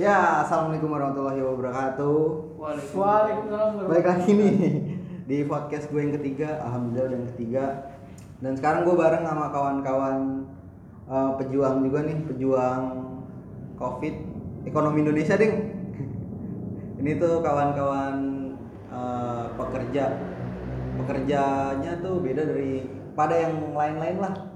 Ya, 0.00 0.40
assalamualaikum 0.40 0.96
warahmatullahi 0.96 1.44
wabarakatuh. 1.44 2.16
Waalaikumsalam 2.96 3.84
Baik 3.84 4.06
lagi 4.08 4.32
nih 4.32 4.56
di 5.28 5.44
podcast 5.44 5.92
gue 5.92 6.00
yang 6.00 6.16
ketiga, 6.16 6.56
alhamdulillah 6.64 7.04
udah 7.04 7.18
yang 7.20 7.28
ketiga. 7.36 7.64
Dan 8.40 8.56
sekarang 8.56 8.88
gue 8.88 8.96
bareng 8.96 9.28
sama 9.28 9.52
kawan-kawan 9.52 10.48
eh, 11.04 11.30
pejuang 11.36 11.84
juga 11.84 12.08
nih, 12.08 12.16
pejuang 12.32 12.84
COVID 13.76 14.14
ekonomi 14.64 15.04
Indonesia 15.04 15.36
ding. 15.36 15.68
Ini 17.04 17.20
tuh 17.20 17.44
kawan-kawan 17.44 18.16
eh, 18.88 19.44
pekerja, 19.52 20.16
pekerjanya 20.96 21.92
tuh 22.00 22.24
beda 22.24 22.48
dari 22.48 22.88
pada 23.12 23.36
yang 23.36 23.76
lain-lain 23.76 24.16
lah. 24.16 24.48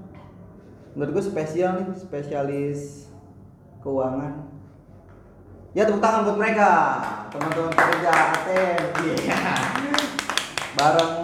Menurut 0.97 1.21
gue 1.21 1.25
spesial 1.29 1.85
nih, 1.85 1.93
spesialis 1.93 3.13
keuangan. 3.85 4.54
Ya 5.75 5.83
tepuk 5.83 5.99
tangan 5.99 6.23
buat 6.23 6.39
mereka, 6.39 6.71
teman-teman 7.35 7.67
pekerja 7.75 8.07
ATM. 8.07 8.79
Iya. 8.95 9.39
Bareng 10.71 11.15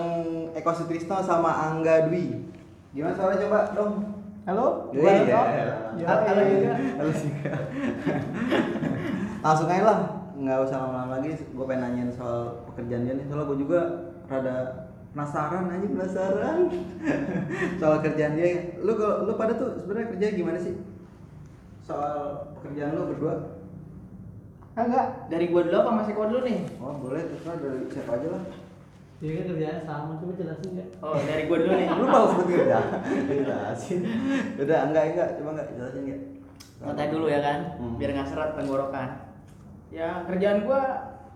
Eko 0.51 0.71
Sutrisno 0.75 1.23
sama 1.23 1.71
Angga 1.71 2.11
Dwi. 2.11 2.51
Gimana 2.91 3.15
suaranya 3.15 3.47
coba 3.47 3.59
dong? 3.71 3.93
Halo, 4.43 4.91
Iya. 4.91 5.07
Halo, 5.07 5.23
iya. 5.95 6.03
Halo 6.03 6.43
juga. 6.43 6.75
Halo 6.99 7.11
juga. 7.15 7.51
Langsung 9.39 9.71
aja 9.71 9.83
lah, 9.87 9.99
nggak 10.35 10.57
usah 10.67 10.77
lama-lama 10.83 11.23
lagi. 11.23 11.31
Gue 11.55 11.65
pengen 11.71 11.87
nanyain 11.87 12.11
soal 12.11 12.67
pekerjaan 12.67 13.07
dia 13.07 13.15
nih. 13.15 13.25
Soalnya 13.31 13.47
gue 13.55 13.57
juga 13.63 13.79
rada 14.27 14.55
penasaran 15.15 15.71
aja 15.71 15.87
penasaran 15.87 16.57
soal 17.79 18.03
kerjaan 18.03 18.35
dia. 18.35 18.75
Lu 18.83 18.99
kalau 18.99 19.31
lu 19.31 19.39
pada 19.39 19.55
tuh 19.55 19.79
sebenarnya 19.79 20.11
kerja 20.11 20.27
gimana 20.35 20.59
sih? 20.59 20.75
Soal 21.87 22.51
pekerjaan 22.59 22.99
lu 22.99 23.15
berdua? 23.15 23.60
Enggak, 24.71 25.27
dari 25.27 25.45
gua 25.51 25.61
dulu 25.67 25.77
apa 25.83 25.91
masih 25.99 26.13
gua 26.15 26.27
dulu 26.31 26.41
nih? 26.47 26.59
Oh 26.79 26.95
boleh 26.95 27.21
terserah 27.27 27.59
dari 27.59 27.79
siapa 27.91 28.11
aja 28.15 28.27
lah. 28.31 28.43
Iya 29.21 29.31
kan 29.37 29.43
kerjanya 29.53 29.81
sama, 29.85 30.11
coba 30.17 30.33
jelasin 30.33 30.69
enggak? 30.73 30.89
Oh, 31.03 31.15
dari 31.19 31.43
gua 31.45 31.57
dulu 31.59 31.73
nih. 31.75 31.87
Lu 31.91 32.05
mau 32.07 32.25
sebut 32.31 32.45
kerja? 32.47 32.79
Jelasin. 33.27 33.99
Udah 34.55 34.79
enggak 34.87 35.03
enggak, 35.11 35.29
coba 35.37 35.49
enggak 35.59 35.67
jelasin 35.75 36.01
enggak. 36.07 36.21
Ngetes 36.81 37.09
dulu 37.13 37.25
ya 37.29 37.39
kan, 37.45 37.59
Hmm. 37.77 37.93
biar 37.99 38.09
nggak 38.15 38.29
seret 38.31 38.51
tenggorokan. 38.57 39.09
Ya 39.91 40.09
kerjaan 40.25 40.59
gua 40.63 40.81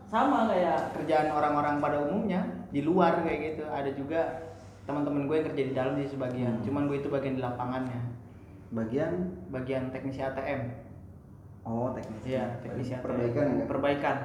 sama 0.07 0.47
kayak 0.49 0.95
kerjaan 0.95 1.27
orang-orang 1.29 1.75
pada 1.83 1.97
umumnya 2.07 2.41
di 2.71 2.81
luar 2.87 3.19
kayak 3.21 3.39
gitu. 3.53 3.63
Ada 3.67 3.91
juga 3.93 4.21
teman-teman 4.85 5.25
gue 5.25 5.35
yang 5.41 5.47
kerja 5.51 5.63
di 5.65 5.73
dalam 5.73 5.93
sih 5.99 6.13
sebagian. 6.13 6.61
Hmm. 6.61 6.63
Cuman 6.63 6.87
gue 6.87 6.97
itu 7.03 7.09
bagian 7.11 7.35
di 7.35 7.43
lapangannya, 7.43 7.99
Bagian 8.73 9.11
bagian 9.49 9.89
teknisi 9.93 10.21
ATM. 10.21 10.71
Oh 11.65 11.89
teknis. 11.91 12.21
Iya, 12.23 12.45
teknisi 12.61 12.91
ATM. 12.93 13.03
Perbaikan 13.03 13.43
enggak? 13.49 13.67
Perbaikan. 13.67 14.17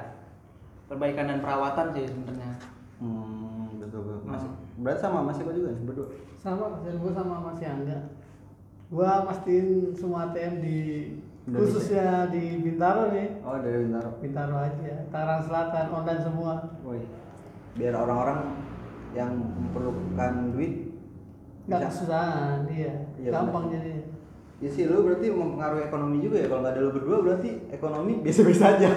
Perbaikan 0.87 1.25
dan 1.25 1.39
perawatan 1.39 1.85
sih 1.91 2.05
sebenarnya. 2.05 2.51
Hmm, 2.97 3.79
betul 3.79 3.99
betul. 4.03 4.17
Mas, 4.23 4.43
Hmm. 4.43 4.55
berarti 4.77 5.01
sama 5.01 5.19
Mas 5.21 5.37
Eko 5.37 5.51
juga 5.51 5.69
nih 5.71 5.83
berdua. 5.83 6.07
Sama 6.37 6.63
kerjaan 6.75 6.97
gua 6.97 7.11
sama 7.11 7.35
Mas 7.41 7.59
Angga. 7.59 7.99
Gua 8.87 9.11
pastiin 9.23 9.67
semua 9.91 10.27
ATM 10.27 10.53
di 10.59 10.77
Indonesia. 11.41 11.57
khususnya 11.65 12.07
di 12.27 12.43
Bintaro 12.61 13.09
nih. 13.09 13.41
Oh 13.41 13.57
dari 13.57 13.77
Bintaro. 13.81 14.09
Bintaro 14.19 14.55
aja, 14.57 14.93
Tangerang 15.09 15.41
Selatan, 15.41 15.85
online 15.89 16.21
semua. 16.21 16.53
Woi. 16.83 17.01
Biar 17.73 17.95
orang-orang 17.95 18.51
yang 19.11 19.31
memerlukan 19.33 20.51
duit 20.51 20.91
Enggak 21.65 21.79
bisa- 21.79 21.89
kesusahan, 22.03 22.59
iya. 22.67 22.93
Iya, 23.17 23.29
Gampang 23.31 23.71
jadi. 23.71 24.00
Ya 24.61 24.69
sih 24.69 24.85
lu 24.85 25.01
berarti 25.01 25.27
mempengaruhi 25.27 25.83
ekonomi 25.83 26.21
juga 26.21 26.37
ya 26.37 26.45
kalau 26.45 26.61
nggak 26.61 26.73
ada 26.73 26.81
lu 26.81 26.91
berdua 26.93 27.17
berarti 27.19 27.49
ekonomi 27.69 28.13
biasa-biasa 28.21 28.65
aja. 28.71 28.89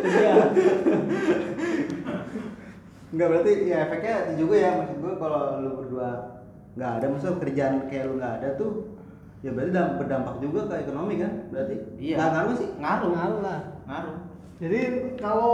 Iya. 0.00 0.34
Enggak 3.10 3.28
berarti 3.28 3.52
ya 3.66 3.76
efeknya 3.84 4.14
itu 4.22 4.46
juga 4.46 4.54
ya 4.56 4.70
maksud 4.78 4.96
gua 5.02 5.14
kalau 5.18 5.40
lu 5.58 5.70
berdua 5.76 6.08
nggak 6.78 6.90
ada 6.96 7.06
maksudnya 7.10 7.42
kerjaan 7.42 7.74
kayak 7.90 8.04
lu 8.06 8.14
nggak 8.16 8.34
ada 8.38 8.48
tuh 8.54 8.70
ya 9.42 9.50
berarti 9.50 9.72
damp- 9.74 9.96
berdampak 9.98 10.34
juga 10.38 10.60
ke 10.70 10.74
ekonomi 10.86 11.14
kan 11.18 11.32
berarti 11.50 11.74
Iya. 11.98 12.14
nggak 12.14 12.30
ngaruh 12.30 12.54
sih 12.54 12.68
Ngaruh. 12.78 13.10
Ngaruh 13.10 13.40
lah. 13.42 13.60
Ngaruh. 13.90 14.16
Jadi 14.60 14.80
kalau 15.16 15.52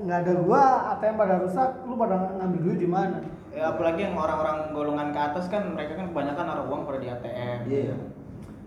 nggak 0.00 0.18
ada 0.24 0.32
gua, 0.40 0.62
ATM 0.96 1.14
pada 1.14 1.34
rusak, 1.38 1.70
lu 1.84 1.92
pada 1.94 2.34
ngambil 2.34 2.60
duit 2.64 2.78
di 2.80 2.88
mana? 2.88 3.20
Ya, 3.52 3.68
apalagi 3.68 4.00
yang 4.00 4.16
orang-orang 4.16 4.72
golongan 4.72 5.12
ke 5.12 5.20
atas 5.22 5.44
kan 5.46 5.76
mereka 5.76 5.92
kan 5.94 6.08
kebanyakan 6.08 6.44
naruh 6.44 6.64
uang 6.66 6.82
pada 6.82 6.98
di 6.98 7.08
ATM. 7.08 7.58
iya 7.68 7.80
ya 7.92 7.96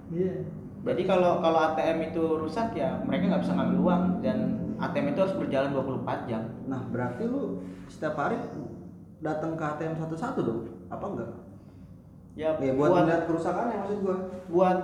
Iya. 0.10 0.34
Jadi 0.80 1.02
kalau 1.04 1.44
kalau 1.44 1.60
ATM 1.70 1.98
itu 2.10 2.24
rusak 2.40 2.72
ya 2.74 2.98
mereka 3.04 3.30
nggak 3.30 3.44
bisa 3.44 3.54
ngambil 3.54 3.78
uang 3.84 4.04
dan 4.24 4.38
ATM 4.80 5.12
itu 5.12 5.20
harus 5.20 5.36
berjalan 5.36 5.70
24 5.76 6.24
jam. 6.26 6.44
nah 6.66 6.82
berarti 6.88 7.28
lu 7.28 7.60
setiap 7.92 8.16
hari 8.16 8.40
datang 9.20 9.54
ke 9.54 9.64
ATM 9.66 9.94
satu-satu 9.94 10.40
dong 10.40 10.62
apa 10.88 11.06
enggak 11.06 11.32
Ya, 12.40 12.56
ya 12.56 12.72
buat 12.72 12.96
melihat 12.96 13.28
kerusakannya 13.28 13.76
maksud 13.84 14.00
gua 14.00 14.18
buat 14.48 14.78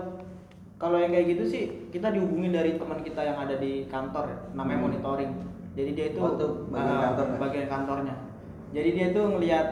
kalau 0.75 0.99
yang 0.99 1.15
kayak 1.15 1.39
gitu 1.39 1.43
sih 1.47 1.63
kita 1.87 2.11
dihubungin 2.11 2.51
dari 2.51 2.75
teman 2.75 2.99
kita 2.99 3.23
yang 3.23 3.39
ada 3.39 3.55
di 3.55 3.87
kantor 3.87 4.27
ya, 4.27 4.37
namanya 4.51 4.75
Hmm. 4.75 4.85
monitoring. 4.91 5.31
Jadi 5.71 5.89
dia 5.95 6.05
itu 6.11 6.19
Oh, 6.19 6.35
itu 6.35 6.47
bagian 6.67 6.91
ah, 6.91 7.01
kantornya? 7.07 7.37
bagian 7.39 7.67
kantornya. 7.71 8.15
Jadi 8.75 8.89
dia 8.91 9.07
tuh 9.15 9.25
ngelihat 9.31 9.67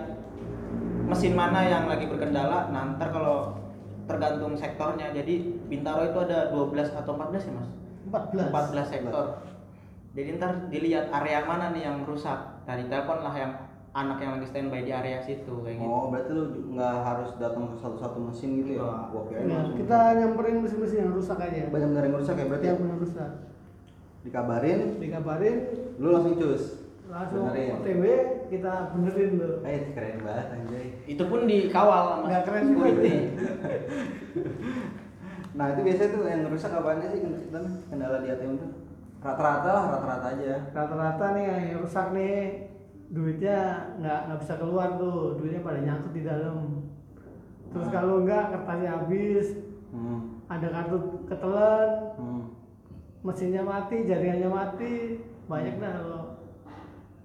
mesin 1.04 1.36
mana 1.36 1.60
yang 1.60 1.84
lagi 1.86 2.08
berkendala. 2.08 2.72
Nah, 2.72 2.96
ntar 2.96 3.12
kalau 3.12 3.52
tergantung 4.04 4.54
sektornya. 4.54 5.12
Jadi 5.12 5.34
Bintaro 5.66 6.04
itu 6.06 6.20
ada 6.22 6.50
12 6.50 6.92
atau 6.92 7.12
14 7.14 7.44
ya, 7.44 7.54
Mas? 7.54 7.70
14. 8.06 8.52
14 8.52 8.88
sektor. 8.88 9.26
Jadi 10.14 10.30
ntar 10.38 10.52
dilihat 10.68 11.10
area 11.12 11.42
mana 11.44 11.72
nih 11.72 11.84
yang 11.84 12.04
rusak. 12.04 12.38
Dari 12.64 12.86
telepon 12.86 13.20
lah 13.20 13.34
yang 13.34 13.52
anak 13.92 14.18
yang 14.20 14.32
lagi 14.36 14.48
standby 14.48 14.82
di 14.82 14.90
area 14.90 15.22
situ 15.22 15.54
kayak 15.62 15.78
gitu. 15.78 15.86
oh 15.86 16.10
berarti 16.10 16.34
lu 16.34 16.44
nggak 16.74 16.96
harus 17.06 17.30
datang 17.38 17.70
ke 17.70 17.78
satu-satu 17.78 18.26
mesin 18.26 18.58
gitu 18.58 18.72
ya 18.74 18.82
Nggak. 18.82 19.06
gua 19.06 19.22
kira 19.30 19.40
Nah, 19.40 19.54
langsung 19.54 19.78
kita 19.78 19.98
nyamperin 20.18 20.58
mesin-mesin 20.66 20.98
yang 20.98 21.12
rusak 21.14 21.38
aja. 21.38 21.62
banyak 21.70 21.90
benar 21.94 22.04
yang 22.04 22.16
rusak 22.18 22.36
ya 22.36 22.46
berarti 22.50 22.66
Yang 22.66 22.80
benar 22.82 22.98
rusak. 22.98 23.30
dikabarin 24.24 24.80
Dikabarin, 24.98 25.56
lu 26.00 26.08
langsung 26.10 26.36
cus 26.36 26.64
langsung. 27.06 27.46
OTW 27.54 28.04
kita 28.54 28.94
benerin 28.94 29.32
tuh. 29.42 29.56
Eh 29.66 29.92
keren 29.92 30.18
banget 30.22 30.48
anjay 30.54 30.86
Itu 31.10 31.24
pun 31.26 31.46
dikawal 31.46 32.02
sama 32.08 32.24
Nggak 32.30 32.44
keren 32.46 32.64
juga 32.70 32.86
security. 32.86 33.14
Nah 35.54 35.70
itu 35.70 35.80
biasanya 35.86 36.10
tuh 36.10 36.24
yang 36.26 36.42
rusak 36.50 36.74
apaan 36.74 36.98
sih 37.06 37.22
kendala, 37.22 37.70
kendala 37.86 38.18
di 38.26 38.30
ATM 38.34 38.58
tuh? 38.58 38.72
Rata-rata 39.22 39.70
lah, 39.70 39.84
rata-rata 39.94 40.28
aja. 40.34 40.54
Rata-rata 40.74 41.26
nih 41.38 41.44
yang 41.46 41.80
rusak 41.86 42.08
nih 42.10 42.34
duitnya 43.14 43.58
nggak 44.02 44.20
nggak 44.26 44.40
bisa 44.42 44.54
keluar 44.58 44.98
tuh, 44.98 45.38
duitnya 45.38 45.62
pada 45.62 45.80
nyangkut 45.80 46.14
di 46.18 46.26
dalam. 46.26 46.90
Terus 47.70 47.86
Ah. 47.86 47.94
kalau 47.94 48.26
enggak 48.26 48.50
kertasnya 48.50 48.90
habis, 48.90 49.48
Hmm. 49.94 50.42
ada 50.50 50.68
kartu 50.74 50.98
ketelan, 51.30 51.90
Hmm. 52.18 52.44
mesinnya 53.22 53.62
mati, 53.62 54.10
jaringannya 54.10 54.50
mati, 54.50 54.94
banyak 55.46 55.78
dah 55.78 55.92
kalau 56.02 56.22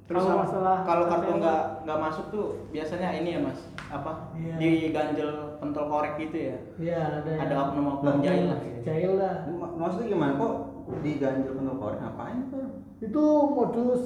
Terus 0.08 0.24
kalau 0.24 0.40
masalah 0.40 0.76
kalau 0.82 1.04
kartu 1.06 1.36
nggak 1.36 1.62
nggak 1.84 1.98
masuk 2.00 2.24
tuh 2.28 2.46
biasanya 2.70 3.08
ini 3.14 3.36
ya 3.36 3.40
mas 3.42 3.60
apa 3.86 4.32
Iya. 4.34 4.56
diganjel 4.56 5.30
pentol 5.56 5.84
korek 5.86 6.16
gitu 6.18 6.36
ya 6.48 6.56
Iya 6.78 6.98
ada 7.14 7.30
ada 7.36 7.44
yang- 7.46 7.64
oknum-oknum 7.68 8.16
jahil 8.18 8.44
lah. 8.46 8.58
Jahil 8.80 9.12
lah. 9.14 9.34
Mak- 9.50 9.76
Maksudnya 9.76 10.08
gimana 10.08 10.32
kok 10.34 10.52
diganjel 10.98 11.52
penuh 11.52 11.76
korek 11.76 11.98
ngapain 11.98 12.40
tuh? 12.48 12.66
Itu 12.98 13.24
modus 13.48 14.02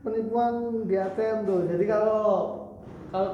penipuan 0.00 0.54
di 0.82 0.94
ATM 0.96 1.44
tuh. 1.44 1.60
Jadi 1.66 1.84
kalau 1.84 2.24
kalau 3.08 3.30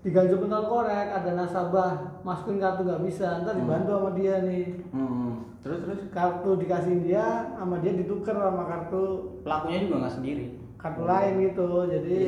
diganjel 0.00 0.38
pental 0.38 0.64
korek 0.66 1.08
ada 1.12 1.30
nasabah 1.32 1.90
masukin 2.20 2.58
kartu 2.58 2.82
nggak 2.82 3.02
bisa, 3.02 3.38
ntar 3.40 3.54
Hmm. 3.54 3.62
dibantu 3.62 3.90
sama 3.92 4.10
dia 4.12 4.34
nih. 4.40 4.66
Hmm. 4.90 5.46
Terus 5.60 5.78
terus. 5.78 5.98
Kartu 6.10 6.50
dikasih 6.56 6.94
dia 7.00 7.24
sama 7.52 7.78
dia 7.78 7.94
ditukar 7.94 8.34
sama 8.34 8.64
kartu 8.64 9.02
pelakunya 9.40 9.78
juga 9.84 9.96
nggak 10.00 10.16
sendiri 10.18 10.46
kartu 10.80 11.02
lain 11.04 11.32
gitu. 11.44 11.68
Jadi 11.86 12.18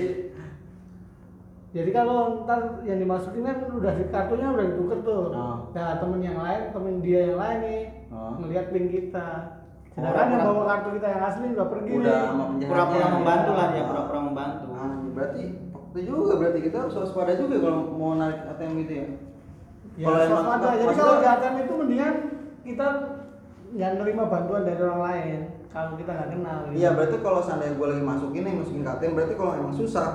jadi 1.72 1.90
kalau 1.90 2.44
ntar 2.44 2.84
yang 2.84 3.00
dimasukin 3.00 3.42
kan 3.42 3.64
udah 3.64 3.92
di 3.96 4.04
kartunya 4.06 4.48
udah 4.52 4.64
ditukar 4.68 4.98
tuh. 5.00 5.32
Oh. 5.32 5.56
Nah 5.72 5.96
temen 5.96 6.20
yang 6.20 6.36
lain, 6.36 6.68
temen 6.68 6.94
dia 7.00 7.32
yang 7.32 7.40
lain 7.40 7.58
nih 7.60 7.82
Oh. 8.12 8.36
ngeliat 8.36 8.68
pin 8.68 8.86
kita. 8.86 9.28
Oh, 9.92 9.96
Sedangkan 9.96 10.26
yang 10.30 10.44
bawa 10.46 10.64
kartu 10.68 10.88
kita 10.96 11.06
yang 11.06 11.22
asli 11.22 11.46
udah 11.50 11.68
pergi 11.68 11.90
Udah 11.96 12.20
nih. 12.56 12.68
pura-pura 12.68 13.06
membantu 13.10 13.50
lah 13.52 13.66
dia 13.72 13.80
Ah. 13.80 13.88
pura-pura 13.88 14.20
membantu 14.20 14.64
Ah, 14.70 14.92
berarti 15.10 15.44
itu 15.92 16.08
juga 16.08 16.34
berarti 16.36 16.60
kita 16.60 16.76
harus 16.78 16.94
waspada 16.94 17.32
juga 17.36 17.56
kalau 17.58 17.80
mau 17.90 18.16
narik 18.16 18.40
ATM 18.46 18.72
gitu 18.78 18.92
ya. 18.92 19.06
Ya, 19.92 20.06
Kalau 20.08 20.24
swaspada. 20.24 20.66
Jadi 20.72 20.94
kalau 20.94 21.14
di 21.14 21.26
ATM 21.26 21.54
itu 21.58 21.72
mendingan 21.74 22.14
kita 22.62 22.86
nggak 23.72 23.92
nerima 23.96 24.24
bantuan 24.24 24.62
dari 24.62 24.76
orang 24.78 25.00
lain 25.02 25.40
kalau 25.72 25.96
kita 25.96 26.10
nggak 26.10 26.28
kenal. 26.30 26.58
gitu. 26.62 26.74
Iya 26.76 26.88
berarti 26.92 27.16
kalau 27.18 27.40
seandainya 27.40 27.74
gue 27.74 27.86
lagi 27.88 28.04
masukin 28.04 28.42
nih 28.42 28.54
masukin 28.54 28.82
ke 28.82 28.90
ATM 28.90 29.12
berarti 29.12 29.34
kalau 29.34 29.52
emang 29.54 29.74
susah 29.74 30.08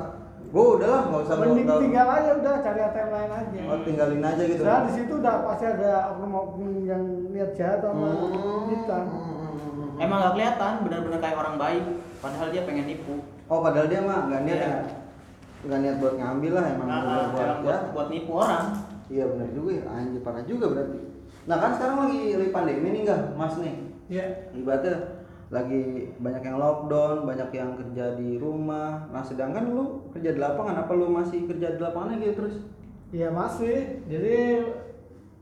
gue 0.48 0.66
udahlah 0.72 1.02
nggak 1.04 1.22
usah 1.24 1.36
Mending 1.36 1.68
tinggal 1.68 2.08
aja 2.08 2.30
udah 2.34 2.54
cari 2.62 2.80
ATM 2.80 3.10
lain 3.10 3.32
aja. 3.34 3.60
Oh, 3.66 3.80
tinggalin 3.84 4.22
aja 4.24 4.44
gitu. 4.44 4.62
Soalnya 4.62 4.86
di 4.86 4.94
situ 4.94 5.14
udah 5.18 5.34
pasti 5.44 5.66
ada 5.68 5.92
oknum-oknum 6.10 6.72
yang 6.84 7.04
niat 7.30 7.52
jahat 7.52 7.80
sama 7.82 8.08
Hmm, 8.08 8.64
kita. 8.70 8.98
hmm, 8.98 9.12
hmm, 9.12 9.52
hmm. 9.52 9.90
emang 9.98 10.18
nggak 10.18 10.34
kelihatan 10.34 10.74
benar-benar 10.82 11.20
kayak 11.20 11.38
orang 11.38 11.56
baik 11.58 11.84
padahal 12.18 12.48
dia 12.48 12.62
pengen 12.64 12.86
nipu 12.88 13.16
oh 13.46 13.60
padahal 13.60 13.86
dia 13.86 14.00
mah 14.00 14.20
nggak 14.26 14.42
niat 14.44 14.56
Iya. 14.56 14.68
ya 14.68 14.80
nggak 15.60 15.80
niat 15.80 15.96
buat 15.98 16.14
ngambil 16.16 16.52
lah 16.54 16.66
emang 16.68 16.88
Nah, 16.88 17.00
buat 17.00 17.10
emang 17.10 17.34
ya 17.34 17.58
buat, 17.60 17.82
buat 17.92 18.08
nipu 18.08 18.32
orang 18.36 18.66
iya 19.08 19.24
benar 19.26 19.50
juga 19.52 19.72
ya 19.74 19.84
anjir 19.90 20.22
parah 20.22 20.44
juga 20.44 20.66
berarti 20.70 21.00
nah 21.44 21.58
kan 21.58 21.72
sekarang 21.74 21.98
lagi 22.00 22.20
lagi 22.36 22.52
pandemi 22.52 22.88
nih 22.90 23.02
enggak 23.04 23.22
mas 23.34 23.56
nih 23.58 23.74
Iya. 24.08 24.26
ibaratnya 24.54 24.96
lagi 25.48 26.12
banyak 26.20 26.44
yang 26.44 26.58
lockdown, 26.58 27.24
banyak 27.24 27.50
yang 27.52 27.72
kerja 27.76 28.06
di 28.16 28.36
rumah. 28.36 29.08
Nah, 29.10 29.24
sedangkan 29.24 29.64
lu 29.68 30.12
kerja 30.12 30.36
di 30.36 30.40
lapangan, 30.40 30.84
apa 30.84 30.92
lu 30.92 31.08
masih 31.08 31.48
kerja 31.48 31.74
di 31.74 31.80
lapangan 31.80 32.20
gitu 32.20 32.36
terus? 32.36 32.56
Iya 33.10 33.32
masih. 33.32 34.04
Jadi 34.06 34.36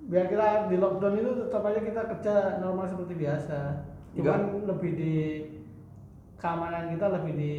biar 0.05 0.29
kita 0.29 0.69
di 0.69 0.77
lockdown 0.77 1.17
itu 1.17 1.31
tetap 1.41 1.65
aja 1.65 1.81
kita 1.81 2.01
kerja 2.05 2.33
normal 2.61 2.85
seperti 2.85 3.13
biasa. 3.17 3.59
Cuman 4.13 4.41
lebih 4.63 4.91
di 4.93 5.15
keamanan 6.37 6.93
kita 6.93 7.05
lebih 7.09 7.33
di 7.33 7.53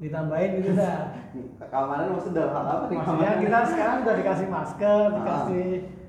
ditambahin 0.00 0.50
gitu 0.58 0.72
dah. 0.74 1.12
Keamanan 1.70 2.16
maksudnya 2.16 2.48
dalam 2.48 2.54
hal 2.56 2.66
apa 2.66 2.84
nih? 2.88 2.96
Maksudnya 2.98 3.30
kita 3.38 3.58
sekarang 3.68 3.96
udah 4.02 4.14
dikasih 4.16 4.48
masker, 4.48 5.00
Ah. 5.06 5.14
dikasih 5.14 5.66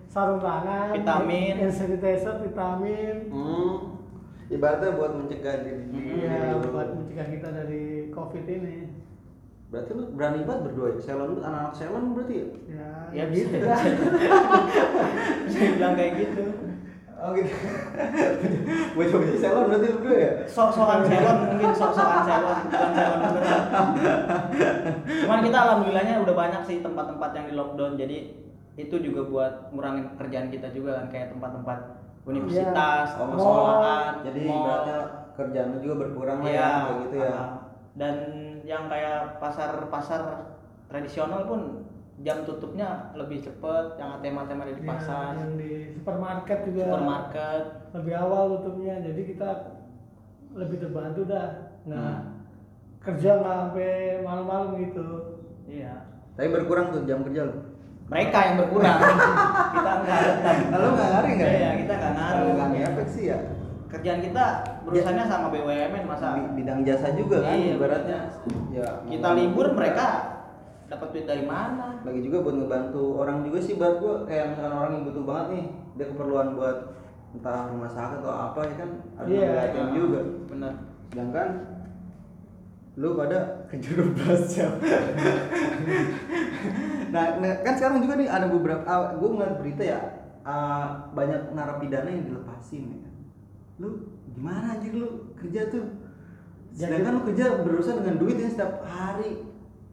sarung 0.07 0.39
tangan, 0.39 0.89
Vitamin. 0.95 1.53
hand 1.59 1.75
sanitizer, 1.75 2.35
vitamin. 2.41 3.15
Hmm, 3.29 3.75
ibaratnya 4.51 4.99
buat 4.99 5.11
mencegah 5.15 5.55
diri. 5.63 5.83
Iya, 5.95 6.59
buat 6.59 6.89
mencegah 6.99 7.27
kita 7.31 7.47
dari 7.55 8.11
covid 8.11 8.45
ini. 8.45 8.91
Berarti 9.71 9.91
lu 9.95 10.03
berani 10.11 10.43
banget 10.43 10.61
berdua 10.67 10.87
ya? 10.91 10.97
Salon 10.99 11.27
lu 11.31 11.39
anak-anak 11.39 11.73
salon 11.79 12.11
berarti 12.11 12.35
ya? 12.35 12.47
Ya, 12.67 12.89
ya 13.15 13.23
gitu 13.31 13.55
bisa 13.55 13.57
dah. 13.63 13.79
bisa 15.47 15.57
dibilang 15.63 15.95
kayak 15.95 16.13
gitu 16.19 16.43
Oh 17.21 17.31
gitu. 17.37 17.53
Bocah-bocah 18.99 19.39
salon 19.39 19.63
berarti 19.71 19.87
lu 19.87 19.97
berdua 20.03 20.17
ya? 20.19 20.31
sok-sokan 20.43 21.07
salon 21.07 21.37
mungkin 21.55 21.71
sok-sokan 21.71 22.21
salon 22.27 22.57
bukan 22.67 23.19
beneran 23.31 23.65
cuman 25.07 25.39
kita 25.45 25.57
alhamdulillahnya 25.63 26.15
udah 26.19 26.35
banyak 26.35 26.61
sih 26.67 26.77
tempat-tempat 26.83 27.29
yang 27.37 27.45
di 27.47 27.53
lockdown 27.55 27.93
jadi 27.95 28.17
itu 28.75 28.95
juga 28.99 29.21
buat 29.27 29.53
ngurangin 29.71 30.17
kerjaan 30.17 30.49
kita 30.51 30.73
juga 30.75 30.99
kan 30.99 31.07
kayak 31.13 31.27
tempat-tempat 31.31 32.00
universitas 32.23 33.07
Iya. 33.09 33.23
Mall. 33.23 33.35
sekolahan 33.35 34.13
Jadi 34.23 34.39
mall. 34.41 34.55
ibaratnya 34.57 34.97
kerjaan 35.31 35.67
lu 35.67 35.77
juga 35.79 35.95
berkurang 35.99 36.37
lah 36.39 36.47
Iya, 36.47 36.59
ya, 36.59 36.69
kayak 36.79 36.97
gitu 37.01 37.15
ya. 37.17 37.31
ah. 37.31 37.49
dan 37.91 38.15
yang 38.63 38.83
kayak 38.87 39.19
pasar-pasar 39.37 40.21
tradisional 40.85 41.41
pun 41.43 41.61
jam 42.19 42.45
tutupnya 42.45 43.09
lebih 43.13 43.41
cepet 43.41 43.85
yang 43.97 44.15
ATM-ATM 44.15 44.59
ada 44.59 44.73
di 44.73 44.83
Ya, 44.83 44.87
pasar 44.87 45.31
yang 45.33 45.53
di 45.55 45.71
supermarket 45.91 46.59
juga 46.63 46.81
supermarket 46.85 47.63
lebih 47.91 48.13
awal 48.15 48.43
tutupnya 48.55 48.95
jadi 49.01 49.21
kita 49.25 49.49
lebih 50.51 50.77
terbantu 50.79 51.21
dah 51.25 51.47
nggak 51.81 51.97
Hmm. 51.97 52.21
kerja 53.01 53.31
nggak 53.35 53.55
sampai 53.57 53.89
malam-malam 54.21 54.69
gitu 54.79 55.07
iya 55.65 56.05
Tapi 56.31 56.47
berkurang 56.49 56.91
tuh 56.91 57.03
jam 57.03 57.21
kerja 57.23 57.43
lu. 57.43 57.55
Mereka 58.11 58.37
yang 58.43 58.55
berkurang. 58.59 58.99
Kita 59.73 59.91
enggak 59.97 60.19
tetap 60.21 60.55
Lalu 60.69 60.87
nggak 60.91 61.07
ngaruh 61.09 61.31
nggak? 61.31 61.49
iya 61.49 61.69
kita 61.73 61.93
nggak 61.95 62.13
ngaruh. 62.13 62.47
Nggak 62.51 62.69
ngefek 62.69 63.07
sih 63.09 63.25
ya. 63.25 63.39
kerjaan 63.87 64.19
kita 64.19 64.45
berurusannya 64.83 65.25
sama 65.25 65.47
BUMN 65.47 66.03
masa? 66.05 66.31
Bi- 66.33 66.53
bidang 66.57 66.79
jasa 66.81 67.11
juga 67.11 67.43
kan 67.43 67.51
Iya, 67.53 67.75
ibaratnya. 67.75 68.19
Ya. 68.69 68.87
kita 69.05 69.29
libur 69.33 69.67
mereka 69.71 70.05
dapat 70.87 71.07
duit 71.11 71.25
dari 71.25 71.43
mana? 71.43 71.99
Lagi 72.01 72.19
juga 72.21 72.39
buat 72.39 72.55
ngebantu 72.57 73.03
orang 73.17 73.43
juga 73.43 73.59
sih 73.59 73.75
buat 73.75 73.99
gua. 73.99 74.23
Kayak 74.23 74.55
misalkan 74.55 74.75
orang 74.77 74.91
yang 74.93 75.03
butuh 75.05 75.23
banget 75.25 75.45
nih 75.49 75.63
dia 75.93 76.05
keperluan 76.07 76.47
buat 76.55 76.77
entah 77.31 77.67
rumah 77.67 77.87
sakit 77.89 78.17
atau 78.19 78.31
apa 78.31 78.59
ya 78.61 78.75
kan? 78.75 78.89
Ada 79.13 79.27
Iya, 79.27 79.43
ngebantuin 79.45 79.83
Ah, 79.83 79.91
juga. 79.93 80.19
Benar 80.47 80.73
sedangkan 81.11 81.47
lu 83.01 83.17
pada 83.17 83.65
kerja 83.65 83.89
12 83.97 84.13
jam. 84.47 84.71
Nah, 87.11 87.25
nah, 87.37 87.59
kan 87.59 87.75
sekarang 87.75 87.99
juga 87.99 88.15
nih 88.15 88.29
ada 88.29 88.47
beberapa 88.47 88.87
ah, 88.87 89.19
gua 89.19 89.29
ngeliat 89.29 89.59
berita 89.59 89.83
ya 89.83 89.99
ah, 90.41 91.11
banyak 91.11 91.51
narapidana 91.51 92.07
yang 92.07 92.23
dilepasin 92.25 92.87
ya. 92.87 92.99
Lu 93.77 93.89
gimana 94.31 94.79
anjir 94.79 94.95
lu 94.95 95.27
kerja 95.35 95.67
tuh? 95.67 95.91
Ya, 96.71 96.87
sedangkan 96.87 97.19
lu 97.19 97.27
kerja 97.27 97.59
berurusan 97.59 97.99
dengan 97.99 98.15
duit 98.15 98.39
yang 98.39 98.47
setiap 98.47 98.87
hari. 98.87 99.43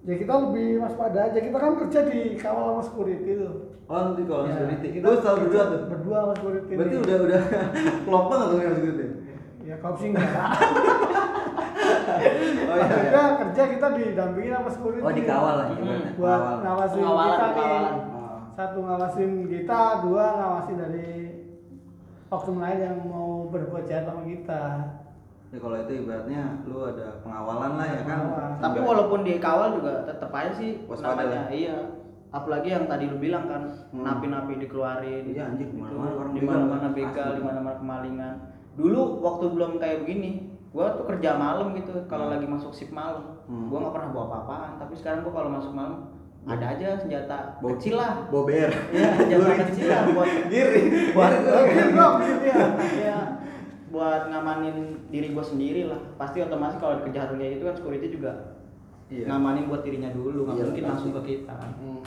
Ya 0.06 0.14
kita 0.14 0.31
lebih 0.31 0.78
waspada 0.78 1.26
aja. 1.26 1.38
Kita 1.43 1.58
kan 1.58 1.75
kerja 1.76 2.00
di 2.06 2.19
kawal 2.38 2.64
sama 2.70 2.82
security 2.87 3.31
tuh. 3.34 3.54
Oh 3.88 3.99
nanti 3.99 4.22
kalau 4.22 4.44
Ya, 4.44 4.54
security, 4.54 4.88
kita 4.94 5.04
lu 5.04 5.16
selalu 5.19 5.38
berdua 5.43 5.62
tuh. 5.64 5.81
berdua 5.90 6.19
sama 6.20 6.32
security 6.37 6.72
Berarti 6.76 6.94
nih. 6.94 7.02
udah 7.02 7.16
udah 7.19 7.40
klop 8.06 8.25
banget 8.31 8.46
tuh 8.46 8.58
yang 8.61 8.75
security. 8.76 9.04
ya 9.66 9.75
kau 9.82 9.94
sih 9.99 10.08
enggak 10.08 10.28
Oh 11.78 12.66
Pas 12.69 12.76
iya. 12.76 12.86
kerja 12.90 13.20
kerja 13.38 13.62
kita 13.70 13.86
didampingin 13.94 14.52
sama 14.52 14.69
security 14.69 15.00
Oh 15.00 15.12
dikawal 15.12 15.54
lah 15.56 15.66
Hmm. 15.70 16.02
buat 16.14 16.40
ngawasin 16.60 16.98
Pengawalan, 16.98 17.28
kita 17.30 17.46
nih 17.46 17.54
pengawalan. 17.54 17.94
Oh. 18.10 18.38
satu 18.52 18.78
ngawasin 18.82 19.30
kita 19.46 19.80
dua 20.02 20.25
ngawasin 20.34 20.76
dari 20.76 21.08
oknum 22.28 22.58
lain 22.58 22.78
yang 22.82 22.98
mau 23.04 23.28
berbuat 23.46 23.84
jahat 23.84 24.04
sama 24.04 24.22
kita 24.22 24.62
Ya 25.48 25.56
kalau 25.56 25.76
itu 25.78 25.92
ibaratnya 25.96 26.42
lu 26.62 26.84
ada 26.84 27.06
pengawalan 27.19 27.72
lah 27.75 27.86
ya 27.86 27.98
kan. 27.98 28.19
Pengawalan. 28.20 28.52
tapi 28.60 28.78
walaupun 28.82 29.20
dikawal 29.22 29.69
juga 29.72 29.92
tetap 30.04 30.30
aja 30.30 30.52
sih 30.52 30.70
Waspada 30.84 31.25
namanya 31.25 31.42
iya 31.48 31.76
apalagi 32.28 32.69
yang 32.69 32.84
tadi 32.84 33.04
lu 33.06 33.16
bilang 33.16 33.46
kan 33.46 33.62
Hmm. 33.88 34.04
napi-napi 34.04 34.60
dikeluarin 34.60 35.25
Iya, 35.25 35.48
anjir, 35.48 35.64
Gitu. 35.64 35.72
ke 35.72 35.80
mana-mana 35.80 36.12
orang 36.14 36.30
di 36.30 36.42
mana-mana 36.42 36.86
begal 36.90 37.30
di 37.32 37.42
mana-mana 37.42 37.76
kemalingan 37.76 38.34
dulu 38.75 39.00
waktu 39.19 39.44
belum 39.48 39.72
kayak 39.76 39.98
begini 40.02 40.52
gua 40.68 40.92
tuh 40.92 41.04
kerja 41.06 41.34
malam 41.34 41.72
gitu 41.72 41.90
kalau 42.04 42.26
Hmm. 42.26 42.34
lagi 42.34 42.46
masuk 42.46 42.70
shift 42.70 42.92
malam 42.92 43.40
Hmm. 43.44 43.66
gua 43.66 43.78
nggak 43.80 43.94
pernah 43.94 44.10
bawa 44.10 44.24
apa-apaan 44.26 44.72
tapi 44.76 44.92
sekarang 44.94 45.20
gua 45.20 45.32
kalau 45.34 45.50
masuk 45.50 45.72
malam 45.72 46.12
ada 46.44 46.64
aja 46.66 46.96
senjata 46.96 47.56
Bo- 47.58 47.74
kecil 47.74 47.94
lah 47.94 48.24
Bober. 48.26 48.70
Iya, 48.88 49.08
senjata 49.20 49.52
kecil 49.66 49.86
lah 49.86 50.02
buat 50.08 50.28
Giri. 50.52 51.12
buat. 51.12 51.32
Iya. 52.40 52.58
Iya, 52.94 53.18
buat 53.88 54.22
ngamanin 54.26 54.76
diri 55.08 55.28
gue 55.30 55.40
sendiri 55.42 55.82
lah 55.84 55.96
pasti 56.14 56.40
otomatis 56.40 56.76
kalau 56.76 57.00
di 57.00 57.08
kejahatan 57.08 57.36
kayak 57.36 57.52
gitu 57.54 57.64
kan 57.64 57.74
security 57.74 58.08
juga 58.10 58.32
Iya. 59.08 59.24
ngamanin 59.26 59.64
buat 59.66 59.80
dirinya 59.80 60.08
dulu 60.10 60.44
nggak 60.46 60.54
Iya, 60.54 60.64
mungkin 60.66 60.82
pasti. 60.82 60.92
langsung 60.94 61.12
ke 61.14 61.22
kita 61.26 61.56
Hmm. 61.74 62.00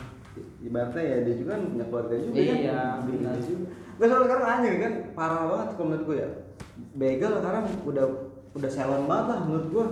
Ibaratnya 0.59 1.03
ya 1.03 1.17
dia 1.21 1.35
juga 1.35 1.49
kan 1.51 1.61
punya 1.67 1.85
keluarga 1.85 2.15
juga 2.15 2.35
Iya, 2.35 2.53
kan. 2.71 2.97
Dia 3.03 3.41
juga. 3.43 3.65
Gak 3.99 4.07
soal 4.07 4.21
sekarang 4.23 4.45
anjir 4.47 4.73
kan 4.79 4.93
parah 5.11 5.43
banget 5.43 5.67
kalau 5.71 5.87
menurut 5.87 6.03
gue 6.03 6.17
ya. 6.17 6.29
Begal 6.93 7.31
sekarang 7.35 7.63
udah 7.83 8.05
udah 8.51 8.69
salon 8.71 9.07
banget 9.07 9.25
lah 9.31 9.39
menurut 9.47 9.67
gue. 9.71 9.85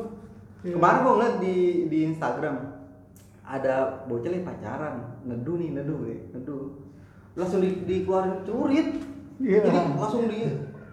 Iya. 0.67 0.73
Kemarin 0.75 0.99
gue 0.99 1.13
ngeliat 1.15 1.35
di 1.39 1.55
di 1.87 1.99
Instagram 2.11 2.55
ada 3.49 4.05
bocah 4.05 4.29
nih 4.29 4.43
pacaran, 4.45 4.95
neduh 5.25 5.57
nih, 5.57 5.69
neduh 5.73 5.99
deh, 6.05 6.19
neduh. 6.35 6.63
Langsung 7.33 7.63
di, 7.63 7.81
dikeluarin 7.87 8.43
celurit. 8.43 8.99
Iya. 9.39 9.63
Jadi 9.63 9.77
langsung 9.95 10.27
di 10.27 10.39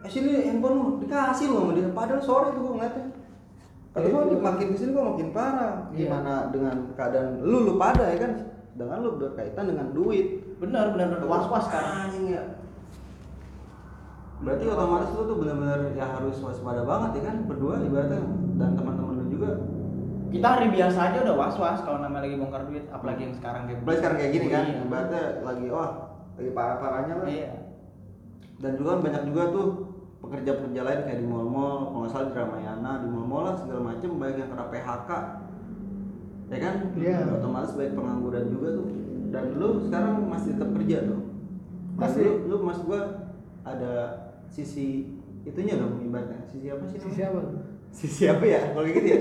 eh 0.07 0.11
sini 0.11 0.47
handphone 0.47 0.75
lu 0.79 0.85
dikasih 1.03 1.51
lu 1.51 1.57
sama 1.67 1.73
dia. 1.75 1.91
Padahal 1.91 2.23
sore 2.23 2.55
tuh 2.55 2.63
gue 2.63 2.73
ngeliatnya. 2.79 3.07
Kata 3.91 4.07
gue 4.07 4.23
Iya. 4.31 4.39
makin 4.39 4.67
ke 4.71 4.77
sini 4.79 4.91
gue 4.95 5.05
makin 5.05 5.29
parah. 5.35 5.75
Iya. 5.91 6.07
Gimana 6.07 6.33
dengan 6.55 6.77
keadaan 6.95 7.43
lu 7.43 7.59
lu 7.67 7.73
pada 7.75 8.05
ya 8.07 8.19
kan? 8.23 8.33
Dengan 8.77 8.97
lu 9.03 9.11
berkaitan 9.19 9.65
dengan 9.67 9.91
duit. 9.91 10.47
benar 10.57 10.89
benar 10.89 11.13
benar 11.13 11.29
was 11.29 11.45
was 11.53 11.69
kan 11.69 12.09
Anjing 12.09 12.33
ya. 12.33 12.41
Berarti 14.37 14.65
otomatis 14.69 15.11
lu 15.17 15.23
tuh 15.25 15.37
benar-benar 15.41 15.81
ya 15.97 16.07
harus 16.13 16.37
waspada 16.45 16.85
banget 16.85 17.11
ya 17.19 17.23
kan 17.33 17.37
berdua 17.49 17.81
ibaratnya 17.81 18.21
dan 18.61 18.71
teman-teman 18.77 19.15
lu 19.21 19.27
juga. 19.33 19.51
kita 20.27 20.49
hari 20.59 20.69
biasa 20.69 20.99
aja 21.01 21.19
udah 21.23 21.37
was 21.39 21.57
was 21.57 21.81
kalau 21.87 22.03
namanya 22.03 22.29
lagi 22.29 22.37
bongkar 22.37 22.69
duit 22.69 22.85
apalagi 22.93 23.31
yang 23.31 23.35
sekarang 23.39 23.63
kayak 23.65 23.79
Apalagi 23.81 23.99
sekarang 24.03 24.17
kayak 24.21 24.33
gini 24.37 24.47
kan, 24.53 24.65
Iya. 24.67 24.79
ibaratnya 24.85 25.23
lagi 25.41 25.67
wah 25.73 25.91
lagi 26.37 26.51
parah-parahnya 26.53 27.15
lah. 27.17 27.27
iya 27.31 27.51
Dan 28.61 28.71
juga 28.77 28.89
kan 28.99 29.01
banyak 29.07 29.23
juga 29.33 29.43
tuh 29.55 29.67
pekerja-pekerja 30.21 30.81
lain 30.83 31.01
kayak 31.07 31.21
di 31.23 31.27
mall-mall, 31.31 31.79
kalau 31.89 31.99
nggak 32.05 32.13
salah 32.13 32.27
di 32.27 32.35
Ramayana, 32.35 32.93
di 33.01 33.09
mall-mall 33.09 33.43
lah 33.47 33.55
segala 33.57 33.81
macem, 33.81 34.11
baik 34.19 34.37
yang 34.37 34.51
kena 34.51 34.65
PHK, 34.67 35.11
ya 36.51 36.59
kan? 36.59 36.75
Iya. 36.99 37.17
Otomatis 37.39 37.73
baik 37.79 37.93
pengangguran 37.95 38.45
juga 38.51 38.69
tuh. 38.83 38.87
Dan 39.31 39.45
lu 39.57 39.69
sekarang 39.87 40.15
masih 40.27 40.51
tetap 40.59 40.71
kerja 40.75 40.97
tuh. 41.07 41.21
Masih. 41.97 42.25
Lu, 42.27 42.33
lu 42.51 42.57
maksud 42.67 42.85
gua 42.91 43.03
ada 43.63 43.93
sisi 44.51 45.11
itunya 45.47 45.79
dong 45.79 46.03
ibaratnya. 46.03 46.43
Sisi 46.51 46.67
apa 46.71 46.85
sih? 46.89 46.99
namanya? 46.99 47.17
siapa 47.17 47.41
Sisi 47.93 48.23
apa 48.29 48.45
ya? 48.45 48.61
Kalau 48.75 48.87
gitu 48.89 49.07
ya? 49.07 49.21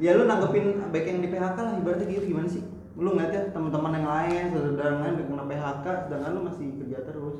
ya 0.00 0.10
lu 0.16 0.24
nanggepin 0.24 0.66
baik 0.94 1.06
yang 1.08 1.20
di 1.20 1.28
PHK 1.28 1.58
lah 1.58 1.74
ibaratnya 1.80 2.06
gitu 2.08 2.26
gimana 2.30 2.48
sih? 2.48 2.62
Lu 2.94 3.16
ngeliatnya 3.16 3.52
teman-teman 3.54 3.92
yang 3.96 4.08
lain, 4.08 4.44
saudara 4.52 4.88
yang 4.92 5.00
lain 5.02 5.12
udah 5.16 5.26
kena 5.26 5.44
PHK, 5.48 5.86
sedangkan 6.08 6.30
lu 6.36 6.40
masih 6.48 6.66
kerja 6.84 6.98
terus. 7.08 7.38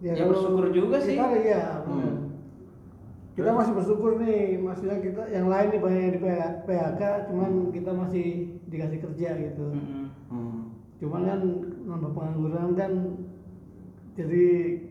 Ya, 0.00 0.12
kalau 0.16 0.32
bersyukur 0.32 0.64
juga 0.72 0.96
sih. 0.96 1.12
kita 1.12 1.36
iya 1.44 1.84
Hmm. 1.84 2.32
kita 3.36 3.56
masih 3.56 3.72
bersyukur 3.72 4.16
nih 4.20 4.56
maksudnya 4.60 4.96
kita 5.00 5.22
yang 5.32 5.46
lain 5.48 5.68
nih 5.72 5.80
banyak 5.80 6.02
yang 6.02 6.14
di 6.16 6.20
PHK 6.66 7.02
cuman 7.30 7.50
kita 7.72 7.90
masih 7.94 8.26
dikasih 8.68 8.98
kerja 9.00 9.28
gitu 9.38 9.66
Mm-mm. 9.70 10.04
Hmm. 10.28 10.60
cuman 11.00 11.20
kan 11.24 11.40
nambah 11.88 12.10
pengangguran 12.16 12.68
kan 12.76 12.92
jadi 14.18 14.44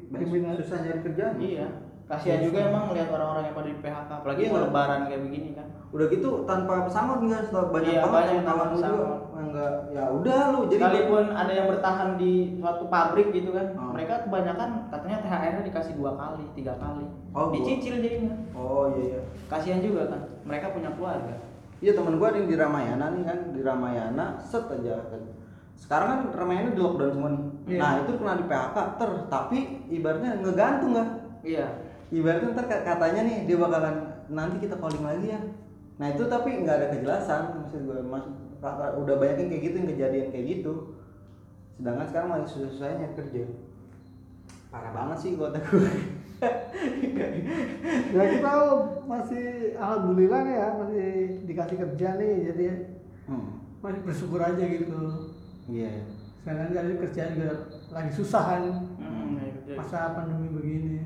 Banyak 0.09 0.57
susah 0.59 0.77
nyari 0.81 0.99
kerjaan. 1.03 1.35
iya 1.37 1.67
kasihan 2.09 2.41
juga 2.41 2.65
emang 2.65 2.89
ngelihat 2.89 3.09
orang-orang 3.11 3.43
yang 3.45 3.53
pada 3.53 3.69
di 3.69 3.77
PHK 3.77 4.09
apalagi 4.09 4.41
Iya. 4.41 4.49
mau 4.49 4.61
lebaran 4.65 4.99
kayak 5.05 5.21
begini 5.21 5.49
kan 5.53 5.67
udah 5.89 6.05
gitu 6.09 6.29
tanpa 6.43 6.73
pesangon 6.81 7.17
enggak 7.21 7.41
setelah 7.45 7.65
banyak 7.69 7.85
Iya, 7.87 8.01
banget 8.01 8.17
banyak 8.17 8.33
yang 8.33 8.45
kawan 8.45 8.65
lu 8.65 8.73
juga 8.73 8.81
pesangon. 8.81 9.19
enggak 9.39 9.71
ya 9.89 10.03
udah 10.09 10.39
lu 10.49 10.59
jadi 10.65 10.81
sekalipun 10.81 11.25
ada 11.31 11.51
yang 11.53 11.67
bertahan 11.69 12.09
di 12.15 12.31
suatu 12.57 12.83
pabrik 12.89 13.27
gitu 13.29 13.49
kan 13.53 13.67
Oh. 13.77 13.93
mereka 13.93 14.13
kebanyakan 14.25 14.69
katanya 14.89 15.17
THR-nya 15.21 15.61
dikasih 15.63 15.93
dua 15.95 16.11
kali 16.15 16.43
tiga 16.51 16.73
kali 16.75 17.05
Oh, 17.29 17.53
dicicil 17.53 17.93
jadinya 18.01 18.33
oh 18.51 18.89
iya 18.91 19.05
iya 19.07 19.21
kasihan 19.45 19.77
juga 19.77 20.01
kan 20.07 20.21
mereka 20.41 20.73
punya 20.73 20.89
keluarga 20.89 21.37
Iya 21.77 21.93
teman 21.93 22.17
gua 22.17 22.27
ada 22.27 22.37
yang 22.37 22.49
di 22.49 22.57
Ramayana 22.57 23.05
nih 23.07 23.23
kan 23.23 23.37
di 23.49 23.61
Ramayana 23.61 24.25
set 24.41 24.65
aja 24.67 24.99
kan. 25.05 25.21
Sekarang 25.79 26.07
kan 26.11 26.19
Ramayana 26.35 26.75
di 26.75 26.81
lockdown 26.83 27.11
semua 27.15 27.29
nih. 27.31 27.43
Iya. 27.65 27.79
Nah 27.79 27.91
itu 28.03 28.11
kena 28.19 28.33
di 28.35 28.45
PHK 28.45 28.77
ter 28.99 29.11
tapi 29.31 29.59
ibaratnya 29.89 30.29
ngegantung 30.43 30.91
kan. 30.93 31.07
iya 31.39 31.67
Ibaratnya 32.11 32.51
ntar 32.51 32.65
ka- 32.67 32.83
katanya 32.83 33.21
nih 33.23 33.37
dia 33.47 33.57
bakalan 33.57 33.95
nanti 34.27 34.55
kita 34.59 34.75
calling 34.75 35.05
lagi 35.07 35.27
ya. 35.33 35.41
Nah 35.97 36.07
itu 36.11 36.23
tapi 36.27 36.49
nggak 36.61 36.75
ada 36.75 36.87
kejelasan 36.93 37.41
maksud 37.63 37.81
gue 37.87 37.99
mas 38.03 38.27
udah 38.99 39.15
banyak 39.15 39.37
yang 39.39 39.49
kayak 39.55 39.63
gitu 39.63 39.75
yang 39.79 39.89
kejadian 39.95 40.27
kayak 40.35 40.45
gitu. 40.59 40.73
Sedangkan 41.79 42.05
sekarang 42.11 42.29
lagi 42.35 42.47
susah-susahnya 42.51 43.15
kerja. 43.15 43.47
Parah 44.69 44.91
banget 44.91 45.17
sih 45.23 45.31
kota 45.39 45.57
gue. 45.63 45.91
ya 48.15 48.23
kita 48.31 48.51
masih 49.03 49.45
alhamdulillah 49.75 50.39
nih 50.47 50.55
ya 50.55 50.67
masih 50.79 51.07
dikasih 51.43 51.77
kerja 51.83 52.07
nih 52.15 52.33
jadi 52.51 52.65
hmm. 53.27 53.49
masih 53.83 54.01
bersyukur 54.07 54.39
aja 54.39 54.63
gitu 54.63 55.28
Iya. 55.69 55.91
sekarang 56.39 56.71
jadi 56.71 56.93
kerjaan 56.97 57.31
juga 57.35 57.51
lagi 57.89 58.11
susah 58.11 58.43
kan 58.47 58.63
Hmm, 58.95 59.37
kerja. 59.37 59.73
masa 59.75 59.99
pandemi 60.13 60.49
begini 60.49 60.97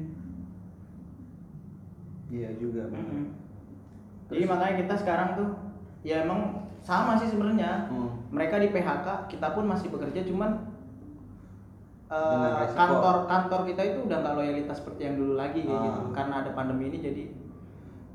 Iya 2.29 2.50
juga. 2.55 2.88
Mm-mm. 2.88 3.29
jadi 4.25 4.43
makanya 4.43 4.75
kita 4.79 4.93
sekarang 4.96 5.29
tuh 5.36 5.50
ya 6.01 6.24
emang 6.24 6.41
sama 6.79 7.13
sih 7.15 7.27
sebenarnya 7.27 7.86
Hmm. 7.88 8.10
mereka 8.29 8.58
di 8.58 8.67
PHK 8.67 9.08
kita 9.27 9.48
pun 9.51 9.65
masih 9.65 9.88
bekerja 9.89 10.24
cuman 10.24 10.51
eh, 12.05 12.17
Dengan 12.29 12.51
resiko. 12.60 12.77
kantor 12.77 13.15
kantor 13.25 13.62
kita 13.67 13.82
itu 13.84 14.00
udah 14.03 14.17
nggak 14.20 14.36
loyalitas 14.36 14.75
seperti 14.75 15.01
yang 15.03 15.15
dulu 15.15 15.34
lagi 15.34 15.60
kayak 15.62 15.74
Ah. 15.74 15.86
gitu 15.88 16.01
karena 16.12 16.36
ada 16.39 16.51
pandemi 16.51 16.84
ini 16.88 16.98
jadi 17.00 17.24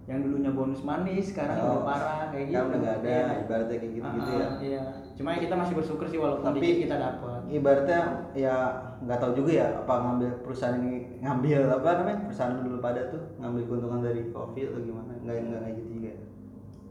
yang 0.09 0.25
dulunya 0.25 0.49
bonus 0.51 0.81
manis 0.81 1.29
sekarang 1.29 1.61
Oh, 1.61 1.69
udah 1.71 1.85
parah 1.85 2.21
kayak 2.33 2.49
gitu. 2.49 2.57
udah 2.59 2.79
nggak 2.81 2.97
ada, 2.99 3.11
Iya. 3.13 3.27
ibaratnya 3.45 3.77
kayak 3.77 3.93
gitu-gitu 3.93 4.31
Ah, 4.31 4.41
ya. 4.41 4.49
iya. 4.59 4.83
Cuma 5.13 5.29
ya 5.31 5.39
kita 5.39 5.55
masih 5.55 5.75
bersyukur 5.77 6.07
sih 6.09 6.17
walaupun 6.17 6.45
Tapi- 6.49 6.59
dikit 6.59 6.79
kita 6.83 6.97
dapat. 6.97 7.41
ibaratnya 7.47 8.01
ya 8.33 8.55
nggak 8.99 9.19
tahu 9.19 9.33
juga 9.35 9.51
ya 9.55 9.67
apa 9.79 9.95
ngambil 9.95 10.31
perusahaan 10.43 10.77
ini 10.79 10.95
ngambil 11.21 11.61
apa 11.71 11.89
namanya 11.95 12.19
perusahaan 12.25 12.57
dulu 12.59 12.79
pada 12.79 13.01
tuh 13.09 13.23
ngambil 13.37 13.63
keuntungan 13.65 14.01
dari 14.01 14.21
covid 14.29 14.67
atau 14.67 14.81
gimana? 14.81 15.13
Nggak 15.21 15.37
nggak 15.45 15.61
kayak 15.61 15.75
gitu 15.77 15.91
juga 15.93 16.09
ya? 16.09 16.19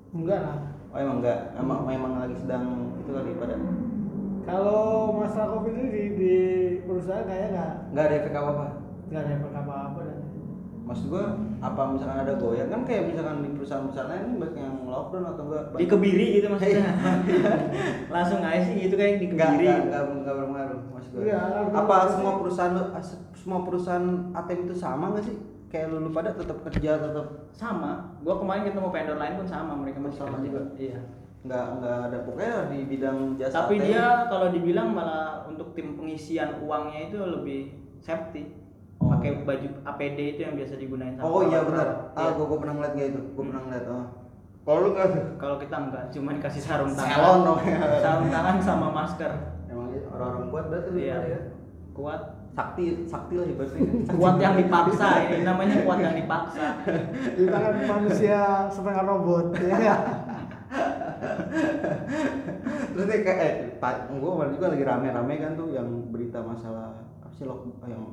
enggak 0.08 0.40
lah. 0.40 0.58
Oh 0.88 0.98
emang 0.98 1.18
nggak? 1.20 1.40
Emang 1.58 1.80
memang 1.84 2.12
lagi 2.18 2.36
sedang 2.38 2.64
itu 2.96 3.10
kali 3.12 3.32
pada? 3.36 3.56
Kalau 4.46 4.80
masalah 5.14 5.50
covid 5.54 5.74
ini 5.74 5.88
di, 5.90 6.04
di 6.16 6.36
perusahaan 6.86 7.26
kayaknya 7.26 7.50
nggak. 7.52 7.72
Nggak 7.92 8.06
ada 8.06 8.16
efek 8.16 8.34
apa 8.34 8.50
apa 8.54 8.68
nggak 9.08 9.22
ada 9.24 9.32
efek 9.34 9.54
apa 9.54 9.74
apa 9.88 10.00
maksud 10.88 11.12
gua 11.12 11.36
apa 11.60 11.82
misalkan 11.92 12.24
ada 12.24 12.34
goyang 12.34 12.72
kan 12.72 12.82
kayak 12.82 13.12
misalkan 13.12 13.44
di 13.44 13.50
perusahaan-perusahaan 13.52 14.08
lain 14.08 14.40
banyak 14.40 14.56
yang 14.56 14.76
lockdown 14.88 15.26
atau 15.28 15.44
enggak 15.46 15.64
di 15.76 15.86
kebiri 15.86 16.26
gitu 16.40 16.48
maksudnya 16.48 16.88
langsung 18.16 18.40
aja 18.40 18.62
sih 18.64 18.76
gitu 18.88 18.96
kayak 18.96 19.20
di 19.20 19.28
Enggak, 19.28 19.50
kebiri 19.52 19.66
enggak, 19.68 19.84
enggak, 19.84 20.04
enggak 20.16 20.34
berpengaruh 20.34 20.80
maksud 20.90 21.10
gue. 21.12 21.22
Iya, 21.28 21.40
enggak 21.44 21.82
apa 21.84 21.96
semua 22.10 22.32
perusahaan 22.40 22.74
semua 23.34 23.60
perusahaan 23.62 24.08
ATM 24.34 24.60
itu 24.64 24.76
sama 24.76 25.06
nggak 25.12 25.26
sih? 25.28 25.36
Kayak 25.68 25.92
lu, 25.92 25.98
lu 26.00 26.10
pada 26.10 26.32
tetap 26.32 26.64
kerja 26.64 26.92
tetap 26.96 27.28
sama 27.52 28.16
gua 28.24 28.40
kemarin 28.40 28.64
ketemu 28.66 28.88
vendor 28.88 29.18
lain 29.18 29.34
pun 29.36 29.48
sama 29.48 29.74
mereka 29.76 30.00
masih 30.00 30.18
Sama 30.18 30.40
kerja. 30.40 30.46
juga? 30.46 30.62
iya 30.80 31.00
nggak 31.38 31.66
nggak 31.80 31.98
ada 32.08 32.18
pokoknya 32.24 32.56
di 32.68 32.80
bidang 32.86 33.18
jasa 33.36 33.64
tapi 33.64 33.76
ATM. 33.76 33.86
dia 33.86 34.06
kalau 34.26 34.48
dibilang 34.50 34.90
malah 34.92 35.44
untuk 35.44 35.72
tim 35.72 35.96
pengisian 35.96 36.60
uangnya 36.60 37.08
itu 37.08 37.20
lebih 37.20 37.60
safety 38.00 38.52
Oh. 38.98 39.14
pakai 39.14 39.46
baju 39.46 39.68
APD 39.86 40.20
itu 40.34 40.42
yang 40.42 40.54
biasa 40.54 40.74
digunain 40.74 41.14
sama 41.14 41.24
Oh 41.24 41.42
iya 41.44 41.62
benar. 41.62 41.88
Ah, 42.12 42.22
Iya. 42.24 42.30
gua, 42.34 42.46
gua 42.46 42.58
pernah 42.60 42.74
ngeliat 42.76 42.94
kayak 42.94 43.10
itu. 43.12 43.22
Gua 43.32 43.44
pernah 43.46 43.62
ngeliat. 43.64 43.86
Oh. 43.88 44.06
Kalau 44.60 44.80
lu 44.82 44.90
nggak 44.92 45.08
tuh? 45.08 45.26
kalau 45.38 45.56
kita 45.58 45.76
enggak 45.80 46.04
cuma 46.10 46.30
dikasih 46.34 46.60
sarung 46.60 46.92
tangan 46.92 47.16
Selon 47.16 47.40
dong 47.42 47.60
ya. 47.64 47.78
sarung 47.98 48.28
tangan 48.28 48.56
sama 48.60 48.88
masker 48.92 49.32
Emang 49.66 49.88
iya, 49.90 50.02
orang-orang 50.10 50.48
kuat 50.50 50.66
berarti 50.68 50.90
lu 50.90 51.00
iya 51.00 51.18
ya. 51.24 51.40
kuat 51.92 52.22
Sakti, 52.52 53.06
sakti 53.06 53.38
lah 53.38 53.46
ibaratnya. 53.46 53.86
kuat 54.18 54.36
yang 54.42 54.58
dipaksa 54.58 55.08
ini 55.24 55.46
namanya 55.46 55.76
kuat 55.86 56.00
yang 56.02 56.18
dipaksa 56.18 56.68
kita 57.32 57.54
kan 57.54 57.74
manusia 57.86 58.40
setengah 58.68 59.04
robot 59.06 59.46
ya? 59.80 59.96
Terus 62.92 63.06
nih 63.06 63.20
kayak 63.22 63.40
eh, 63.40 63.54
kemarin 64.10 64.52
juga 64.52 64.68
lagi 64.68 64.84
rame-rame 64.84 65.34
kan 65.38 65.52
tuh 65.54 65.70
yang 65.70 65.88
berita 66.10 66.42
masalah 66.42 66.98
apa 67.22 67.30
sih 67.32 67.46
lock 67.46 67.62
yang 67.86 68.04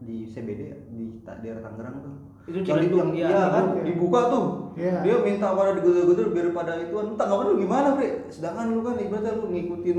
di 0.00 0.24
CBD 0.24 0.60
ya, 0.72 0.76
di 0.88 1.20
ta- 1.22 1.38
daerah 1.38 1.60
Tangerang 1.60 1.96
tuh. 2.00 2.14
Itu 2.48 2.58
yang, 2.64 3.12
iya, 3.12 3.28
iya 3.30 3.44
kan 3.52 3.64
ya. 3.78 3.82
dibuka 3.84 4.20
tuh. 4.32 4.44
Iya. 4.74 4.96
Dia 5.04 5.16
minta 5.20 5.52
pada 5.52 5.76
digedor-gedor 5.76 6.28
biar 6.32 6.48
pada 6.56 6.72
itu 6.80 6.94
kan 6.96 7.06
tanggapan 7.20 7.46
lu 7.52 7.56
gimana, 7.60 7.88
Bre? 7.94 8.08
Sedangkan 8.32 8.66
lu 8.72 8.80
kan 8.80 8.96
ibaratnya 8.96 9.32
lu 9.36 9.46
ngikutin 9.52 9.98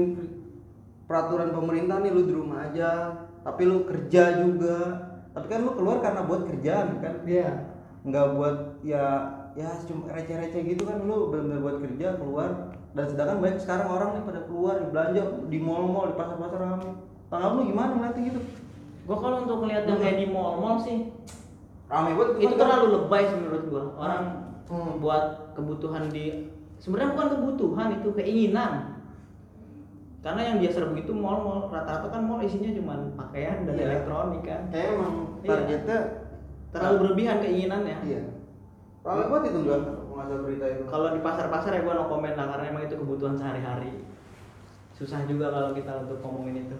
peraturan 1.05 1.50
pemerintah 1.53 1.98
nih 2.01 2.12
lu 2.12 2.22
di 2.25 2.34
rumah 2.34 2.60
aja, 2.67 2.89
tapi 3.46 3.62
lu 3.70 3.86
kerja 3.86 4.41
juga. 4.41 4.77
Tapi 5.31 5.46
kan 5.48 5.63
lu 5.63 5.72
keluar 5.77 6.03
karena 6.03 6.27
buat 6.27 6.43
kerjaan 6.50 7.00
kan 7.00 7.24
iya 7.24 7.72
nggak 8.01 8.27
buat 8.34 8.58
ya 8.81 9.05
ya 9.53 9.70
cuma 9.86 10.10
receh-receh 10.10 10.62
gitu 10.63 10.88
kan 10.89 11.05
lu 11.05 11.29
benar-benar 11.29 11.60
buat 11.62 11.77
kerja 11.84 12.17
keluar 12.17 12.50
dan 12.98 13.05
sedangkan 13.08 13.38
banyak 13.43 13.60
sekarang 13.62 13.88
orang 13.93 14.10
nih 14.17 14.24
pada 14.25 14.41
keluar 14.48 14.75
belanja 14.89 15.22
di 15.51 15.58
mall-mall 15.62 16.10
di 16.10 16.15
pasar-pasar 16.17 16.60
rame 16.60 16.89
tanggapan 17.29 17.55
lu 17.60 17.63
gimana 17.70 17.91
ngeliatnya 18.00 18.22
gitu 18.31 18.39
gua 19.03 19.17
kalau 19.17 19.38
untuk 19.43 19.58
ngeliat 19.62 19.84
yang 19.86 20.00
kayak 20.00 20.17
di 20.17 20.27
mall-mall 20.29 20.77
sih 20.77 21.10
rame 21.88 22.15
banget 22.15 22.36
itu 22.39 22.53
terlalu 22.55 22.86
lebay 22.96 23.24
sih 23.25 23.38
menurut 23.38 23.63
gua. 23.67 23.84
Orang 23.98 24.24
Hmm. 24.72 25.03
buat 25.03 25.51
kebutuhan 25.51 26.08
di 26.08 26.48
sebenarnya 26.79 27.12
bukan 27.12 27.27
kebutuhan 27.36 27.88
itu 28.00 28.10
keinginan. 28.15 28.96
Karena 30.22 30.41
yang 30.48 30.58
biasa 30.63 30.88
begitu 30.93 31.12
mall-mall 31.12 31.67
rata-rata 31.67 32.08
kan 32.08 32.24
mall 32.24 32.39
isinya 32.39 32.72
cuma 32.72 32.96
pakaian 33.20 33.67
dan 33.67 33.75
Iya. 33.75 33.84
elektronik 33.89 34.41
kan. 34.48 34.62
Kayak 34.72 34.88
emang 34.96 35.13
Iya. 35.43 35.48
targetnya 35.50 35.98
terlalu 36.72 36.96
berlebihan 37.03 37.38
keinginannya 37.43 37.98
iya. 38.08 38.22
Rame 39.03 39.24
banget 39.27 39.43
itu 39.51 39.58
enggak 39.65 39.79
masalah 40.08 40.41
berita 40.46 40.65
itu. 40.72 40.84
Kalau 40.88 41.08
di 41.12 41.20
pasar-pasar 41.20 41.72
ya 41.75 41.81
gua 41.84 41.93
no 42.00 42.03
komen 42.08 42.31
lah 42.31 42.48
karena 42.48 42.65
emang 42.72 42.84
itu 42.88 42.96
kebutuhan 42.96 43.36
sehari-hari. 43.36 43.91
Susah 44.96 45.25
juga 45.27 45.51
kalau 45.51 45.75
kita 45.75 46.05
untuk 46.05 46.24
ngomongin 46.24 46.63
itu 46.63 46.75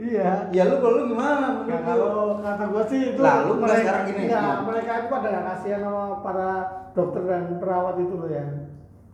iya 0.00 0.48
ya 0.50 0.62
lu 0.66 0.76
kalau 0.80 0.94
lu 0.96 1.04
gimana 1.12 1.46
Nah, 1.60 1.80
kalau 1.84 2.40
kata 2.40 2.64
gua 2.66 2.82
sih 2.88 3.00
itu 3.14 3.20
Lah, 3.20 3.46
lu 3.46 3.52
nggak 3.56 3.78
sekarang 3.78 4.04
gini, 4.08 4.22
ya. 4.26 4.42
mereka 4.64 4.90
itu 4.98 5.06
pada 5.08 5.28
kasihan 5.44 5.80
sama 5.80 6.04
para 6.18 6.50
dokter 6.90 7.22
dan 7.22 7.44
perawat 7.56 7.94
itu 7.96 8.14
loh 8.16 8.26
ya. 8.26 8.46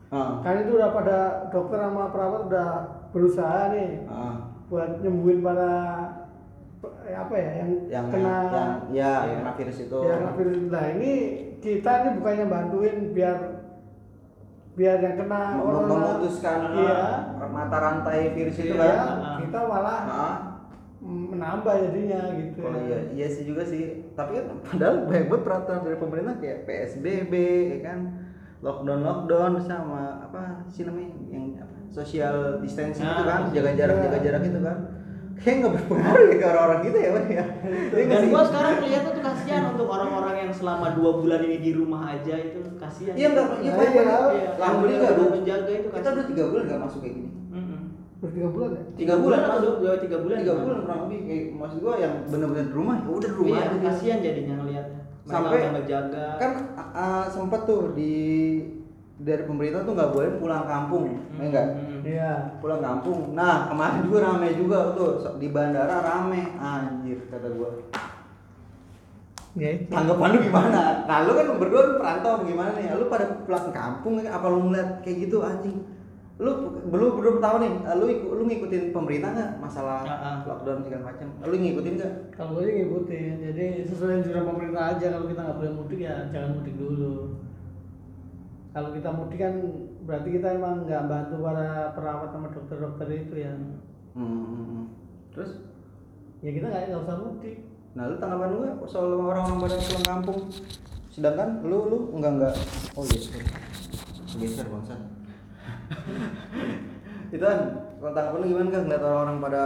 Ah, 0.08 0.40
Kan 0.40 0.64
itu 0.64 0.78
udah 0.78 0.90
pada 0.90 1.18
dokter 1.50 1.78
sama 1.78 2.08
perawat 2.08 2.40
udah 2.48 2.68
berusaha 3.10 3.74
nih 3.74 4.06
ah. 4.06 4.36
buat 4.66 5.02
nyembuhin 5.02 5.42
para 5.42 5.72
eh, 7.02 7.14
apa 7.14 7.34
ya 7.34 7.50
yang, 7.60 7.70
yang 7.88 8.06
kena 8.08 8.36
yang 8.46 8.70
ya 8.90 9.12
Iya. 9.26 9.36
kena 9.42 9.52
virus 9.54 9.78
itu 9.80 9.98
ya 10.00 10.14
kena 10.16 10.32
virus. 10.32 10.56
Nah 10.70 10.84
ini 10.94 11.12
kita 11.58 11.90
ini 11.98 12.10
bukannya 12.16 12.46
bantuin 12.46 12.96
biar 13.10 13.38
biar 14.76 15.00
yang 15.00 15.16
kena 15.16 15.40
Mem- 15.50 15.64
corona 15.64 15.88
memutuskan 15.88 16.58
iya, 16.76 17.00
mata 17.48 17.76
rantai 17.76 18.30
virus 18.30 18.56
itu 18.56 18.72
iya, 18.72 18.92
kan 18.92 19.08
kita 19.40 19.58
malah 19.64 19.98
Ah. 20.04 20.34
menambah 21.00 21.74
jadinya 21.82 22.34
gitu. 22.34 22.60
Oh 22.60 22.74
iya, 22.74 22.98
iya 23.10 23.26
sih 23.26 23.44
juga 23.44 23.62
sih. 23.62 24.10
Tapi 24.12 24.36
kan 24.36 24.46
padahal 24.60 25.06
banyak 25.06 25.26
banget 25.28 25.42
peraturan 25.44 25.80
dari 25.80 25.96
pemerintah 25.96 26.34
kayak 26.36 26.58
PSBB, 26.64 27.32
ya 27.70 27.78
kan, 27.84 27.98
lockdown 28.58 29.00
lockdown 29.00 29.52
sama 29.60 30.02
apa 30.20 30.66
sih 30.66 30.82
namanya 30.82 31.14
yang 31.30 31.56
apa, 31.56 31.76
social 31.88 32.58
distancing 32.58 33.06
itu 33.06 33.22
kan, 33.22 33.40
Nah, 33.46 33.54
jaga 33.54 33.70
jarak 33.72 33.96
iya. 33.96 34.04
jaga 34.04 34.18
jarak 34.20 34.42
itu 34.44 34.60
kan. 34.60 34.78
Kayak 35.36 35.56
nggak 35.58 35.72
berpengaruh 35.76 36.24
ya 36.24 36.34
ke 36.34 36.44
orang-orang 36.44 36.78
gitu 36.82 36.96
ya, 36.96 37.10
Bang 37.12 37.26
ya. 37.28 37.44
Iya 37.86 38.02
nggak 38.02 38.08
dan 38.08 38.20
sih? 38.20 38.30
gua 38.30 38.42
sekarang 38.42 38.72
melihatnya 38.78 39.10
tuh 39.12 39.22
kasihan 39.22 39.62
untuk 39.68 39.86
orang-orang 39.86 40.34
yang 40.38 40.50
selama 40.50 40.86
dua 40.92 41.10
bulan 41.14 41.40
ini 41.40 41.56
di 41.58 41.70
rumah 41.70 42.02
aja 42.08 42.34
itu 42.36 42.58
kasihan 42.74 43.12
Iya 43.12 43.26
nggak, 43.30 43.46
iya 43.58 43.72
iya, 43.76 44.02
iya. 44.32 44.50
Lah 44.54 44.66
Yang 44.66 44.76
beli 44.80 44.92
nggak 44.96 45.12
lu? 45.12 45.24
menjaga 45.30 45.70
itu 45.70 45.86
Kita 45.86 45.92
kasihan. 45.94 46.14
udah 46.14 46.26
tiga 46.26 46.44
bulan 46.46 46.62
nggak 46.64 46.80
masuk 46.82 46.98
kayak 47.00 47.14
gini. 47.14 47.30
Udah 48.16 48.30
tiga 48.32 48.48
bulan 48.48 48.68
ya? 48.70 48.82
Tiga 48.96 49.14
bulan 49.18 49.38
atau 49.38 49.52
masuk. 49.52 49.74
dua 49.76 49.94
tiga 49.98 50.16
bulan 50.18 50.36
Tiga 50.40 50.54
bulan 50.56 50.76
kurang 50.80 51.00
lebih 51.04 51.18
kayak 51.22 51.44
maksud 51.54 51.78
gua 51.78 51.94
yang 51.96 52.14
bener-bener 52.24 52.64
di 52.64 52.74
rumah, 52.74 52.96
ya 52.96 53.08
udah 53.10 53.20
di 53.22 53.36
rumah 53.36 53.52
iya 53.52 53.64
aja. 53.66 53.78
kasihan 53.84 54.18
jadinya 54.18 54.54
ngelihatnya 54.56 55.00
mereka 55.20 55.32
Sampai- 55.32 55.58
udah 55.58 55.72
ngejaga 55.74 56.26
kan 56.38 56.52
sempet 57.28 57.60
tuh 57.62 57.82
di 57.92 58.14
dari 59.16 59.42
pemerintah 59.42 59.80
tuh 59.80 59.92
nggak 59.92 60.12
boleh 60.12 60.30
pulang 60.36 60.64
kampung 60.64 61.04
ya 61.08 61.18
enggak 61.40 61.66
Hmm. 61.72 62.00
Iya. 62.06 62.32
pulang 62.62 62.78
kampung. 62.78 63.34
Nah 63.34 63.66
kemarin 63.66 64.04
juga 64.04 64.18
rame 64.22 64.48
juga 64.54 64.94
tuh 64.94 65.10
di 65.36 65.48
bandara 65.48 65.98
rame. 65.98 66.54
Anjir 66.54 67.18
kata 67.26 67.50
gua. 67.50 67.74
Ya 69.56 69.72
itu. 69.72 69.88
tanggapan 69.88 70.36
lu 70.36 70.38
gimana? 70.44 71.08
Nah 71.08 71.18
lu 71.24 71.32
kan 71.32 71.46
berdua 71.56 71.80
lu 71.82 71.94
perantau 71.96 72.44
gimana 72.44 72.76
nih? 72.76 72.92
Lu 72.92 73.08
pada 73.08 73.40
pulang 73.42 73.72
kampung 73.72 74.20
apa 74.20 74.46
lu 74.46 74.68
ngeliat 74.68 75.00
kayak 75.00 75.26
gitu 75.26 75.40
anjing? 75.40 75.80
Lu 76.36 76.52
belum 76.86 77.16
belum 77.16 77.36
tahu 77.40 77.56
nih 77.58 77.72
lu 77.96 78.04
lu 78.36 78.42
ngikutin 78.44 78.92
pemerintah 78.92 79.32
nggak 79.32 79.50
masalah 79.56 80.04
Ah, 80.04 80.12
ah. 80.12 80.36
lockdown 80.44 80.84
segala 80.84 81.08
macam? 81.08 81.26
Lu 81.40 81.56
ngikutin 81.56 81.92
nggak? 81.96 82.12
Kalau 82.30 82.52
gue 82.52 82.62
sih 82.62 82.74
ngikutin, 82.76 83.32
jadi 83.40 83.64
sesuai 83.88 84.20
anjuran 84.20 84.44
pemerintah 84.44 84.84
aja. 84.92 85.06
Kalau 85.10 85.26
kita 85.26 85.40
nggak 85.40 85.58
boleh 85.58 85.72
mudik 85.72 86.00
ya 86.04 86.14
jangan 86.28 86.50
mudik 86.54 86.76
dulu. 86.76 87.14
Kalau 88.76 88.92
kita 88.92 89.08
mudik 89.08 89.40
kan 89.40 89.56
berarti 90.04 90.28
kita 90.36 90.60
emang 90.60 90.84
nggak 90.84 91.08
bantu 91.08 91.40
para 91.40 91.96
perawat 91.96 92.28
sama 92.28 92.52
dokter-dokter 92.52 93.08
itu 93.08 93.40
ya. 93.40 93.56
Hmm, 94.12 94.20
hmm, 94.20 94.64
hmm. 94.68 94.84
terus 95.32 95.64
Ya 96.44 96.52
kita 96.52 96.68
nggak 96.68 96.92
nggak 96.92 97.04
usah 97.08 97.16
mudik. 97.16 97.56
Nah, 97.96 98.12
lu 98.12 98.20
tanggapan 98.20 98.52
lu 98.52 98.58
nggak 98.60 98.76
soal 98.84 99.16
orang-orang 99.16 99.64
pada 99.64 99.76
pulang 99.80 100.04
kampung? 100.04 100.40
Sedangkan 101.08 101.64
lu 101.64 101.78
lu 101.88 101.98
enggak 102.20 102.32
enggak. 102.36 102.54
Oh 102.92 103.04
iya. 103.08 103.18
Geser 104.36 104.68
bangsa. 104.68 104.94
Itu 107.34 107.40
kan 107.40 107.58
kalau 107.96 108.12
tanggapan 108.12 108.38
lu 108.44 108.46
gimana 108.52 108.68
kan 108.68 108.82
ngeliat 108.84 109.02
orang-orang 109.02 109.38
pada 109.40 109.62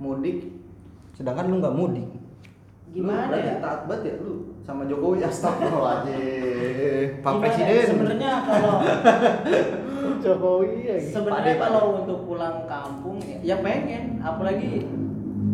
mudik 0.00 0.38
sedangkan 1.12 1.52
lu 1.52 1.60
nggak 1.60 1.76
mudik. 1.76 2.08
Gimana 2.96 3.28
lu 3.28 3.36
ya? 3.36 3.60
taat 3.60 3.84
banget 3.84 4.02
ya 4.08 4.14
lu 4.24 4.43
sama 4.64 4.88
Jokowi 4.88 5.20
astagfirullahaladzim. 5.20 7.20
Pak 7.20 7.32
Gimana? 7.36 7.44
Presiden. 7.44 7.84
Sebenarnya 7.84 8.32
kalau 8.48 8.74
Jokowi 10.24 10.88
ya. 10.88 10.96
gitu. 10.96 11.20
sebenarnya 11.20 11.56
kalau 11.60 11.82
untuk 12.00 12.18
pulang 12.24 12.64
kampung 12.64 13.20
ya, 13.20 13.36
ya 13.44 13.56
pengen, 13.60 14.24
apalagi 14.24 14.88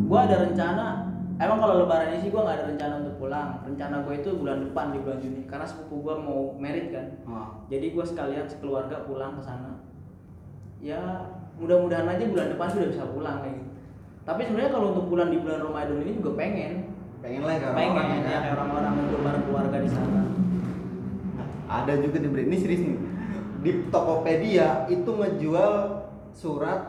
gua 0.07 0.31
ada 0.31 0.47
rencana. 0.47 1.11
Emang 1.41 1.59
kalau 1.59 1.83
lebaran 1.83 2.15
ini 2.15 2.19
sih 2.23 2.31
gua 2.31 2.47
nggak 2.47 2.57
ada 2.63 2.67
rencana 2.71 2.95
untuk 3.03 3.17
pulang. 3.19 3.51
Rencana 3.67 3.95
gua 4.07 4.15
itu 4.15 4.31
bulan 4.39 4.59
depan 4.71 4.87
di 4.95 4.99
bulan 5.03 5.19
Juni 5.19 5.43
karena 5.51 5.67
sepupu 5.67 5.95
gua 6.07 6.15
mau 6.23 6.55
merit 6.55 6.95
kan. 6.95 7.07
Oh. 7.27 7.67
Jadi 7.67 7.91
gua 7.91 8.07
sekalian 8.07 8.47
sekeluarga 8.47 9.03
pulang 9.11 9.35
ke 9.35 9.43
sana. 9.43 9.75
Ya 10.79 11.03
mudah-mudahan 11.59 12.07
aja 12.07 12.31
bulan 12.31 12.55
depan 12.55 12.69
sudah 12.71 12.89
bisa 12.95 13.11
pulang 13.11 13.43
kayak 13.43 13.59
gitu. 13.59 13.75
Tapi 14.23 14.47
sebenarnya 14.47 14.71
kalau 14.71 14.95
untuk 14.95 15.11
pulang 15.11 15.35
di 15.35 15.43
bulan 15.43 15.67
Ramadan 15.67 15.99
ini 15.99 16.15
juga 16.15 16.39
pengen. 16.39 16.90
Pengen 17.21 17.43
lah 17.45 17.55
kayak 17.61 17.75
pengen 17.77 17.93
orang-orang 17.93 18.25
ya 18.25 18.39
kayak 18.41 18.55
orang-orang 18.57 18.93
ngumpul 18.97 19.21
bareng 19.21 19.45
keluarga 19.45 19.77
di 19.77 19.91
sana. 19.93 20.21
Ada 21.71 21.93
juga 22.01 22.17
di 22.19 22.29
ini 22.33 22.57
serius 22.57 22.83
nih. 22.83 22.99
Di 23.61 23.71
Tokopedia 23.93 24.89
itu 24.89 25.11
ngejual 25.13 25.73
surat 26.33 26.81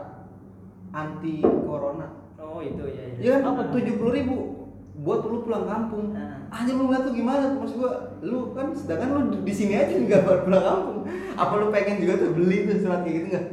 anti 0.96 1.44
corona. 1.44 2.08
Oh 2.40 2.64
itu 2.64 2.84
ya. 2.88 3.04
ya. 3.12 3.16
Iya 3.20 3.34
kan 3.44 3.60
tujuh 3.70 3.94
puluh 4.00 4.12
ribu 4.16 4.36
buat 5.04 5.20
lu 5.28 5.44
pulang 5.44 5.68
kampung. 5.68 6.16
Nah. 6.16 6.48
Aja 6.48 6.68
lu 6.72 6.88
ngeliat 6.88 7.04
tuh 7.08 7.14
gimana? 7.16 7.56
Maksud 7.56 7.76
gua, 7.80 7.92
lu 8.20 8.52
kan 8.52 8.72
sedangkan 8.76 9.08
lu 9.12 9.20
di- 9.40 9.56
sini 9.56 9.76
aja 9.76 9.92
nggak 9.92 10.20
buat 10.24 10.40
pulang 10.48 10.64
kampung. 10.64 10.98
Apa 11.36 11.52
lu 11.60 11.66
pengen 11.68 12.00
juga 12.00 12.24
tuh 12.24 12.32
beli 12.32 12.68
tuh 12.68 12.76
surat 12.80 13.04
kayak 13.04 13.14
gitu 13.20 13.26
nggak? 13.36 13.46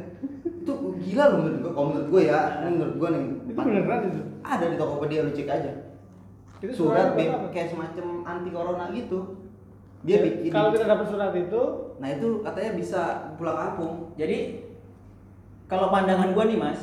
Itu 0.64 0.72
gila 1.04 1.24
lu 1.28 1.36
menurut 1.44 1.58
gua. 1.60 1.72
Kalau 1.76 1.86
menurut 1.92 2.08
gua 2.08 2.22
ya, 2.24 2.40
ini 2.64 2.68
menurut 2.76 2.94
gua 2.96 3.08
nih. 3.12 3.22
Itu 3.52 3.60
beneran 3.60 4.00
itu. 4.08 4.20
Ada 4.40 4.64
di 4.68 4.76
Tokopedia 4.80 5.20
lu 5.28 5.32
cek 5.36 5.48
aja. 5.48 5.72
Itu 6.60 6.72
Surat 6.76 7.16
apa? 7.16 7.48
kayak 7.48 7.68
semacam 7.68 8.06
anti 8.22 8.50
corona 8.50 8.84
gitu. 8.92 9.18
Dia 10.00 10.16
Ya, 10.16 10.22
bikin. 10.24 10.48
Kalau 10.48 10.68
kita 10.70 10.84
dapat 10.84 11.06
surat 11.08 11.32
itu, 11.32 11.62
Nah 12.00 12.08
itu 12.08 12.40
katanya 12.40 12.70
bisa 12.72 13.02
pulang 13.36 13.52
kampung. 13.54 14.16
Jadi 14.16 14.64
kalau 15.66 15.92
pandangan 15.92 16.32
gua 16.32 16.48
nih 16.48 16.56
mas, 16.56 16.80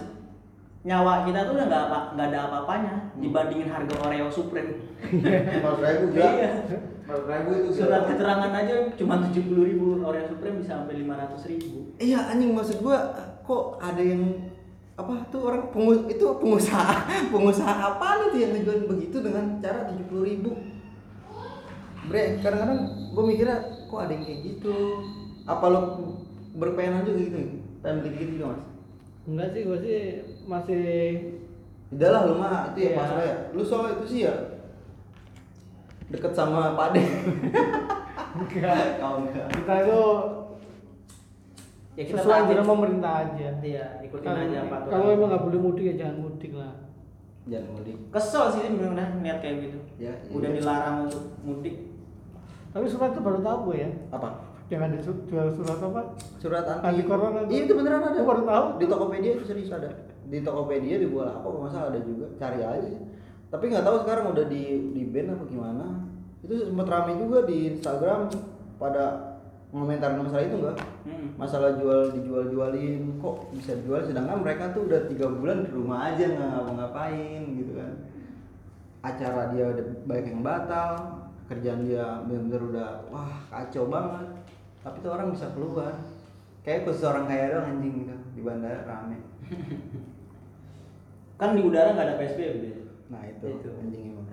nyawa 0.86 1.26
kita 1.26 1.44
tuh 1.44 1.58
udah 1.58 1.66
nggak 1.66 1.84
apa 1.90 2.00
nggak 2.14 2.28
ada 2.30 2.40
apa-apanya 2.46 2.94
dibandingin 3.18 3.68
harga 3.68 3.96
Oreo 4.00 4.30
Supreme. 4.30 4.94
Lima 5.12 5.72
ribu 5.76 6.06
Iya. 6.14 6.50
Lima 7.04 7.34
ribu 7.36 7.50
itu 7.58 7.70
Surat 7.74 8.06
keterangan 8.06 8.54
aja 8.54 8.74
cuma 8.94 9.18
tujuh 9.26 9.44
puluh 9.50 9.64
ribu, 9.66 9.88
Oreo 10.00 10.24
Supreme 10.24 10.62
bisa 10.62 10.78
sampai 10.78 11.02
lima 11.02 11.18
ratus 11.18 11.50
ribu. 11.50 11.98
Iya 11.98 12.30
anjing 12.30 12.54
maksud 12.54 12.78
gua 12.80 12.98
kok 13.42 13.82
ada 13.82 14.00
yang 14.00 14.54
apa 14.98 15.14
tuh 15.30 15.42
orang 15.46 15.70
pengu, 15.70 16.10
itu 16.10 16.26
pengusaha 16.42 17.06
pengusaha 17.34 17.70
apa 17.70 18.34
itu 18.34 18.38
yang 18.42 18.52
ngejual 18.58 18.90
begitu 18.90 19.22
dengan 19.22 19.62
cara 19.62 19.86
tujuh 19.94 20.06
puluh 20.10 20.26
ribu? 20.26 20.52
Bre 22.10 22.42
kadang-kadang 22.42 22.82
gua 23.14 23.24
mikirnya 23.24 23.58
kok 23.86 24.00
ada 24.02 24.12
yang 24.12 24.24
kayak 24.26 24.40
gitu? 24.42 24.76
Apa 25.46 25.66
lo 25.70 25.82
berpengen 26.58 27.06
juga 27.06 27.20
gitu? 27.24 27.38
Pengen 27.80 27.98
beli 28.02 28.12
gitu 28.18 28.32
juga 28.36 28.46
mas? 28.58 28.62
Enggak 29.28 29.48
sih 29.54 29.62
gue 29.64 29.78
sih 29.84 30.00
masih 30.48 30.84
udah 31.88 32.10
lah 32.12 32.22
lu 32.26 32.34
mah 32.36 32.72
itu 32.74 32.80
ya 32.80 32.90
Iya. 32.90 32.98
pas 32.98 33.12
ya. 33.22 33.36
Lu 33.54 33.62
soal 33.62 34.00
itu 34.00 34.06
sih 34.08 34.20
ya 34.26 34.36
deket 36.08 36.32
sama 36.32 36.74
Pak 36.74 36.96
De. 36.96 37.04
Enggak. 38.40 38.98
kau 38.98 39.14
enggak. 39.22 39.46
Kita 39.52 39.74
itu 39.84 40.02
Ya 41.98 42.04
kita 42.06 42.22
sesuai 42.22 42.38
anjuran 42.46 42.66
pemerintah 42.68 43.12
aja. 43.20 43.50
Iya, 43.58 43.86
ikutin 44.06 44.22
Kalau- 44.24 44.46
aja 44.46 44.58
aturan. 44.62 44.86
Kalau 44.88 45.06
emang 45.10 45.28
nggak 45.28 45.44
boleh 45.44 45.60
mudik 45.60 45.84
ya 45.84 45.96
jangan 45.98 46.18
mudik 46.22 46.54
lah. 46.54 46.74
jangan 47.48 47.70
mudik 47.74 47.96
Kesel 48.12 48.44
sih 48.52 48.60
bener-bener 48.68 49.08
niat 49.18 49.40
kayak 49.40 49.56
gitu. 49.66 49.80
Ya, 49.98 50.14
Udah 50.30 50.50
iya. 50.52 50.58
dilarang 50.60 50.98
untuk 51.08 51.24
mudik. 51.42 51.76
Tapi 52.70 52.86
surat 52.86 53.10
itu 53.10 53.22
baru 53.22 53.40
tahu 53.42 53.58
gue 53.66 53.78
ya. 53.80 53.90
apa 54.10 54.30
Jangan 54.68 55.00
jual 55.00 55.48
surat 55.56 55.80
apa? 55.80 56.02
surat 56.38 56.66
anti, 56.68 56.84
Anti 56.86 57.04
corona 57.08 57.40
iya 57.48 57.64
itu 57.64 57.72
beneran 57.72 58.04
ada 58.04 58.20
baru 58.20 58.44
tahu. 58.44 58.66
di 58.76 58.86
Tokopedia 58.86 59.32
itu 59.34 59.44
serius 59.48 59.72
ada 59.72 59.88
di 60.22 60.44
Tokopedia 60.44 61.00
di 61.00 61.08
bola 61.08 61.34
apa 61.34 61.48
kalau 61.48 61.64
nggak 61.64 61.72
salah 61.72 61.88
ada 61.88 62.04
juga 62.04 62.28
cari 62.36 62.60
aja 62.60 62.84
sih 62.84 63.00
tapi 63.48 63.64
nggak 63.72 63.80
tahu 63.82 63.98
sekarang 64.04 64.26
udah 64.28 64.46
di 64.46 64.64
di 64.92 65.02
ban 65.08 65.32
apa 65.32 65.44
gimana 65.48 65.86
itu 66.44 66.68
sempat 66.68 66.84
rame 66.86 67.16
juga 67.16 67.48
di 67.48 67.58
Instagram 67.72 68.28
pada 68.76 69.37
komentar 69.68 70.16
masalah 70.16 70.44
itu 70.44 70.56
enggak 70.58 70.78
Hmm. 71.04 71.28
masalah 71.36 71.76
jual 71.76 72.12
dijual 72.12 72.48
jualin 72.48 73.16
kok 73.18 73.52
bisa 73.52 73.76
jual 73.84 74.00
sedangkan 74.00 74.40
mereka 74.40 74.72
tuh 74.72 74.88
udah 74.88 75.08
tiga 75.08 75.28
bulan 75.28 75.64
di 75.64 75.72
rumah 75.72 76.08
aja 76.08 76.24
nggak 76.26 76.50
ngapa-ngapain 76.50 77.42
gitu 77.54 77.74
kan. 77.76 77.94
Acara 79.02 79.52
dia 79.52 79.66
udah 79.68 79.86
banyak 80.04 80.26
yang 80.30 80.42
batal 80.42 80.92
kerjaan 81.48 81.84
dia 81.84 82.24
bener-bener 82.24 82.62
udah 82.72 82.90
wah 83.08 83.40
kacau 83.48 83.88
banget. 83.88 84.28
Tapi 84.84 84.98
tuh 85.00 85.12
orang 85.12 85.32
bisa 85.32 85.48
keluar. 85.52 85.94
Kayak 86.64 86.84
khusus 86.84 87.04
orang 87.04 87.28
kaya 87.28 87.52
doang 87.52 87.68
anjing 87.76 87.94
gitu. 88.04 88.16
Di 88.36 88.42
bandara 88.44 88.84
rame. 88.84 89.20
Kan 91.40 91.54
di 91.54 91.62
udara 91.62 91.94
nggak 91.94 92.08
ada 92.08 92.16
PSBB. 92.18 92.56
Bel. 92.58 92.80
nah 93.08 93.24
itu, 93.24 93.48
Itu. 93.48 93.70
anjing 93.78 94.04
emang. 94.12 94.28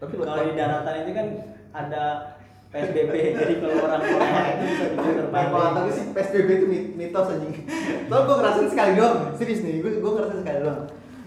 Tapi 0.00 0.12
Kalau 0.16 0.42
di 0.42 0.54
daratan 0.54 0.94
itu 0.98 1.12
kan 1.12 1.26
ada 1.72 2.04
PSBB, 2.72 3.12
jadi 3.36 3.54
kalau 3.60 3.76
orang 3.84 4.00
Korea 4.00 4.42
itu 4.48 4.64
bisa 4.64 4.84
kalau 5.28 5.84
gue 5.84 5.92
sih 5.92 6.04
PSBB 6.10 6.48
itu 6.56 6.66
mit- 6.66 6.92
mitos 6.96 7.28
anjing. 7.28 7.52
Soalnya 8.08 8.24
gue 8.24 8.36
ngerasain 8.40 8.68
sekali 8.72 8.92
doang, 8.96 9.18
serius 9.36 9.60
nih, 9.60 9.84
gue 9.84 10.00
gue 10.00 10.12
ngerasain 10.16 10.40
sekali 10.40 10.58
doang. 10.64 10.80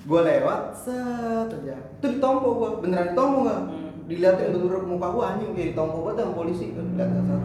Gue 0.05 0.21
lewat, 0.21 0.61
set 0.73 1.49
aja. 1.53 1.77
Itu 2.01 2.07
ditompo 2.17 2.49
gue, 2.57 2.69
beneran 2.81 3.13
ditompo 3.13 3.37
nggak? 3.45 3.61
Hmm. 3.61 3.89
Diliatin 4.05 4.53
bener 4.53 4.81
muka 4.85 5.07
gue 5.13 5.23
anjing, 5.23 5.49
kayak 5.53 5.67
ditompo 5.73 5.97
banget 6.01 6.17
sama 6.19 6.33
polisi. 6.33 6.65
Lihat 6.73 7.09
satu. 7.13 7.35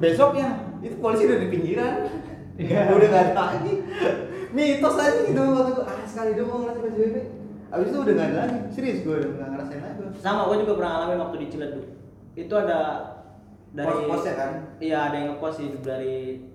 Besoknya 0.00 0.48
itu 0.80 0.96
polisi 0.98 1.22
udah 1.24 1.38
di 1.40 1.48
pinggiran, 1.48 1.94
Iya. 2.54 2.80
udah 2.92 3.08
nggak 3.08 3.24
ada 3.28 3.34
lagi. 3.36 3.72
Mitos 4.56 4.96
aja 4.96 5.20
gitu 5.20 5.40
waktu 5.52 5.72
gue, 5.74 5.84
ah 5.84 6.00
sekali 6.08 6.30
doang 6.32 6.48
gue 6.48 6.58
ngerasain 6.64 6.84
PSBB. 6.88 7.16
Abis 7.68 7.86
itu 7.92 7.98
udah 8.00 8.14
nggak 8.16 8.28
ada 8.32 8.38
lagi, 8.40 8.58
serius 8.72 8.98
gue 9.04 9.14
udah 9.20 9.30
nggak 9.36 9.48
ngerasain 9.52 9.80
lagi. 9.84 10.00
Sama, 10.16 10.40
gue 10.48 10.56
juga 10.64 10.72
pernah 10.80 10.90
ngalamin 10.96 11.18
waktu 11.20 11.36
di 11.36 11.46
Ciledug. 11.52 11.84
Itu 12.34 12.54
ada 12.56 12.78
dari 13.74 13.90
Pos-posnya 13.90 14.34
kan? 14.34 14.50
Iya, 14.78 14.98
ada 15.02 15.16
yang 15.16 15.28
ngepost 15.34 15.56
sih 15.58 15.68
dari 15.80 16.46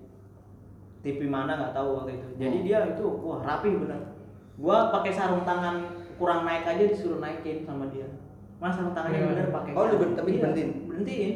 TV 1.00 1.20
mana 1.24 1.52
nggak 1.54 1.72
tahu 1.72 1.88
waktu 1.96 2.16
itu. 2.16 2.26
Jadi 2.36 2.56
Hmm. 2.58 2.66
dia 2.66 2.78
itu 2.90 3.04
wah 3.20 3.40
rapi 3.40 3.68
bener. 3.74 4.00
Gua 4.56 4.88
pakai 4.90 5.12
sarung 5.12 5.44
tangan 5.44 5.84
kurang 6.16 6.44
naik 6.44 6.64
aja 6.66 6.80
disuruh 6.82 7.16
naikin 7.18 7.64
sama 7.64 7.88
dia. 7.88 8.08
Mas 8.56 8.72
sarung 8.72 8.92
tangannya 8.92 9.18
Iya. 9.18 9.28
bener 9.30 9.46
pakai. 9.50 9.72
Oh, 9.72 9.84
lu 9.86 9.96
ber- 9.96 10.12
tapi 10.14 10.30
Iya? 10.34 10.48
Berhentiin. 10.84 11.32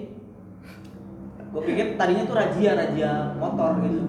Gue 1.49 1.63
pikir 1.63 1.87
tadinya 1.95 2.25
tuh 2.25 2.35
razia 2.35 2.73
razia 2.75 3.13
motor 3.39 3.79
gitu. 3.81 4.03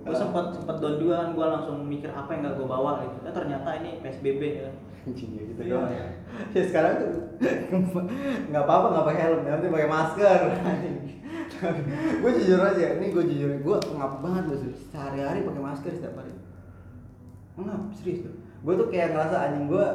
Gue 0.00 0.16
sempet 0.16 0.44
sempet 0.50 0.76
down 0.80 0.96
juga 0.96 1.14
kan, 1.20 1.28
gue 1.36 1.46
langsung 1.46 1.76
mikir 1.84 2.08
apa 2.08 2.32
yang 2.32 2.40
gak 2.42 2.56
gue 2.56 2.66
bawa 2.66 3.04
gitu. 3.04 3.16
Eh, 3.20 3.34
ternyata 3.36 3.68
ini 3.76 3.90
PSBB 4.00 4.42
ya. 4.58 4.70
Anjing 5.00 5.30
ya 5.32 5.42
gitu 5.48 5.62
doang 5.64 5.88
ya. 5.88 6.04
Ya 6.56 6.62
sekarang 6.68 6.92
tuh 7.00 7.12
nggak 8.52 8.64
apa-apa 8.64 8.86
nggak 8.92 9.06
pakai 9.12 9.22
helm, 9.24 9.40
penting 9.44 9.72
pakai 9.72 9.90
masker. 9.90 10.40
gue 12.22 12.30
jujur 12.40 12.60
aja, 12.60 12.86
ini 13.00 13.06
gue 13.12 13.24
jujur, 13.26 13.50
gue 13.60 13.76
ngap 13.96 14.20
banget 14.20 14.42
gue 14.48 14.58
serius. 14.60 14.80
Sehari-hari 14.92 15.44
pakai 15.44 15.62
masker 15.64 15.92
setiap 15.96 16.20
hari. 16.20 16.32
Ngap 17.56 17.82
serius 17.96 18.28
tuh. 18.28 18.34
Gue 18.60 18.74
tuh 18.76 18.88
kayak 18.92 19.16
ngerasa 19.16 19.36
anjing 19.48 19.66
gue 19.72 19.86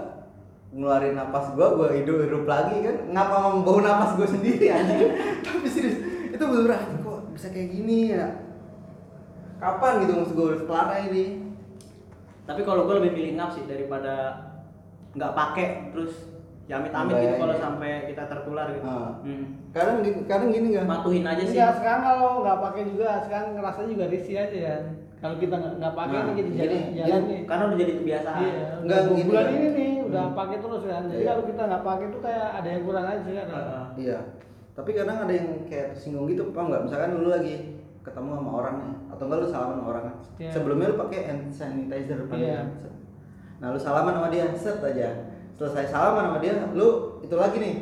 ngeluarin 0.75 1.15
napas 1.15 1.53
gue, 1.53 1.67
gue 1.77 1.87
hidup 2.01 2.17
hidup 2.25 2.43
lagi 2.49 2.75
kan. 2.81 2.97
Ngapa 3.13 3.35
mau 3.41 3.61
bau 3.61 3.79
napas 3.79 4.17
gue 4.17 4.27
sendiri 4.27 4.67
anjing. 4.73 4.99
Tapi 5.45 5.67
serius, 5.69 5.97
itu 6.33 6.43
bener 6.43 6.71
anjing 6.75 6.99
kok 7.01 7.19
bisa 7.35 7.47
kayak 7.51 7.69
gini 7.71 8.15
ya. 8.15 8.27
kapan 9.55 10.03
gitu 10.03 10.19
maksud 10.19 10.35
gue 10.35 10.45
udah 10.51 10.61
kelar 10.67 10.87
aja 10.91 11.07
ini 11.11 11.25
Tapi 12.45 12.61
kalau 12.61 12.85
gue 12.85 12.95
lebih 13.01 13.11
milih 13.17 13.31
ngap 13.39 13.55
sih 13.55 13.65
daripada 13.65 14.44
nggak 15.15 15.31
pakai 15.33 15.67
terus 15.89 16.13
ya 16.65 16.75
amit-amit 16.75 17.09
Nggak, 17.09 17.23
gitu 17.23 17.35
kalau 17.39 17.53
iya. 17.53 17.61
sampai 17.61 17.91
kita 18.09 18.23
tertular 18.25 18.67
gitu. 18.69 18.83
Ah. 18.83 19.11
Hmm. 19.21 19.45
kadang 19.69 19.97
gini 20.01 20.19
kadang 20.25 20.49
gini 20.49 20.67
kan 20.73 20.85
Matuhin 20.85 21.23
aja 21.23 21.43
sih. 21.43 21.55
Iya, 21.55 21.67
sekarang 21.73 22.01
kalau 22.01 22.29
nggak 22.41 22.57
pakai 22.59 22.83
juga, 22.89 23.09
sekarang 23.21 23.47
ngerasa 23.53 23.79
juga 23.85 24.05
risih 24.07 24.35
aja 24.35 24.57
ya. 24.57 24.75
Kalau 25.15 25.35
kita 25.37 25.55
nggak 25.55 25.73
nggak 25.77 25.93
pakai 25.95 26.15
Nah, 26.15 26.25
ini 26.25 26.33
jadi 26.33 26.49
jadi- 26.51 26.81
jalan, 26.91 26.97
jalan 26.99 27.21
nih. 27.23 27.39
Karena 27.45 27.63
udah 27.65 27.77
jadi 27.77 27.93
kebiasaan. 27.95 28.41
Iya, 28.41 28.65
Nggak, 28.81 28.99
gini 29.05 29.21
bulan 29.23 29.43
kan. 29.43 29.53
ini 29.53 29.67
nih 29.69 29.91
udah 30.03 30.23
Hmm. 30.23 30.35
pakai 30.35 30.57
terus 30.59 30.83
kan. 30.83 31.03
Jadi 31.05 31.15
Iya. 31.17 31.27
kalau 31.27 31.43
kita 31.45 31.61
nggak 31.63 31.83
pakai 31.83 32.05
itu 32.05 32.19
kayak 32.19 32.47
ada 32.51 32.67
yang 32.67 32.83
kurang 32.83 33.05
aja 33.05 33.29
kan. 33.31 33.47
Heeh. 33.47 33.83
iya 33.97 34.19
tapi 34.75 34.91
kadang 34.91 35.17
ada 35.23 35.31
yang 35.31 35.47
kayak 35.63 35.87
tersinggung 35.89 36.27
gitu 36.27 36.51
paham 36.51 36.67
nggak 36.67 36.83
misalkan 36.83 37.15
lu 37.15 37.31
lagi 37.31 37.79
ketemu 38.03 38.29
sama 38.35 38.51
orang 38.53 38.75
nih 38.77 38.93
atau 39.07 39.23
enggak 39.23 39.39
lu 39.39 39.47
salaman 39.47 39.75
sama 39.77 39.87
orang 39.89 40.03
kan 40.03 40.15
Iya. 40.35 40.51
sebelumnya 40.51 40.87
lu 40.91 40.97
pakai 40.99 41.19
hand 41.23 41.43
sanitizer 41.47 42.17
depan 42.19 42.35
Iya. 42.35 42.43
dia 42.43 42.63
set. 42.75 42.91
Nah 43.57 43.67
lu 43.69 43.77
salaman 43.77 44.13
sama 44.13 44.27
dia 44.27 44.45
set 44.51 44.77
aja 44.77 45.07
selesai 45.53 45.87
salaman 45.87 46.23
sama 46.27 46.39
dia 46.39 46.53
lu 46.71 46.87
itu 47.19 47.33
lagi 47.33 47.57
nih 47.57 47.75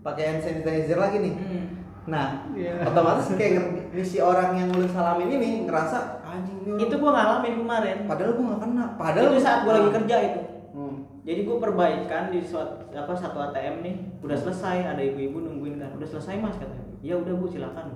pakai 0.00 0.24
hand 0.28 0.40
sanitizer 0.40 0.96
lagi 0.96 1.18
nih 1.20 1.34
Hmm. 1.36 1.66
nah 2.06 2.26
Iya. 2.50 2.80
otomatis 2.82 3.28
kayak 3.36 3.62
si 4.00 4.18
orang 4.18 4.56
yang 4.56 4.68
lu 4.70 4.86
salamin 4.86 5.28
ini 5.30 5.48
ngerasa 5.64 6.18
anjing 6.20 6.58
ini 6.60 6.70
orang 6.72 6.82
Itu 6.82 6.94
gua 6.96 7.10
ngalamin 7.12 7.54
kemarin. 7.56 7.96
padahal 8.04 8.32
gua 8.32 8.44
gak 8.48 8.60
kena 8.62 8.84
padahal 8.96 9.26
itu 9.28 9.38
saat 9.38 9.60
gua 9.62 9.72
lagi 9.76 9.90
kerja 9.94 10.16
itu. 10.24 10.40
hmm. 10.72 10.96
Jadi 11.20 11.40
gue 11.44 11.56
perbaikan 11.60 12.32
di 12.32 12.40
suat, 12.40 12.88
apa 12.88 13.12
satu 13.12 13.36
ATM 13.38 13.84
nih, 13.84 13.94
udah 14.18 14.32
selesai, 14.34 14.88
ada 14.88 15.02
ibu-ibu 15.04 15.36
nungguin 15.38 15.76
kan, 15.76 15.92
udah 15.92 16.08
selesai 16.08 16.40
mas 16.40 16.56
katanya. 16.56 16.88
Ya 16.98 17.14
udah 17.14 17.36
bu 17.36 17.44
silakan. 17.44 17.92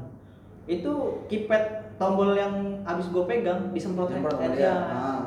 Itu 0.64 0.92
kipet 1.24 1.64
tombol 1.96 2.32
yang 2.32 2.52
abis 2.84 3.08
gue 3.08 3.24
pegang 3.24 3.72
disemprot 3.72 4.12
Semprot 4.12 4.36
aja. 4.36 4.52
dia. 4.52 4.74
Ah. 4.76 5.20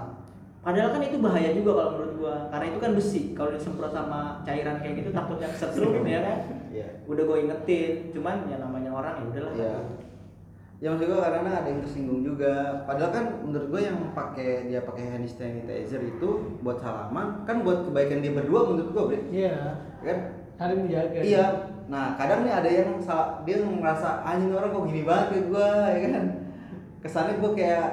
Padahal 0.67 0.91
kan 0.91 0.99
itu 0.99 1.23
bahaya 1.23 1.55
juga 1.55 1.79
kalau 1.79 1.91
menurut 1.95 2.13
gua, 2.19 2.35
karena 2.51 2.65
itu 2.67 2.79
kan 2.83 2.91
besi. 2.91 3.21
Kalau 3.31 3.55
disemprot 3.55 3.95
sama 3.95 4.43
cairan 4.43 4.83
kayak 4.83 4.99
gitu 4.99 5.09
takutnya 5.15 5.47
kesetrum 5.47 6.03
ya 6.11 6.19
kan. 6.19 6.37
Iya. 6.75 6.87
Udah 7.07 7.23
gue 7.23 7.37
ingetin, 7.47 8.11
cuman 8.11 8.51
ya 8.51 8.59
namanya 8.59 8.91
orang 8.91 9.15
ya 9.15 9.25
udahlah. 9.31 9.53
Iya. 9.55 9.75
Ya 10.83 10.87
maksud 10.91 11.07
gue 11.07 11.19
karena 11.23 11.51
ada 11.63 11.67
yang 11.71 11.79
tersinggung 11.87 12.19
juga. 12.19 12.83
Padahal 12.83 13.11
kan 13.15 13.25
menurut 13.47 13.67
gue 13.71 13.81
yang 13.87 14.11
pakai 14.11 14.67
dia 14.67 14.83
pakai 14.83 15.07
hand 15.07 15.31
sanitizer 15.31 16.03
itu 16.03 16.59
buat 16.59 16.83
salaman 16.83 17.47
kan 17.47 17.63
buat 17.63 17.87
kebaikan 17.87 18.19
dia 18.19 18.35
berdua 18.35 18.67
menurut 18.67 18.91
gue, 18.91 19.03
Bre. 19.07 19.19
Iya. 19.31 19.55
Kan? 20.03 20.17
Saling 20.59 20.79
menjaga. 20.83 21.19
Iya. 21.23 21.45
Nah, 21.87 22.19
kadang 22.19 22.43
nih 22.43 22.51
ada 22.51 22.67
yang 22.67 22.99
salah, 22.99 23.39
dia 23.47 23.63
merasa 23.63 24.19
anjing 24.27 24.51
orang 24.51 24.75
kok 24.75 24.83
gini 24.83 25.07
banget 25.07 25.27
ke 25.31 25.39
gue, 25.47 25.71
ya 25.95 25.99
kan? 26.11 26.25
Kesannya 26.99 27.39
gue 27.39 27.51
kayak 27.55 27.87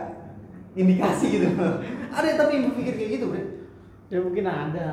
indikasi 0.75 1.27
gitu. 1.39 1.47
ada 2.17 2.27
yang 2.27 2.39
tapi 2.39 2.51
yang 2.55 2.65
berpikir 2.71 2.95
kayak 2.95 3.11
gitu, 3.19 3.25
Bre. 3.31 3.43
Ya 4.11 4.19
mungkin 4.21 4.45
ada. 4.45 4.91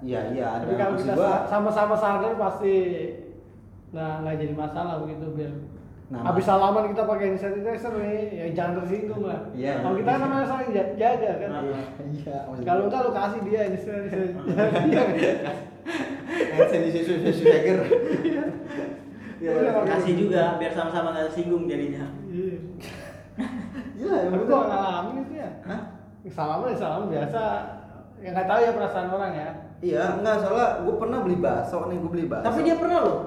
Iya, 0.00 0.20
iya 0.32 0.46
ada. 0.58 0.64
Tapi 0.64 0.74
kalau 0.76 0.94
kita 0.96 1.12
gua, 1.12 1.44
sama-sama 1.46 1.94
sadar 1.94 2.32
pasti 2.34 2.74
nggak 3.90 4.12
nggak 4.22 4.34
jadi 4.38 4.54
masalah 4.54 4.94
begitu 5.02 5.26
biar. 5.34 5.52
Nah, 6.10 6.26
Habis 6.26 6.42
salaman 6.42 6.90
kita 6.90 7.06
pakai 7.06 7.30
hand 7.30 7.38
sanitizer 7.38 7.94
nih, 7.94 8.34
ya 8.34 8.46
jangan 8.50 8.82
tersinggung 8.82 9.22
lah. 9.30 9.46
Iya. 9.54 9.78
Kalau 9.78 9.94
kita 9.94 10.10
kan 10.10 10.20
namanya 10.26 10.46
saling 10.50 10.70
ja- 10.74 10.94
jaga 10.98 11.30
kan. 11.38 11.50
Iya. 11.62 11.78
Iya, 12.02 12.36
Kalau 12.66 12.82
enggak 12.90 13.00
lu 13.06 13.10
kasih 13.14 13.40
dia 13.46 13.60
hand 13.62 13.78
sanitizer. 13.78 14.30
Iya. 14.90 15.02
hand 16.50 16.66
sanitizer. 16.66 17.16
Iya, 19.38 19.50
iya. 19.54 19.70
Kasih 19.86 20.14
juga 20.18 20.42
biar 20.58 20.72
sama-sama 20.74 21.14
nggak 21.14 21.30
tersinggung 21.30 21.70
jadinya. 21.70 22.10
Iya. 22.26 22.58
Iya, 24.00 24.14
yang 24.16 24.32
Tapi 24.32 24.44
gua 24.48 24.60
ngalamin 24.64 25.14
itu 25.20 25.34
ya. 25.36 25.50
Hah? 25.68 25.80
Salaman 26.26 26.66
ya 26.68 26.76
salaman 26.76 27.06
biasa. 27.08 27.42
Ya 28.20 28.28
nggak 28.32 28.48
tahu 28.48 28.60
ya 28.60 28.72
perasaan 28.72 29.08
orang 29.08 29.32
ya. 29.32 29.48
Iya, 29.80 30.04
enggak 30.16 30.36
soalnya 30.40 30.68
gue 30.80 30.94
pernah 30.94 31.18
beli 31.20 31.36
bakso 31.36 31.88
nih, 31.88 31.96
gue 31.96 32.10
beli 32.10 32.26
bakso. 32.26 32.46
Tapi 32.46 32.60
dia 32.62 32.76
pernah 32.76 32.98
loh 33.00 33.18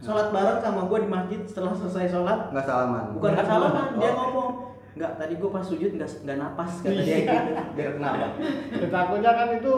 sholat 0.00 0.32
bareng 0.32 0.58
sama 0.58 0.80
gua 0.84 0.98
di 0.98 1.08
masjid 1.08 1.40
setelah 1.44 1.72
selesai 1.72 2.08
sholat. 2.08 2.48
nggak 2.48 2.64
salaman. 2.64 3.04
Bukan 3.16 3.30
nggak 3.32 3.44
salaman, 3.46 3.84
dia 3.96 4.08
Oh. 4.08 4.14
ngomong 4.16 4.50
Enggak, 4.90 5.12
tadi 5.16 5.32
gua 5.36 5.50
pas 5.52 5.62
sujud 5.62 5.90
nggak 5.92 6.10
nggak 6.24 6.36
napas 6.36 6.72
kata 6.82 6.92
dia 6.98 7.16
gitu. 7.22 7.52
Biar 7.72 7.90
kenapa? 7.94 8.26
Ya, 8.74 8.86
takutnya 8.88 9.30
kan 9.32 9.48
itu 9.54 9.72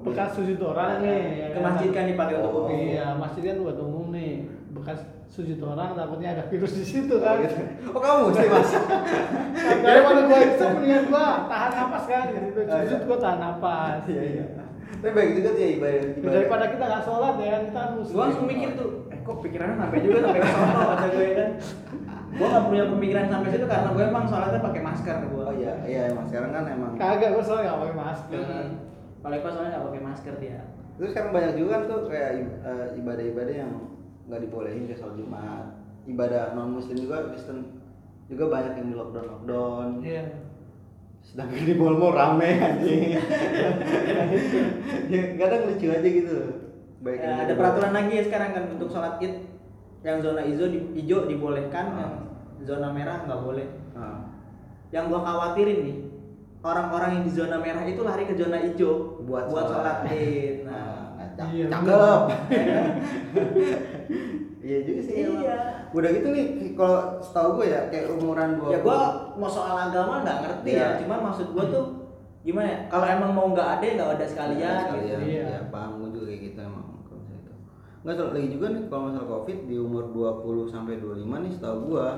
bekas 0.00 0.30
sujud 0.34 0.58
orang 0.60 1.00
nih. 1.00 1.22
ya 1.32 1.46
Ke 1.54 1.58
masjid 1.58 1.88
kan 1.90 2.04
dipakai 2.04 2.34
untuk 2.38 2.52
Oh. 2.52 2.60
umum. 2.66 2.76
Iya, 2.76 3.06
masjid 3.16 3.42
kan 3.46 3.56
buat 3.62 3.78
umum 3.78 4.06
nih. 4.10 4.32
Bekas 4.70 4.98
sujud 5.30 5.62
orang 5.62 5.94
takutnya 5.94 6.34
ada 6.34 6.44
virus 6.50 6.74
di 6.74 6.82
situ 6.82 7.14
Oh, 7.14 7.22
kan. 7.22 7.38
gitu. 7.38 7.62
oh 7.86 8.00
kamu 8.02 8.20
mesti 8.28 8.46
mas. 8.50 8.70
Daripada 9.86 10.20
gua 10.26 10.38
itu 10.42 10.64
mendingan 10.74 11.04
gua 11.06 11.26
tahan 11.46 11.70
napas 11.70 12.04
kan 12.04 12.22
situ. 12.28 12.58
Oh, 12.58 12.64
iya. 12.66 12.82
Sujud 12.82 13.00
gua 13.06 13.18
tahan 13.18 13.38
napas. 13.38 14.02
Iya 14.04 14.22
iya. 14.26 14.44
Tapi 15.00 15.12
baik 15.14 15.30
juga 15.38 15.48
tuh 15.54 15.62
ya 15.62 15.70
ibadah. 15.78 15.94
Ya, 15.94 16.02
ibadah. 16.12 16.32
daripada 16.34 16.64
kita 16.68 16.84
nggak 16.84 17.04
sholat 17.06 17.34
ya 17.38 17.48
kan 17.48 17.62
kita 17.64 17.80
muslim. 17.94 18.10
Gua 18.12 18.24
langsung 18.26 18.46
mikir 18.50 18.70
tuh, 18.74 18.88
eh 19.08 19.18
kok 19.22 19.36
pikirannya 19.38 19.76
sampai 19.78 19.98
juga 20.02 20.18
sampai 20.20 20.40
sono 20.42 20.82
kata 20.84 21.06
gue 21.08 21.26
kan. 21.32 21.50
Gua 22.30 22.46
nggak 22.50 22.64
punya 22.66 22.84
pemikiran 22.90 23.24
sampai 23.30 23.48
situ 23.50 23.66
karena 23.70 23.88
gue 23.90 24.04
emang 24.04 24.24
sholatnya 24.26 24.60
pakai 24.60 24.82
masker 24.82 25.16
gua. 25.30 25.44
Oh 25.46 25.54
iya 25.54 25.72
iya 25.86 26.02
emang 26.10 26.26
sekarang 26.26 26.50
kan 26.50 26.64
emang. 26.66 26.92
Kagak 26.98 27.30
gua 27.32 27.44
soalnya 27.46 27.64
nggak 27.70 27.80
pakai 27.80 27.96
masker. 27.96 28.40
Hmm. 28.42 28.70
Kalau 29.22 29.34
Eko 29.38 29.48
soalnya 29.48 29.70
nggak 29.72 29.86
pakai 29.86 30.02
masker 30.02 30.34
dia. 30.42 30.58
Terus 30.98 31.08
sekarang 31.14 31.30
banyak 31.30 31.52
juga 31.54 31.70
kan 31.70 31.82
tuh 31.86 32.00
kayak 32.10 32.30
eh, 32.60 32.86
ibadah-ibadah 32.98 33.54
yang 33.56 33.72
nggak 34.30 34.40
dibolehin 34.40 34.86
kayak 34.86 34.96
sholat 34.96 35.16
Jumat. 35.16 35.66
Ibadah 36.06 36.54
non 36.54 36.70
muslim 36.72 36.96
juga 36.96 37.28
Kristen 37.28 37.82
juga 38.24 38.46
banyak 38.46 38.72
yang 38.74 38.88
di 38.88 38.96
lockdown 38.96 39.26
lockdown. 39.28 39.86
Iya. 40.00 40.22
Sedangkan 41.20 41.60
di 41.60 41.74
mall-mall 41.74 42.14
rame 42.14 42.50
anjing. 42.64 43.18
ya, 45.06 45.22
kadang 45.36 45.62
lucu 45.68 45.86
aja 45.86 46.08
gitu. 46.08 46.38
Baik 47.00 47.18
Ya, 47.18 47.44
ada 47.44 47.52
peraturan 47.54 47.92
lagi 47.92 48.12
ya 48.14 48.22
sekarang 48.22 48.50
kan 48.50 48.64
untuk 48.70 48.88
sholat 48.88 49.16
id 49.18 49.34
yang 50.00 50.20
zona 50.20 50.40
hijau 50.40 50.66
di, 50.66 50.78
hijau 50.94 51.24
dibolehkan, 51.24 51.86
Ah. 51.90 51.98
yang 51.98 52.12
zona 52.62 52.88
merah 52.88 53.24
nggak 53.24 53.40
boleh. 53.40 53.68
Ah, 53.92 54.32
Yang 54.90 55.04
gua 55.08 55.20
khawatirin 55.22 55.78
nih 55.82 55.96
orang-orang 56.60 57.10
yang 57.14 57.24
di 57.24 57.32
zona 57.32 57.56
merah 57.56 57.84
itu 57.84 58.00
lari 58.00 58.24
ke 58.24 58.34
zona 58.34 58.58
hijau 58.58 59.20
Buat 59.22 59.48
buat 59.48 59.64
sholat. 59.66 59.96
id. 60.08 60.64
Nah, 60.64 61.16
nah, 61.16 61.28
cak- 61.34 61.48
Iya, 61.50 61.64
cakep. 61.68 62.20
Iya 64.60 64.78
juga 64.82 65.00
sih. 65.00 65.14
emang. 65.18 65.40
Iya. 65.40 65.58
Udah 65.90 66.08
gitu 66.10 66.28
nih 66.28 66.46
kalau 66.72 67.00
setahu 67.18 67.48
gue 67.56 67.66
ya 67.68 67.80
kayak 67.88 68.12
umuran 68.12 68.50
20. 68.54 68.70
ya 68.70 68.78
gua 68.80 68.98
mau 69.34 69.48
soal 69.48 69.74
agama 69.82 70.20
nggak 70.20 70.38
ngerti 70.38 70.70
Iya. 70.70 70.78
ya, 70.78 70.88
cuman 71.00 71.18
maksud 71.24 71.46
gua 71.50 71.64
tuh 71.66 71.84
gimana 72.40 72.66
ya? 72.66 72.78
Kalau 72.86 73.06
emang 73.06 73.30
mau 73.30 73.46
nggak 73.50 73.68
ada 73.74 73.84
nggak 73.90 74.10
ada 74.14 74.26
sekalian. 74.26 74.76
sekalian. 74.82 75.18
gitu. 75.18 75.30
Iya. 75.30 75.46
Ya, 75.46 75.60
paham 75.68 75.90
gue 75.98 76.08
juga 76.12 76.24
kayak 76.26 76.40
gitu 76.46 76.58
emang 76.62 76.84
kalau 77.02 77.18
misalnya 77.18 77.40
itu. 77.40 77.52
Enggak 78.00 78.14
soal 78.14 78.30
lagi 78.30 78.48
juga 78.50 78.66
nih 78.68 78.82
kalau 78.86 79.02
masalah 79.06 79.28
Covid 79.30 79.58
di 79.64 79.76
umur 79.76 80.04
20 80.08 80.64
sampai 80.66 80.94
25 80.96 81.16
nih 81.38 81.50
setahu 81.50 81.78
gua 81.86 82.08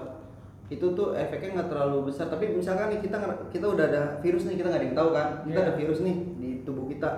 itu 0.69 0.87
tuh 0.89 1.13
efeknya 1.13 1.49
nggak 1.55 1.69
terlalu 1.69 2.09
besar 2.09 2.27
tapi 2.27 2.49
misalkan 2.49 2.89
nih 2.89 3.01
kita 3.01 3.21
kita 3.51 3.67
udah 3.67 3.85
ada 3.85 4.03
virus 4.19 4.49
nih 4.49 4.57
kita 4.57 4.67
nggak 4.67 4.81
ada 4.81 4.89
yang 4.89 4.97
tahu 4.97 5.09
kan 5.13 5.27
kita 5.43 5.53
Iya. 5.53 5.65
ada 5.69 5.73
virus 5.77 5.99
nih 6.01 6.17
di 6.35 6.51
tubuh 6.63 6.89
kita 6.89 7.09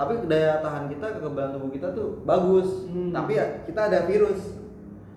tapi 0.00 0.24
daya 0.24 0.64
tahan 0.64 0.88
kita 0.88 1.20
kekebalan 1.20 1.52
tubuh 1.52 1.68
kita 1.68 1.92
tuh 1.92 2.24
bagus 2.24 2.88
Hmm. 2.88 3.12
tapi 3.12 3.36
ya 3.36 3.60
kita 3.68 3.92
ada 3.92 4.08
virus 4.08 4.56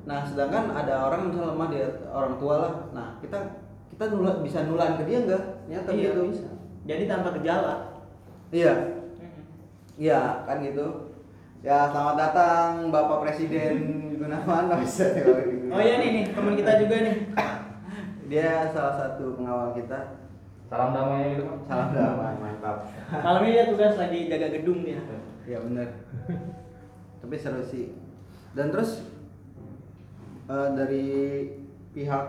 nah 0.03 0.27
sedangkan 0.27 0.75
ada 0.75 1.07
orang 1.07 1.31
misalnya 1.31 1.55
lemah 1.55 1.67
dia 1.71 1.87
orang 2.11 2.35
tua 2.35 2.55
lah 2.59 2.73
nah 2.91 3.07
kita 3.23 3.63
kita 3.95 4.09
nula, 4.11 4.43
bisa 4.43 4.67
nulan 4.67 4.99
ke 4.99 5.07
dia 5.07 5.23
nggak 5.23 5.43
nyata 5.69 5.89
Iya 5.93 6.09
gitu 6.11 6.21
bisa. 6.27 6.49
Jadi 6.83 7.03
tanpa 7.05 7.29
gejala. 7.37 7.73
iya 8.49 8.73
Iya 9.95 10.43
kan 10.43 10.57
gitu. 10.59 11.13
Ya 11.61 11.87
selamat 11.87 12.15
datang 12.17 12.89
Bapak 12.89 13.21
Presiden 13.23 13.73
Gunawan 14.17 14.67
Oh, 14.73 14.79
bisa 14.81 15.13
ya, 15.13 15.23
Oh 15.71 15.79
iya 15.79 16.01
nih 16.01 16.09
nih 16.09 16.23
teman 16.33 16.57
kita 16.57 16.71
juga 16.81 16.95
nih. 17.05 17.15
Dia 18.27 18.67
salah 18.73 18.95
satu 18.97 19.37
pengawal 19.37 19.77
kita. 19.77 20.22
Salam 20.67 20.89
damai 20.91 21.37
gitu 21.37 21.43
kan. 21.45 21.57
Salam 21.67 21.87
damai 21.91 22.33
mantap. 22.39 22.77
Malam 23.13 23.41
ini 23.43 23.53
dia 23.53 23.65
tugas 23.69 23.95
lagi 23.95 24.19
jaga 24.25 24.47
gedung 24.49 24.79
dia. 24.81 24.99
Ya 25.45 25.59
benar. 25.59 25.89
Tapi 27.21 27.35
seru 27.37 27.61
sih. 27.61 27.93
Dan 28.53 28.69
terus 28.69 29.05
eh, 30.45 30.69
dari 30.73 31.05
pihak 31.91 32.25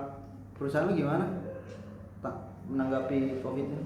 perusahaan 0.55 0.87
lu 0.87 0.95
gimana? 0.95 1.25
Tak 2.21 2.35
menanggapi 2.69 3.41
covid 3.41 3.67
ini? 3.67 3.81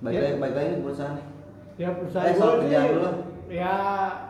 Baik 0.00 0.14
Ya. 0.16 0.32
baik 0.36 0.54
lagi 0.56 0.80
perusahaan 0.80 1.14
nih. 1.14 1.26
Ya 1.76 1.88
perusahaan 1.92 2.26
Eh, 2.28 2.36
soal 2.36 2.52
sih, 2.52 2.60
kerjaan 2.64 2.86
dulu. 2.92 3.10
Ya 3.50 3.74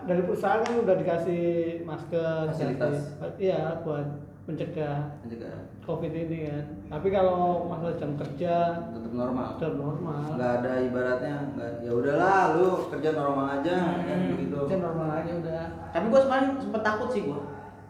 dari 0.08 0.22
perusahaan 0.24 0.64
kan 0.64 0.74
udah 0.80 0.96
dikasih 0.96 1.42
masker, 1.84 2.50
Fasilitas. 2.50 3.14
Iya 3.36 3.78
buat 3.84 4.06
mencegah 4.50 4.98
Juga 5.24 5.50
covid 5.80 6.12
ini 6.12 6.38
kan. 6.44 6.64
Tapi 6.88 7.08
kalau 7.08 7.40
masalah 7.66 7.94
jam 7.94 8.14
kerja 8.14 8.54
tetap 8.88 9.12
normal. 9.12 9.48
tetap 9.54 9.74
normal. 9.74 10.22
nggak 10.34 10.52
ada 10.58 10.72
ibaratnya 10.82 11.34
nggak 11.54 11.72
ya 11.80 11.92
udahlah 11.92 12.40
lu 12.54 12.68
kerja 12.88 13.10
normal 13.12 13.46
aja 13.56 13.74
kan 13.96 14.18
Hmm, 14.18 14.30
begitu 14.34 14.56
Jam 14.66 14.80
normal 14.80 15.08
aja 15.16 15.32
udah. 15.36 15.62
Tapi 15.90 16.06
gue 16.06 16.20
kemarin 16.20 16.48
sempet 16.56 16.82
takut 16.82 17.08
sih 17.08 17.22
gue 17.24 17.40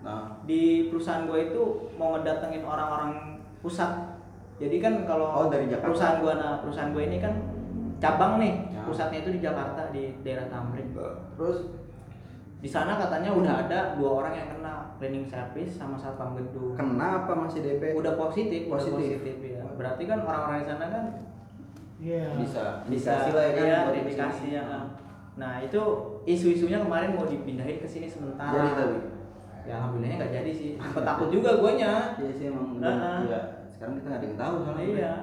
nah 0.01 0.41
di 0.43 0.63
perusahaan 0.89 1.25
gue 1.25 1.53
itu 1.53 1.63
mau 1.95 2.17
ngedatengin 2.17 2.65
orang-orang 2.65 3.37
pusat 3.61 4.17
Jadi 4.57 4.77
kan 4.77 5.05
kalau 5.05 5.29
Oh, 5.35 5.47
dari 5.49 5.65
Jakarta. 5.67 5.89
perusahaan 5.89 6.17
gua 6.19 6.33
nah 6.37 6.53
perusahaan 6.61 6.93
gua 6.93 7.01
ini 7.03 7.17
kan 7.17 7.33
cabang 7.97 8.37
nih. 8.37 8.55
Ya. 8.69 8.85
Pusatnya 8.85 9.19
itu 9.21 9.31
di 9.33 9.41
Jakarta 9.41 9.89
di 9.89 10.21
daerah 10.21 10.49
Tamrin. 10.49 10.93
Terus 11.33 11.65
Di 12.61 12.69
sana 12.69 13.01
katanya 13.01 13.33
udah 13.33 13.55
ada 13.67 13.97
dua 13.97 14.11
orang 14.21 14.33
yang 14.37 14.49
kena 14.53 14.93
cleaning 15.01 15.25
service 15.25 15.81
sama 15.81 15.97
satpam 15.97 16.37
gedung. 16.37 16.77
kena 16.77 17.25
apa 17.25 17.33
masih 17.33 17.65
DP? 17.65 17.97
Udah 17.97 18.21
positif, 18.21 18.69
udah 18.69 18.77
Positif. 18.77 19.17
positif 19.17 19.37
ya. 19.57 19.65
Berarti 19.81 20.03
kan 20.05 20.19
orang-orang 20.21 20.61
di 20.61 20.67
sana 20.69 20.85
kan 20.93 21.05
Iya. 22.01 22.33
bisa 22.37 22.65
bisa 22.89 23.13
lah 23.33 23.45
ya 23.45 23.53
kan 23.57 23.65
iya, 23.65 23.81
ke 23.93 24.33
sini. 24.33 24.57
ya. 24.57 24.65
Nah 25.37 25.61
itu 25.61 25.81
isu-isunya 26.29 26.81
kemarin 26.85 27.17
mau 27.17 27.25
dipindahin 27.25 27.81
ke 27.81 27.89
sini 27.89 28.05
sementara. 28.05 28.53
Jadi 28.53 28.71
tadi. 28.77 28.99
Ya 29.69 29.75
alhamdulillahnya 29.81 30.17
nggak 30.21 30.33
jadi 30.41 30.53
sih. 30.53 30.71
Sempet 30.77 31.05
takut 31.05 31.29
juga 31.33 31.61
guanya. 31.61 32.17
Iya 32.21 32.33
sih 32.37 32.45
emang. 32.53 32.77
Heeh. 32.77 33.19
Iya. 33.29 33.41
Sekarang 33.73 33.97
kita 33.97 34.07
nggak 34.09 34.21
ada 34.21 34.27
yang 34.29 34.39
tahu 34.41 34.55
soalnya. 34.65 34.85
Iya. 34.85 35.15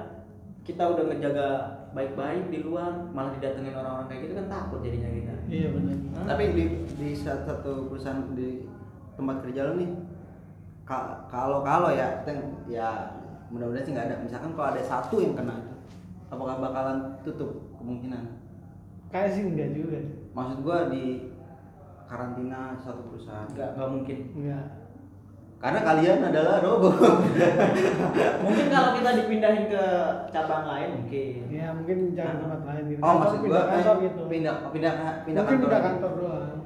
Kita 0.66 0.82
udah 0.90 1.04
ngejaga 1.06 1.48
baik-baik 1.94 2.44
di 2.50 2.58
luar, 2.66 2.92
malah 3.14 3.32
didatengin 3.38 3.72
orang-orang 3.72 4.06
kayak 4.10 4.20
gitu 4.26 4.34
kan 4.36 4.46
takut 4.50 4.78
jadinya 4.82 5.10
kita. 5.10 5.34
Iya 5.48 5.68
benar. 5.72 5.96
Tapi 6.28 6.44
di 6.52 6.64
di 6.94 7.08
saat 7.16 7.48
satu 7.48 7.88
perusahaan 7.88 8.36
di 8.36 8.68
tempat 9.16 9.40
kerja 9.42 9.60
lo 9.64 9.72
nih, 9.80 9.90
ka- 10.84 11.24
kalau 11.32 11.64
kalau 11.64 11.88
ya, 11.90 12.20
ya 12.68 12.88
mudah-mudahan 13.48 13.84
sih 13.84 13.92
nggak 13.96 14.06
ada. 14.12 14.16
Misalkan 14.20 14.52
kalau 14.52 14.68
ada 14.76 14.82
satu 14.84 15.24
yang 15.24 15.32
kena 15.34 15.56
itu, 15.56 15.74
apakah 16.28 16.60
bakalan 16.60 16.98
tutup 17.24 17.50
kemungkinan? 17.80 18.24
Kayak 19.08 19.30
sih 19.34 19.42
enggak 19.48 19.72
juga. 19.72 19.98
Maksud 20.36 20.58
gua 20.60 20.92
di 20.92 21.32
karantina 22.04 22.76
satu 22.78 23.00
perusahaan. 23.08 23.48
nggak 23.48 23.76
nggak 23.76 23.90
mungkin. 23.90 24.18
Enggak. 24.36 24.64
Karena 25.58 25.82
kalian 25.82 26.22
adalah 26.22 26.62
robo. 26.62 26.94
mungkin 28.46 28.66
kalau 28.70 28.90
kita 28.94 29.10
dipindahin 29.18 29.64
ke 29.66 29.84
cabang 30.30 30.64
lain 30.70 30.88
mungkin. 31.02 31.42
Ya 31.50 31.74
mungkin 31.74 32.14
jangan 32.14 32.46
tempat 32.46 32.60
lain 32.62 32.82
gitu. 32.94 33.00
oh 33.02 33.14
maksud 33.18 33.38
pindah 33.42 33.62
gua 33.66 33.70
kantor 33.74 33.96
eh, 33.98 34.02
gitu. 34.06 34.22
pindah 34.30 34.54
pindah 34.70 34.94
pindah 35.26 35.42
mungkin 35.42 35.58
kantor. 35.58 35.66
pindah 35.66 35.80
kantor 35.82 36.12
doang. 36.14 36.58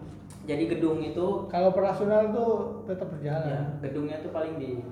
Jadi 0.42 0.64
gedung 0.68 0.98
itu 1.00 1.26
Kalau 1.48 1.66
operasional 1.72 2.34
tuh 2.34 2.84
tetap 2.84 3.08
berjalan. 3.16 3.48
ya, 3.48 3.62
gedungnya 3.80 4.16
tuh 4.20 4.30
paling 4.34 4.60
di 4.60 4.84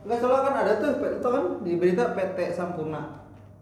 Enggak 0.00 0.18
soalnya 0.22 0.42
kan 0.46 0.54
ada 0.64 0.72
tuh 0.80 0.90
itu 0.96 1.28
kan 1.28 1.44
di 1.60 1.72
berita 1.76 2.04
PT 2.14 2.38
Sampurna. 2.54 3.02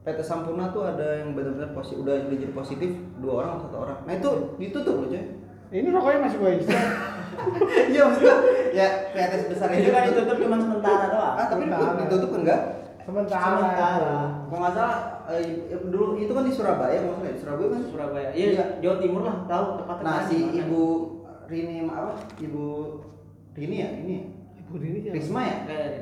PT 0.04 0.20
Sampurna 0.20 0.70
tuh 0.70 0.84
ada 0.84 1.18
yang 1.18 1.32
benar-benar 1.32 1.72
positif 1.72 2.04
udah 2.04 2.14
udah 2.28 2.36
jadi 2.36 2.52
positif 2.54 2.90
dua 3.24 3.32
orang 3.42 3.50
atau 3.56 3.64
satu 3.66 3.76
orang. 3.88 3.98
Nah 4.04 4.12
itu 4.20 4.30
ditutup 4.60 4.94
loh 5.02 5.08
coy. 5.08 5.24
Ini 5.68 5.88
rokoknya 5.90 6.18
masih 6.28 6.38
gue 6.38 6.50
isi. 6.60 6.72
Iya 7.92 8.00
maksud 8.04 8.22
gua 8.22 8.36
ya 8.70 8.86
PT 9.10 9.32
sebesar 9.42 9.68
itu 9.72 9.90
kan 9.90 10.02
ditutup 10.06 10.36
cuma 10.38 10.56
sementara 10.56 11.04
doang. 11.08 11.34
Ah 11.34 11.46
tapi 11.46 11.62
Sementara. 11.64 12.00
ditutup 12.04 12.30
enggak? 12.34 12.60
Sementara. 13.02 13.44
Sementara. 13.56 14.16
Kalau 14.44 14.60
nggak 14.60 14.74
salah 14.74 14.98
eh, 15.28 15.44
dulu 15.82 16.16
itu 16.16 16.30
kan 16.30 16.42
di 16.42 16.52
Surabaya 16.52 16.98
maksudnya 17.00 17.32
di 17.32 17.40
Surabaya 17.40 17.68
kan. 17.68 17.80
Surabaya. 17.86 18.28
Iya, 18.32 18.46
Iya. 18.48 18.64
Jawa 18.78 18.96
Timur 18.98 19.22
lah, 19.22 19.36
tahu 19.44 19.64
tepatnya. 19.78 20.02
Nah 20.02 20.14
kan 20.14 20.26
si 20.26 20.36
mana. 20.38 20.52
ibu 20.56 20.82
Rini 21.46 21.74
apa? 21.84 22.12
Ibu 22.36 22.64
Rini 23.54 23.76
ya 23.76 23.88
ini 23.96 24.12
ya? 24.12 24.22
Ibu 24.60 24.72
ini 24.78 24.98
siapa? 25.00 25.16
Risma 25.16 25.40
ya? 25.42 25.56
Eh, 25.66 25.92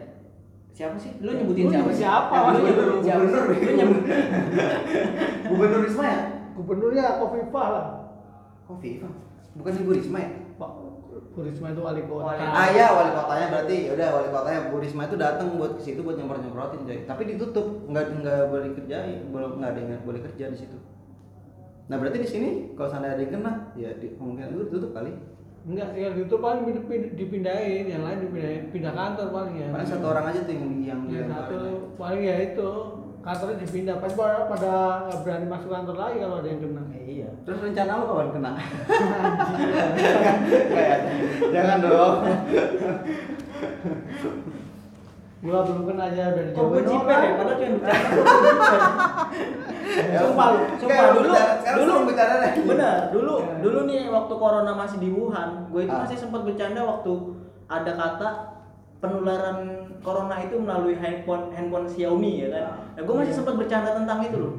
siapa 0.72 0.96
sih? 0.96 1.10
Lu 1.18 1.30
nyebutin 1.32 1.66
siapa? 1.70 1.90
siapa? 1.92 2.34
Eh, 2.34 2.42
Lu 2.42 2.58
Gubernur, 2.58 2.66
nyebutin 2.66 3.02
siapa? 3.02 3.20
gubernur. 3.22 3.44
Lu 3.46 3.70
nyebut 3.72 4.00
Gubernur 5.48 5.80
Risma 5.82 6.04
ya? 6.04 6.18
Gubernurnya 6.52 7.04
Kofifah 7.16 7.66
lah. 7.68 7.86
Viva. 8.76 9.08
Bukan 9.54 9.72
Ibu 9.78 9.90
Risma 9.94 10.18
ya? 10.18 10.30
Bu 11.30 11.40
Risma 11.42 11.70
itu 11.70 11.80
wali 11.80 12.02
kota. 12.02 12.24
Wali- 12.26 12.42
Ah 12.42 12.66
iya 12.68 12.86
wali 12.88 13.10
kotanya 13.10 13.46
berarti 13.48 13.76
ya 13.84 13.90
udah 13.92 14.08
wali 14.12 14.28
kotanya 14.28 14.60
Bu 14.68 14.76
Risma 14.78 15.02
itu 15.04 15.16
datang 15.16 15.48
buat 15.54 15.72
ke 15.74 15.82
situ 15.82 16.00
buat 16.00 16.16
nyemprot 16.16 16.40
nyemprotin 16.40 16.80
coy. 16.82 16.98
Tapi 17.04 17.22
ditutup 17.26 17.66
nggak 17.86 18.04
nggak 18.20 18.40
boleh 18.46 18.70
kerjain 18.72 19.20
belum 19.28 19.50
nggak 19.56 19.70
ada 19.70 19.80
yang 19.80 20.02
boleh 20.02 20.20
kerja 20.22 20.44
di 20.48 20.58
situ. 20.58 20.78
Nah 21.86 21.96
berarti 21.96 22.18
di 22.18 22.28
sini 22.28 22.48
kalau 22.72 22.88
seandainya 22.88 23.14
ada 23.14 23.22
yang 23.22 23.32
kena 23.32 23.52
ya 23.74 23.90
di, 23.94 24.06
kemungkinan 24.12 24.48
itu 24.50 24.60
ditutup 24.66 24.90
kali. 24.92 25.12
Enggak 25.66 25.88
sih 25.92 26.00
kalau 26.00 26.18
itu 26.20 26.36
paling 26.38 26.62
pindah- 26.62 26.86
pindah- 26.86 27.14
dipindahin, 27.14 27.84
yang 27.88 28.02
lain 28.02 28.18
dipindahin, 28.22 28.62
pindah 28.70 28.94
kantor 28.94 29.26
paling 29.30 29.54
ya. 29.56 29.66
Paling 29.70 29.88
satu 29.88 30.06
orang 30.06 30.24
aja 30.30 30.40
tuh 30.42 30.52
yang 30.52 30.66
yang 30.80 31.00
Ya 31.04 31.14
yang 31.16 31.28
satu 31.28 31.58
paling 31.94 32.22
ya 32.22 32.36
itu 32.44 32.70
kantornya 33.26 33.58
dipindah. 33.58 33.96
Pasti 33.98 34.14
pada, 34.14 34.46
pada 34.46 34.72
nggak 35.04 35.18
berani 35.20 35.46
masuk 35.46 35.68
kantor 35.68 35.96
lagi 35.96 36.16
kalau 36.20 36.36
ada 36.38 36.46
yang 36.46 36.60
kena. 36.62 36.82
Eh, 36.88 37.04
iya. 37.16 37.28
Terus 37.42 37.58
rencana 37.60 37.92
lo 37.92 38.04
kapan 38.06 38.28
kena? 38.30 38.50
Kayak, 40.70 40.98
jangan 41.50 41.78
dong. 41.82 42.14
Gua 45.36 45.62
belum 45.62 45.82
kena 45.86 46.10
aja 46.10 46.22
udah 46.32 46.44
Kok 46.48 46.64
gue 46.64 46.80
dijauhin 46.80 46.90
jiper 46.90 47.18
ya? 47.18 47.30
Padahal 47.36 47.58
cuma 47.60 47.76
gua 47.76 47.92
jiper? 48.40 48.80
Sumpah, 50.18 50.46
lu, 50.50 50.58
sumpah 50.76 51.06
dulu, 51.08 51.30
bicara- 51.30 51.76
dulu 51.78 51.92
bicara 52.04 52.34
lagi. 52.42 52.60
Bener, 52.60 52.96
dulu, 53.08 53.34
Ya. 53.38 53.54
dulu 53.62 53.78
nih 53.86 54.00
waktu 54.06 54.34
corona 54.34 54.72
masih 54.74 54.98
di 54.98 55.08
Wuhan, 55.08 55.70
gue 55.70 55.82
itu 55.86 55.94
Ah. 55.94 56.02
masih 56.04 56.18
sempat 56.18 56.42
bercanda 56.42 56.82
waktu 56.82 57.12
ada 57.64 57.92
kata 57.94 58.28
penularan 59.06 59.58
corona 60.02 60.36
itu 60.42 60.58
melalui 60.58 60.98
handphone 60.98 61.54
handphone 61.54 61.86
Xiaomi 61.86 62.42
ya 62.42 62.48
kan. 62.50 62.64
Nah, 62.98 63.02
gue 63.06 63.14
masih 63.14 63.32
Iya. 63.32 63.38
sempat 63.38 63.54
bercanda 63.54 63.90
tentang 63.94 64.18
itu 64.26 64.36
loh. 64.38 64.54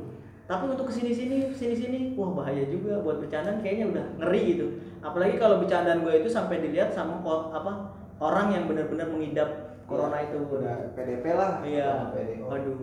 Tapi 0.47 0.63
untuk 0.71 0.87
ke 0.87 0.93
sini 0.95 1.11
sini, 1.11 1.51
ke 1.51 1.55
sini 1.55 1.75
sini, 1.75 1.99
wah 2.15 2.31
bahaya 2.31 2.63
juga 2.71 3.03
buat 3.03 3.19
bercandaan 3.19 3.59
kayaknya 3.59 3.91
udah 3.91 4.05
ngeri 4.23 4.41
gitu. 4.55 4.65
Apalagi 5.03 5.35
kalau 5.35 5.59
bercandaan 5.59 6.07
gue 6.07 6.13
itu 6.23 6.29
sampai 6.31 6.63
dilihat 6.63 6.95
sama 6.95 7.19
apa 7.51 7.91
orang 8.23 8.55
yang 8.55 8.63
benar-benar 8.63 9.11
mengidap 9.11 9.75
corona 9.83 10.23
itu. 10.23 10.39
Udah 10.47 10.95
PDP 10.95 11.35
lah. 11.35 11.59
Iya. 11.67 12.15
PDO. 12.15 12.47
Waduh, 12.47 12.79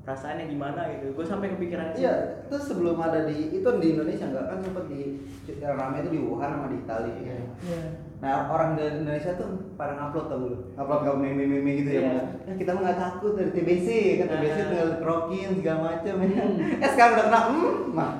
perasaannya 0.00 0.48
gimana 0.48 0.80
gitu. 0.96 1.12
Gue 1.12 1.26
sampai 1.28 1.52
kepikiran 1.52 1.92
sih. 1.92 2.02
Iya, 2.02 2.44
terus 2.48 2.64
sebelum 2.72 2.96
ada 2.98 3.28
di 3.28 3.52
itu 3.52 3.68
di 3.78 3.86
Indonesia 3.94 4.26
enggak 4.32 4.46
kan 4.48 4.58
sempat 4.64 4.84
di 4.88 5.20
yang 5.60 5.76
ramai 5.76 6.00
itu 6.00 6.10
di 6.16 6.20
Wuhan 6.24 6.50
sama 6.56 6.66
di 6.72 6.78
Italia. 6.80 7.16
Iya. 7.20 7.36
Iya. 7.68 7.82
Nah 8.20 8.52
orang 8.52 8.76
di 8.76 8.84
Indonesia 8.84 9.32
tuh 9.36 9.48
pada 9.76 9.96
ngupload 9.96 10.26
tau 10.28 10.38
lu, 10.44 10.56
upload 10.76 11.00
kamu 11.04 11.16
meme 11.20 11.44
meme 11.48 11.70
gitu 11.84 11.90
ya. 11.96 12.00
Iya. 12.00 12.24
Ya, 12.48 12.52
kita 12.56 12.70
mah 12.72 12.80
nggak 12.88 13.00
takut 13.00 13.32
dari 13.36 13.50
TBC, 13.52 13.88
kan 14.20 14.26
TBC 14.28 14.56
Nah. 14.56 14.68
tinggal 14.72 14.90
krokin 15.04 15.50
segala 15.60 15.78
macam 15.84 16.14
ya. 16.24 16.44
Eh 16.84 16.90
sekarang 16.96 17.12
udah 17.16 17.24
kena, 17.28 17.40
hmm, 17.48 17.76
mah 17.92 18.10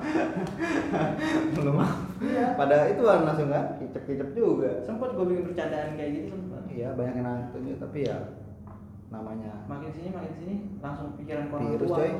belum 1.57 1.75
mah. 1.77 1.91
Iya. 2.21 2.45
Pada 2.53 2.75
itu 2.93 3.01
kan 3.01 3.19
langsung 3.25 3.49
kan, 3.49 3.65
kicep 3.81 4.03
kicep 4.05 4.29
juga. 4.37 4.69
Sempat 4.85 5.17
gue 5.17 5.25
bikin 5.25 5.43
bercandaan 5.49 5.97
kayak 5.97 6.11
gitu 6.13 6.27
sempat. 6.37 6.61
Iya 6.71 6.87
banyak 6.95 7.13
yang 7.19 7.25
nangkep 7.25 7.77
tapi 7.81 7.99
ya 8.07 8.17
namanya 9.11 9.51
Makin 9.67 9.91
sini 9.91 10.09
makin 10.09 10.33
sini 10.33 10.55
langsung 10.79 11.13
pikiran 11.15 11.45
ke 11.45 11.53
orang 11.53 11.67
virus 11.69 11.83
tua. 11.85 11.97
coy. 11.99 12.11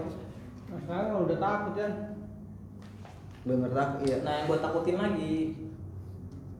Nah, 0.67 0.77
sekarang 0.77 1.07
udah 1.17 1.37
takut 1.39 1.73
kan. 1.73 1.91
Bener 3.41 3.69
tak 3.71 3.89
iya. 4.05 4.17
Nah 4.21 4.33
yang 4.33 4.45
gue 4.45 4.59
takutin 4.59 4.97
lagi 4.97 5.33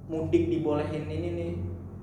mudik 0.08 0.44
dibolehin 0.50 1.04
ini 1.06 1.30
nih. 1.32 1.52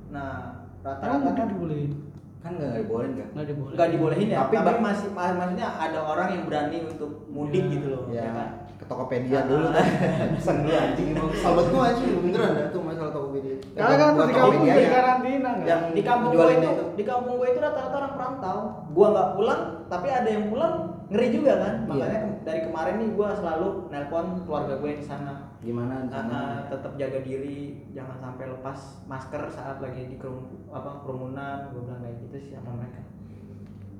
Nah 0.08 0.60
rata-rata 0.80 1.30
kan 1.32 1.46
dibolehin? 1.48 1.92
Kan 2.38 2.52
nggak 2.54 2.72
dibolehin 2.78 3.12
kan? 3.16 3.28
Nggak 3.34 3.46
dibolehin. 3.48 3.74
nggak 3.74 3.90
dibolehin 3.90 4.28
ya, 4.28 4.38
Tapi 4.38 4.54
tapi, 4.54 4.78
masih 4.78 5.08
ma- 5.10 5.34
maksudnya 5.34 5.68
ada 5.74 5.98
orang 6.00 6.28
yang 6.30 6.42
berani 6.44 6.78
untuk 6.86 7.10
mudik 7.26 7.64
Ya. 7.64 7.72
gitu 7.74 7.86
loh, 7.90 8.02
Ya, 8.08 8.22
ya 8.22 8.30
kan? 8.30 8.48
Ke 8.78 8.84
Tokopedia 8.86 9.38
Ah. 9.38 9.44
dulu 9.44 9.66
kan. 9.68 9.86
Pesan 10.38 10.56
dulu 10.62 10.74
anjing 10.74 11.06
emang. 11.12 11.30
Sahabat 11.34 11.66
gua 11.68 11.82
anjing 11.90 12.10
beneran 12.22 12.50
dah 12.54 12.66
tuh 12.70 12.80
masalah 12.80 13.10
Tokopedia. 13.10 13.54
Karena 13.74 13.94
kan 13.94 14.10
Buat 14.14 14.28
di 14.30 14.34
kampung 14.34 14.64
di 14.64 14.86
karantina 14.86 15.50
kan. 15.52 15.66
Yang 15.66 15.82
Di 15.90 16.02
kampung 16.02 16.30
gue 16.30 16.38
jualin 16.38 16.58
itu, 16.58 16.70
itu. 16.70 16.84
di 16.94 17.04
kampung 17.04 17.34
gue 17.36 17.48
itu 17.50 17.60
rata-rata 17.60 17.96
orang 17.96 18.12
perantau. 18.14 18.58
Gua 18.94 19.06
nggak 19.10 19.28
pulang, 19.34 19.62
tapi 19.86 20.06
ada 20.08 20.28
yang 20.28 20.44
pulang 20.48 20.74
ngeri 21.08 21.28
juga 21.30 21.52
kan. 21.58 21.74
Iya. 21.74 21.88
Makanya 21.90 22.20
dari 22.44 22.60
kemarin 22.62 22.94
nih 22.96 23.10
gua 23.12 23.28
selalu 23.34 23.68
nelpon 23.88 24.26
keluarga 24.46 24.74
gue 24.76 24.92
di 24.94 25.04
sana. 25.04 25.34
Gimana 25.58 26.06
di 26.06 26.08
sana? 26.08 26.22
Karena 26.22 26.40
tetap 26.70 26.92
jaga 26.94 27.18
diri, 27.20 27.60
jangan 27.90 28.16
sampai 28.16 28.46
lepas 28.46 28.78
masker 29.04 29.42
saat 29.50 29.82
lagi 29.82 30.06
di 30.06 30.16
kerum, 30.16 30.46
apa 30.70 31.02
kerumunan. 31.02 31.74
Gue 31.74 31.82
bilang 31.82 31.98
kayak 31.98 32.16
gitu 32.22 32.36
sih 32.38 32.52
sama 32.54 32.78
mereka. 32.78 33.02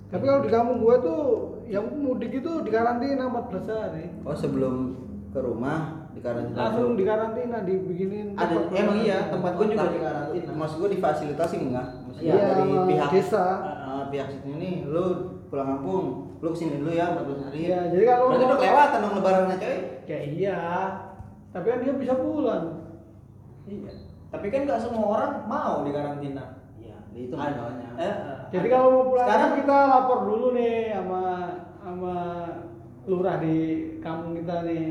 Tapi 0.08 0.24
kalau 0.24 0.40
di 0.40 0.48
kampung 0.48 0.78
gua 0.78 0.96
tuh 0.98 1.20
yang 1.66 1.84
mudik 1.84 2.32
itu 2.34 2.50
di 2.64 2.70
karantina 2.70 3.28
14 3.28 3.68
hari. 3.68 4.04
Oh 4.22 4.32
sebelum 4.32 4.96
ke 5.28 5.38
rumah 5.38 6.08
di 6.10 6.20
karantina. 6.20 6.56
Langsung 6.58 6.96
di 6.96 7.04
karantina 7.04 7.60
dibikinin 7.60 8.32
Ada 8.32 8.72
emang 8.72 8.98
iya 8.98 9.28
tempat 9.28 9.52
gue 9.54 9.66
juga 9.68 9.86
di 9.86 10.00
karantina. 10.00 10.50
Maksud 10.50 10.76
gua 10.78 10.90
difasilitasi 10.90 11.56
enggak? 11.60 11.86
Maksudnya 12.02 12.32
Iya, 12.32 12.46
dari 12.48 12.72
pihak 12.88 13.08
desa. 13.12 13.44
Eh, 13.60 14.04
pihak 14.08 14.28
situ 14.30 14.48
nih 14.50 14.74
lu 14.84 15.06
pulang 15.46 15.68
kampung, 15.70 16.04
lu 16.40 16.48
ke 16.50 16.58
sini 16.58 16.80
dulu 16.80 16.90
ya 16.90 17.12
14 17.14 17.40
hari. 17.42 17.56
Iya, 17.62 17.78
jadi 17.88 18.04
kalau 18.06 18.24
Berarti 18.26 18.40
mau- 18.40 18.48
udah 18.48 18.58
kelewatan 18.58 18.98
dong 19.00 19.14
lebarannya 19.16 19.56
coy. 19.58 19.76
Ya 20.04 20.18
iya. 20.24 20.58
Tapi 21.48 21.66
kan 21.66 21.78
dia 21.80 21.92
bisa 21.94 22.14
pulang. 22.14 22.64
Iya. 23.64 23.92
Tapi 24.28 24.46
kan 24.46 24.60
nggak 24.64 24.80
semua 24.80 25.04
orang 25.10 25.32
mau 25.44 25.84
di 25.84 25.92
karantina. 25.92 26.44
Iya, 26.74 26.96
itu 27.14 27.32
masalahnya. 27.32 27.88
Eh, 27.94 28.04
eh, 28.04 28.37
Jadi 28.48 28.66
kalau 28.68 28.88
mau 28.90 29.04
pulang 29.12 29.26
sekarang 29.28 29.52
kita 29.60 29.76
lapor 29.88 30.18
dulu 30.24 30.46
nih 30.56 30.96
sama 30.96 31.22
sama 31.84 32.16
lurah 33.04 33.36
di 33.40 33.56
kampung 34.00 34.36
kita 34.36 34.64
nih. 34.64 34.86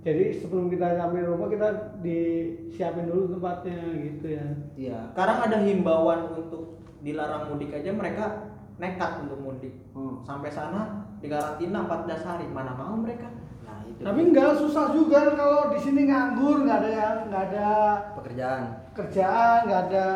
Jadi 0.00 0.24
sebelum 0.32 0.72
kita 0.72 0.96
sampai 0.96 1.28
rumah 1.28 1.52
kita 1.52 1.68
disiapin 2.00 3.04
dulu 3.04 3.36
tempatnya 3.36 3.78
gitu 4.00 4.26
ya. 4.32 4.46
Iya. 4.72 4.98
sekarang 5.12 5.38
ada 5.44 5.56
himbauan 5.60 6.20
untuk 6.40 6.80
dilarang 7.00 7.52
mudik 7.52 7.68
aja 7.72 7.92
mereka 7.92 8.48
nekat 8.80 9.28
untuk 9.28 9.40
mudik 9.40 9.76
Hmm. 9.92 10.24
sampai 10.24 10.48
sana 10.48 11.04
dikarantina 11.20 11.84
14 11.84 12.24
hari 12.24 12.48
mana 12.48 12.72
mau 12.72 12.96
mereka 12.96 13.28
nah 13.60 13.84
itu 13.84 14.00
Tapi 14.00 14.20
enggak 14.32 14.56
susah 14.56 14.96
juga 14.96 15.36
kalau 15.36 15.68
di 15.68 15.76
sini 15.76 16.08
nganggur, 16.08 16.64
nggak 16.64 16.78
ada 16.80 16.88
yang 16.88 17.16
nggak 17.28 17.44
ada 17.52 17.68
Pekerjaan. 18.16 18.79
Kerjaan, 19.00 19.58
nggak 19.64 19.82
ada 19.90 20.08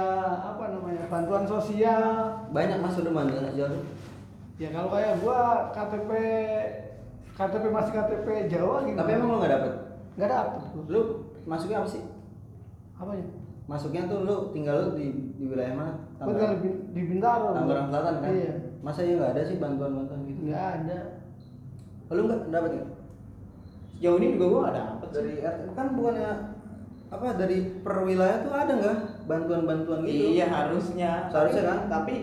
apa 0.53 0.65
namanya 0.69 1.05
bantuan 1.09 1.45
sosial. 1.49 2.45
Banyak 2.53 2.79
masuk 2.85 3.09
rumah 3.09 3.25
nggak 3.25 3.57
jauh. 3.57 3.81
Ya 4.61 4.69
kalau 4.71 4.89
kayak 4.93 5.19
gua 5.25 5.73
KTP 5.75 6.11
KTP 7.35 7.65
masih 7.73 7.93
KTP 7.97 8.27
Jawa 8.47 8.87
gimana? 8.87 9.01
Tapi 9.03 9.11
emang 9.17 9.29
lo 9.33 9.37
nggak 9.43 9.55
dapet? 9.57 9.73
nggak 10.15 10.31
dapet 10.31 10.63
gua. 10.71 10.85
Lu 10.87 11.01
masuknya 11.49 11.83
apa 11.83 11.89
sih? 11.91 12.03
Apanya? 12.95 13.27
Masuknya 13.65 14.07
tuh 14.07 14.23
lu 14.23 14.37
tinggal 14.55 14.77
lu 14.79 14.89
di, 14.95 15.07
di 15.35 15.45
wilayah 15.49 15.75
mana? 15.75 15.93
Tinggal 16.21 16.61
di, 16.63 16.71
di 16.95 17.03
Bintaro. 17.09 17.51
Tangerang 17.57 17.89
Selatan 17.91 18.15
kan? 18.23 18.31
Iya. 18.31 18.55
Masa 18.85 19.01
ya 19.03 19.17
nggak 19.19 19.33
ada 19.35 19.43
sih 19.43 19.57
bantuan-bantuan 19.59 20.21
gitu? 20.29 20.39
Nggak 20.53 20.67
ada. 20.79 20.99
Lu 22.13 22.23
nggak 22.29 22.43
dapet 22.53 22.71
nggak? 22.79 22.91
sejauh 23.95 24.19
ini 24.21 24.37
juga 24.37 24.47
gua 24.53 24.61
nggak 24.69 24.77
dapet. 24.79 25.09
Dari 25.15 25.33
RT 25.43 25.61
kan 25.75 25.87
bukannya 25.97 26.31
apa 27.15 27.27
dari 27.37 27.57
per 27.79 27.97
wilayah 28.01 28.39
tuh 28.41 28.53
ada 28.53 28.73
nggak 28.75 28.97
bantuan-bantuan 29.25 30.03
gitu? 30.03 30.25
iya 30.33 30.47
harusnya 30.47 31.29
Seharusnya 31.29 31.63
Tapi- 31.63 31.71
kan? 31.71 31.79
tapi 31.89 32.15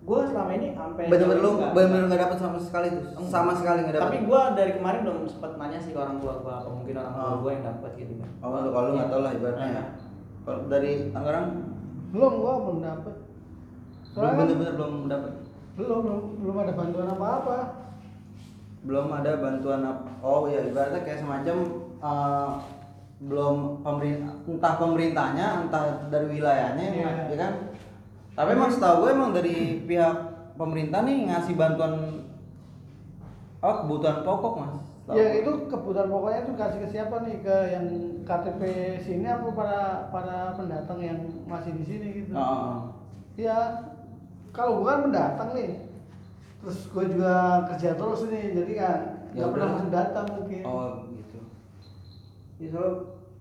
gua 0.00 0.20
selama 0.24 0.50
ini 0.52 0.66
sampai 0.72 1.02
Bener-bener 1.04 1.38
lu 1.38 1.48
ini 1.48 1.56
nggak- 1.56 1.72
bener-bener 1.72 2.04
nggak 2.06 2.22
dapet 2.24 2.38
sama 2.38 2.58
sekali 2.58 2.88
tuh. 2.90 3.02
Sama 3.24 3.52
sekali 3.52 3.78
nggak 3.80 3.94
dapet. 3.94 4.06
tapi 4.06 4.18
gua 4.24 4.42
dari 4.52 4.72
kemarin 4.72 5.00
belum 5.02 5.18
sempat 5.24 5.52
nanya 5.56 5.78
sih 5.78 5.90
ke 5.90 5.98
orang 5.98 6.16
tua 6.18 6.34
gua 6.38 6.52
apa 6.56 6.70
mungkin 6.72 6.94
orang 6.96 7.12
tua 7.12 7.24
Oh. 7.24 7.36
gua 7.38 7.50
yang 7.50 7.64
dapat 7.64 7.90
gitu 7.96 8.12
kan 8.16 8.30
Oh, 8.40 8.48
lu 8.56 8.70
kalau 8.70 8.86
lu 8.86 8.92
nggak 8.94 9.08
tahu 9.08 9.20
lah 9.20 9.32
ibaratnya. 9.32 9.60
Nah, 9.62 9.72
ya. 9.72 9.84
Kalau 10.40 10.60
dari 10.66 10.90
Tangerang 11.10 11.46
Belum 12.10 12.32
gua 12.36 12.52
belum 12.60 12.78
dapet. 12.80 13.14
belum 13.14 14.08
Soalnya 14.08 14.30
kan 14.32 14.38
bener-bener 14.40 14.74
belum 14.74 14.92
dapet. 15.06 15.32
belum, 15.72 15.98
belum 16.02 16.20
belum 16.40 16.56
ada 16.58 16.72
bantuan 16.72 17.08
apa-apa. 17.08 17.58
belum 18.80 19.06
ada 19.12 19.32
bantuan 19.36 19.80
apa 19.82 20.08
oh 20.18 20.48
ya 20.48 20.64
ibaratnya 20.64 21.00
kayak 21.00 21.20
semacam 21.20 21.56
eh, 22.00 22.48
belum 23.20 23.56
pemerintah 23.80 24.32
entah 24.42 24.74
pemerintahnya 24.76 25.46
entah 25.62 25.82
dari 26.08 26.26
wilayahnya 26.30 26.84
Iya. 26.90 27.10
ya 27.26 27.36
kan 27.38 27.52
tapi 28.32 28.48
emang 28.50 28.70
setahu 28.70 28.96
gue 29.02 29.10
emang 29.10 29.30
dari 29.30 29.56
pihak 29.84 30.14
pemerintah 30.54 31.00
nih 31.02 31.28
ngasih 31.28 31.54
bantuan 31.54 32.24
oh 33.60 33.74
kebutuhan 33.78 34.22
pokok 34.22 34.54
mas 34.56 34.74
Setahu 35.00 35.16
Ya 35.16 35.24
gue. 35.26 35.38
itu 35.38 35.50
kebutuhan 35.66 36.08
pokoknya 36.08 36.40
tuh 36.42 36.54
kasih 36.54 36.78
ke 36.78 36.88
siapa 36.88 37.16
nih 37.20 37.36
ke 37.40 37.56
yang 37.68 37.86
KTP 38.22 38.60
sini 39.00 39.26
apa 39.26 39.48
para 39.50 39.80
para 40.08 40.38
pendatang 40.54 40.98
yang 40.98 41.18
masih 41.44 41.74
di 41.74 41.82
sini 41.82 42.06
gitu. 42.14 42.30
Oh. 42.32 42.94
Ya 43.34 43.56
kalau 44.50 44.78
bukan 44.78 45.04
pendatang 45.04 45.50
nih, 45.50 45.82
terus 46.58 46.86
gue 46.86 47.04
juga 47.08 47.34
kerja 47.66 47.94
terus 47.94 48.20
nih, 48.24 48.44
jadi 48.54 48.72
kan 48.76 48.98
Ya 49.30 49.34
nggak 49.36 49.50
pernah 49.50 49.66
udah. 49.66 49.76
masuk 49.76 49.90
data 49.90 50.20
mungkin. 50.30 50.62
oh 50.64 50.90
gitu 51.10 51.29
ya 52.60 52.68
soalnya 52.68 52.94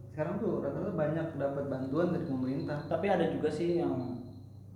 sekarang 0.10 0.36
tuh 0.40 0.64
rata-rata 0.64 0.92
banyak 0.96 1.28
dapat 1.36 1.64
bantuan 1.68 2.08
dari 2.16 2.26
pemerintah 2.26 2.80
tapi 2.88 3.06
ada 3.12 3.26
juga 3.30 3.50
sih 3.52 3.84
yang 3.84 3.94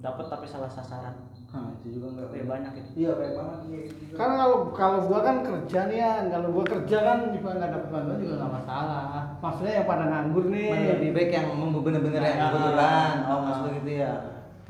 dapat 0.04 0.28
tapi 0.28 0.46
salah 0.46 0.68
sasaran 0.68 1.16
Hah, 1.54 1.70
itu 1.78 2.02
juga 2.02 2.18
nggak 2.18 2.28
Kayak 2.34 2.48
banyak 2.50 2.74
itu 2.82 2.90
iya 2.98 3.12
banyak 3.14 3.36
banget 3.38 3.60
iya, 3.70 3.80
gitu. 3.86 4.14
Kan 4.18 4.30
kalau 4.42 4.58
kalau 4.74 5.00
gua 5.06 5.20
kan 5.22 5.46
kerja 5.46 5.80
nih 5.86 5.98
ya, 6.02 6.12
kalau 6.34 6.50
gua 6.50 6.66
kerja 6.66 6.98
kan 6.98 7.18
juga 7.30 7.50
nggak 7.62 7.72
dapat 7.78 7.90
bantuan 7.94 8.18
juga 8.26 8.34
nggak 8.42 8.54
masalah. 8.58 9.22
Maksudnya 9.38 9.74
yang 9.78 9.86
pada 9.86 10.06
nganggur 10.10 10.46
nih. 10.50 10.70
Mana 10.74 10.94
lebih 10.98 11.10
baik 11.14 11.30
yang 11.30 11.46
memang 11.54 11.70
bener-bener 11.78 12.22
yang 12.26 12.38
Nah, 12.42 12.50
kebetulan 12.50 13.14
oh 13.22 13.30
ah. 13.30 13.40
maksud 13.46 13.70
gitu 13.78 13.92
ya 14.02 14.14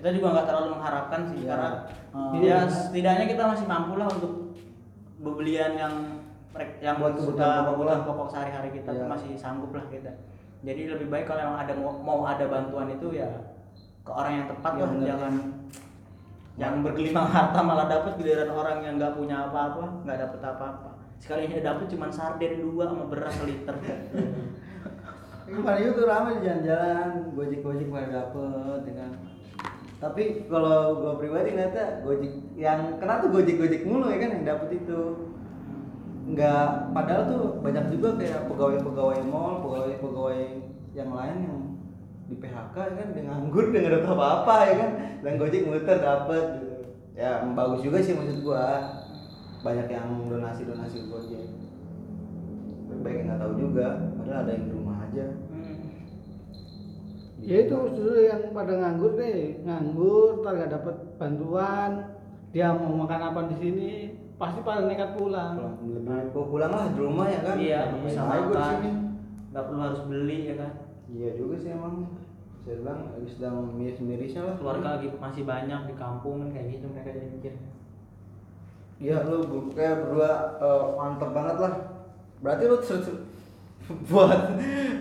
kita 0.04 0.20
juga 0.20 0.28
nggak 0.36 0.48
terlalu 0.52 0.68
mengharapkan 0.76 1.22
sih 1.32 1.40
Iya. 1.40 1.48
karena 1.56 1.70
ya 2.44 2.58
setidaknya 2.68 3.26
kita 3.32 3.44
masih 3.56 3.66
mampu 3.72 3.94
lah 3.96 4.08
untuk 4.12 4.34
pembelian 5.24 5.72
yang 5.80 5.94
yang 6.80 7.02
Buat 7.02 7.18
kebutuhan 7.18 7.66
pokok 7.66 8.06
pokok 8.06 8.28
sehari-hari 8.30 8.70
kita 8.72 8.94
Iya. 8.94 9.00
tuh 9.02 9.08
masih 9.10 9.30
sanggup 9.34 9.74
lah 9.74 9.86
kita. 9.90 10.12
Jadi 10.64 10.82
lebih 10.88 11.08
baik 11.10 11.26
kalau 11.26 11.42
emang 11.42 11.60
ada 11.60 11.74
mau, 11.76 11.92
mau 11.98 12.20
ada 12.24 12.46
bantuan 12.46 12.88
itu 12.88 13.10
ya 13.12 13.26
ke 14.04 14.12
orang 14.12 14.34
yang 14.38 14.48
tepat 14.48 14.72
Iya, 14.72 14.80
lah. 14.80 14.90
bener. 14.94 15.08
jangan 15.10 15.34
jangan 16.54 16.80
bergelimang 16.86 17.28
harta 17.34 17.60
malah 17.66 17.88
dapat 17.90 18.14
giliran 18.16 18.50
orang 18.54 18.78
yang 18.86 18.94
nggak 19.02 19.18
punya 19.18 19.50
apa-apa 19.50 20.06
nggak 20.06 20.18
dapet 20.22 20.40
apa-apa. 20.40 20.90
Sekalinya 21.18 21.58
dapet 21.64 21.86
cuma 21.90 22.08
sarden 22.12 22.54
dua 22.62 22.84
sama 22.86 23.06
beras 23.08 23.36
liter. 23.44 23.76
Kemarin 25.44 25.92
itu 25.92 26.04
ramai 26.08 26.40
di 26.40 26.48
jalan-jalan 26.48 27.10
gojek 27.36 27.60
gojek 27.62 27.88
pada 27.92 28.08
dapet 28.10 28.80
ya 28.88 28.94
kan? 29.04 29.12
Tapi 30.00 30.24
kalau 30.48 31.00
gua 31.00 31.14
pribadi 31.16 31.56
ngeliatnya 31.56 32.04
gojek 32.04 32.32
yang 32.56 33.00
kena 33.00 33.20
tuh 33.20 33.30
gojek 33.32 33.56
gojek 33.58 33.82
mulu 33.84 34.08
ya 34.08 34.18
kan 34.20 34.30
yang 34.36 34.44
dapet 34.46 34.70
itu 34.84 35.00
nggak 36.24 36.96
padahal 36.96 37.24
tuh 37.28 37.44
banyak 37.60 37.86
juga 38.00 38.16
kayak 38.16 38.48
pegawai-pegawai 38.48 39.20
mall 39.28 39.60
pegawai-pegawai 39.60 40.42
yang 40.96 41.12
lain 41.12 41.38
yang 41.44 41.60
di 42.32 42.36
PHK 42.40 42.76
ya 42.80 42.94
kan 42.96 43.10
dengan 43.12 43.32
nganggur 43.44 43.66
dengan 43.76 44.00
dapet 44.00 44.10
apa-apa 44.16 44.56
ya 44.64 44.76
kan. 44.80 44.92
Dan 45.20 45.34
gojek 45.36 45.68
muter 45.68 45.98
dapet. 46.00 46.46
Gitu 46.64 46.76
ya 47.14 47.46
bagus 47.52 47.80
juga 47.84 47.98
sih 48.00 48.16
maksud 48.16 48.40
gua. 48.42 48.68
Banyak 49.64 49.88
yang 49.92 50.08
donasi 50.32 50.64
donasi 50.64 51.12
gojek. 51.12 51.46
Tapi 52.88 53.00
baik 53.04 53.20
nggak 53.28 53.40
tahu 53.44 53.54
juga 53.60 53.88
padahal 54.16 54.40
ada 54.48 54.52
yang 54.56 54.66
di 54.68 54.72
rumah 54.72 54.98
aja. 55.04 55.26
Ya 57.44 57.68
itu 57.68 57.76
justru 57.76 58.24
yang 58.24 58.56
pada 58.56 58.72
nganggur 58.72 59.20
nih, 59.20 59.60
nganggur, 59.68 60.48
nggak 60.48 60.72
dapat 60.80 60.96
bantuan, 61.20 62.16
dia 62.56 62.72
mau 62.72 63.04
makan 63.04 63.20
apa 63.20 63.52
di 63.52 63.56
sini, 63.60 63.94
pasti 64.44 64.60
pada 64.60 64.84
nekat 64.84 65.16
pulang. 65.16 65.56
pulang 65.56 66.28
gua 66.36 66.46
pulang 66.52 66.72
lah 66.76 66.86
di 66.92 67.00
rumah 67.00 67.28
ya 67.32 67.40
kan? 67.40 67.56
Iya 67.56 67.80
Ngapain 67.88 68.04
bisa 68.04 68.22
di 68.28 68.28
makan. 68.28 68.96
nggak 69.56 69.64
perlu 69.72 69.80
harus 69.80 70.02
beli 70.12 70.40
ya 70.52 70.56
kan? 70.60 70.72
Iya 71.08 71.30
juga 71.40 71.56
sih 71.64 71.72
emang. 71.72 71.96
Saya 72.64 72.76
bilang 72.84 73.00
lagi 73.16 73.30
sedang 73.32 73.56
miris-mirisnya 73.80 74.42
lah. 74.44 74.56
Keluarga 74.60 74.88
lagi 75.00 75.08
masih 75.16 75.44
banyak 75.48 75.82
di 75.88 75.94
kampung 75.96 76.44
kan 76.44 76.50
kayak 76.52 76.68
gitu 76.76 76.86
mereka 76.92 77.16
jadi 77.16 77.30
mikir. 77.32 77.54
Iya 79.00 79.16
lu 79.24 79.72
kayak 79.72 79.96
berdua 80.04 80.32
eh, 80.60 80.84
mantep 81.00 81.32
banget 81.32 81.58
lah. 81.64 81.74
Berarti 82.44 82.64
lu 82.68 82.78
terus 82.84 83.08
buat 84.12 84.40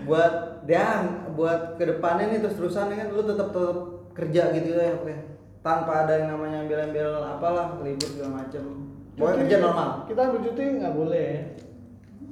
buat 0.07 0.33
dia 0.63 1.03
buat 1.35 1.75
ke 1.75 1.83
depannya 1.83 2.31
nih 2.31 2.39
terus 2.39 2.55
terusan 2.55 2.95
kan 2.95 3.11
lu 3.11 3.23
tetap 3.23 3.51
tetap 3.51 3.79
kerja 4.15 4.51
gitu 4.55 4.75
ya 4.75 4.95
oke 4.95 5.15
tanpa 5.63 6.03
ada 6.03 6.19
yang 6.19 6.35
namanya 6.35 6.67
ambil-ambil 6.67 7.23
apalah 7.23 7.79
libur 7.79 8.07
segala 8.11 8.43
macem 8.43 8.92
Cuti- 9.13 9.39
kerja 9.45 9.57
normal 9.59 9.89
Kita 10.05 10.19
ambil 10.23 10.41
cuti 10.41 10.63
nggak 10.73 10.95
boleh. 10.95 11.29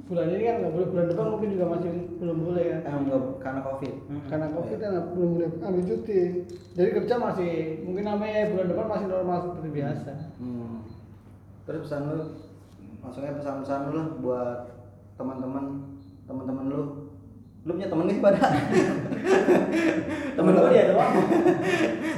Bulan 0.02 0.26
ini 0.28 0.42
kan 0.42 0.54
nggak 0.60 0.72
boleh, 0.72 0.86
bulan 0.90 1.06
depan 1.08 1.26
mungkin 1.30 1.48
juga 1.50 1.66
masih 1.72 1.90
belum 2.18 2.38
boleh 2.42 2.64
kan. 2.68 2.80
eh, 2.82 2.94
enggak, 2.98 3.22
karena 3.38 3.60
covid 3.62 3.94
Karena 4.28 4.46
covid 4.50 4.76
kan 4.76 4.88
nggak- 4.92 5.08
belum 5.14 5.30
boleh 5.32 5.48
ambil 5.62 5.82
cuti. 5.86 6.20
Jadi 6.72 6.88
kerja 6.92 7.14
masih 7.16 7.52
mungkin 7.82 8.04
namanya 8.04 8.50
bulan 8.50 8.66
depan 8.68 8.86
masih 8.88 9.06
normal 9.06 9.38
seperti 9.40 9.68
biasa. 9.70 10.12
Hmm. 10.36 10.76
Terus 11.62 11.80
pesan 11.80 12.02
lu, 12.04 12.18
maksudnya 12.98 13.32
pesan-pesan 13.32 13.80
lu 13.86 13.92
lah 13.94 14.08
buat 14.18 14.58
teman-teman, 15.14 15.64
teman-teman 16.26 16.64
lu. 16.66 16.82
Lu 17.62 17.78
punya 17.78 17.88
temen 17.88 18.06
nih 18.10 18.18
pada? 18.18 18.42
temen 20.36 20.52
gue 20.56 20.70
dia 20.72 20.90
doang 20.90 21.14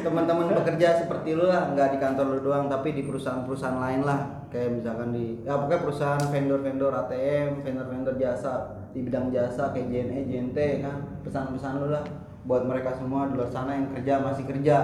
teman-teman 0.04 0.52
bekerja 0.52 1.00
seperti 1.00 1.32
lu 1.32 1.48
lah, 1.48 1.72
nggak 1.72 1.96
di 1.96 1.98
kantor 1.98 2.36
lu 2.36 2.38
doang, 2.44 2.68
tapi 2.68 2.92
di 2.92 3.02
perusahaan-perusahaan 3.08 3.80
lain 3.80 4.04
lah. 4.04 4.46
Kayak 4.52 4.78
misalkan 4.78 5.16
di, 5.16 5.40
ya 5.42 5.56
pokoknya 5.56 5.80
perusahaan 5.80 6.24
vendor-vendor 6.28 6.92
ATM, 6.92 7.64
vendor-vendor 7.64 8.14
jasa 8.20 8.84
di 8.92 9.00
bidang 9.02 9.32
jasa 9.32 9.72
kayak 9.72 9.88
JNE, 9.88 10.28
JNT 10.28 10.58
kan. 10.84 10.96
Pesan-pesan 11.24 11.80
lu 11.80 11.88
lah 11.88 12.04
buat 12.44 12.68
mereka 12.68 12.92
semua 12.92 13.32
di 13.32 13.40
luar 13.40 13.48
sana 13.48 13.80
yang 13.80 13.88
kerja 13.96 14.20
masih 14.20 14.44
kerja, 14.44 14.76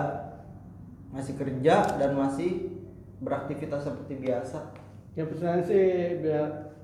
masih 1.12 1.34
kerja 1.36 1.76
dan 2.00 2.10
masih 2.16 2.80
beraktivitas 3.20 3.84
seperti 3.84 4.16
biasa. 4.24 4.72
Ya 5.14 5.28
pesannya 5.28 5.62
sih 5.68 5.84
biar 6.24 6.74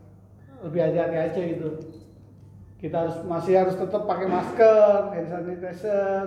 lebih 0.61 0.81
hati-hati 0.85 1.17
aja 1.17 1.41
gitu. 1.41 1.69
Kita 2.77 2.97
harus 3.03 3.17
masih 3.25 3.57
harus 3.57 3.75
tetap 3.75 4.05
pakai 4.05 4.29
masker, 4.29 5.13
hand 5.13 5.29
sanitizer, 5.29 6.27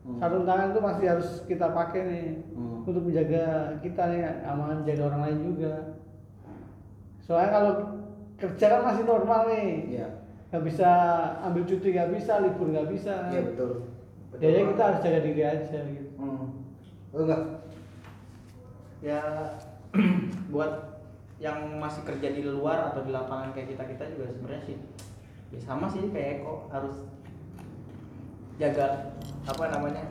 Hmm. 0.00 0.16
sarung 0.16 0.48
tangan 0.48 0.72
itu 0.72 0.80
masih 0.80 1.04
harus 1.06 1.28
kita 1.44 1.70
pakai 1.70 2.00
nih 2.08 2.26
Hmm. 2.56 2.82
untuk 2.82 3.04
menjaga 3.04 3.76
kita 3.78 4.02
nih 4.08 4.22
aman 4.42 4.80
menjaga 4.80 5.02
orang 5.06 5.22
lain 5.28 5.38
juga. 5.44 5.74
Soalnya 7.20 7.50
kalau 7.52 7.72
kerja 8.34 8.66
kan 8.66 8.82
masih 8.82 9.04
normal 9.04 9.40
nih, 9.52 9.68
Iya. 9.92 10.08
nggak 10.50 10.64
bisa 10.64 10.88
ambil 11.44 11.62
cuti 11.62 11.88
nggak 11.92 12.10
bisa, 12.16 12.32
libur 12.40 12.72
nggak 12.72 12.88
bisa. 12.90 13.14
Iya 13.28 13.42
betul. 13.52 13.70
Jadi 14.40 14.58
kita 14.72 14.82
harus 14.82 15.00
jaga 15.04 15.20
diri 15.20 15.42
aja 15.44 15.78
gitu. 15.84 16.10
Hmm. 16.16 16.46
Enggak? 17.12 17.42
ya 19.00 19.20
buat 20.52 20.72
yang 21.40 21.80
masih 21.80 22.04
kerja 22.04 22.28
di 22.30 22.44
luar 22.44 22.92
atau 22.92 23.00
di 23.00 23.08
lapangan 23.08 23.48
kayak 23.56 23.72
kita 23.72 23.84
kita 23.96 24.04
juga 24.12 24.28
sebenarnya 24.28 24.62
sih 24.68 24.76
ya 25.50 25.58
sama 25.60 25.86
sih 25.86 26.06
kayak 26.08 26.40
Eko 26.40 26.66
harus 26.68 26.96
jaga 28.56 28.86
apa 29.42 29.64
namanya 29.68 30.04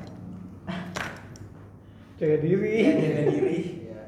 Jaga 2.16 2.38
diri. 2.38 2.74
ya, 2.78 2.92
jaga 2.94 3.24
diri 3.26 3.58
Iya. 3.80 4.02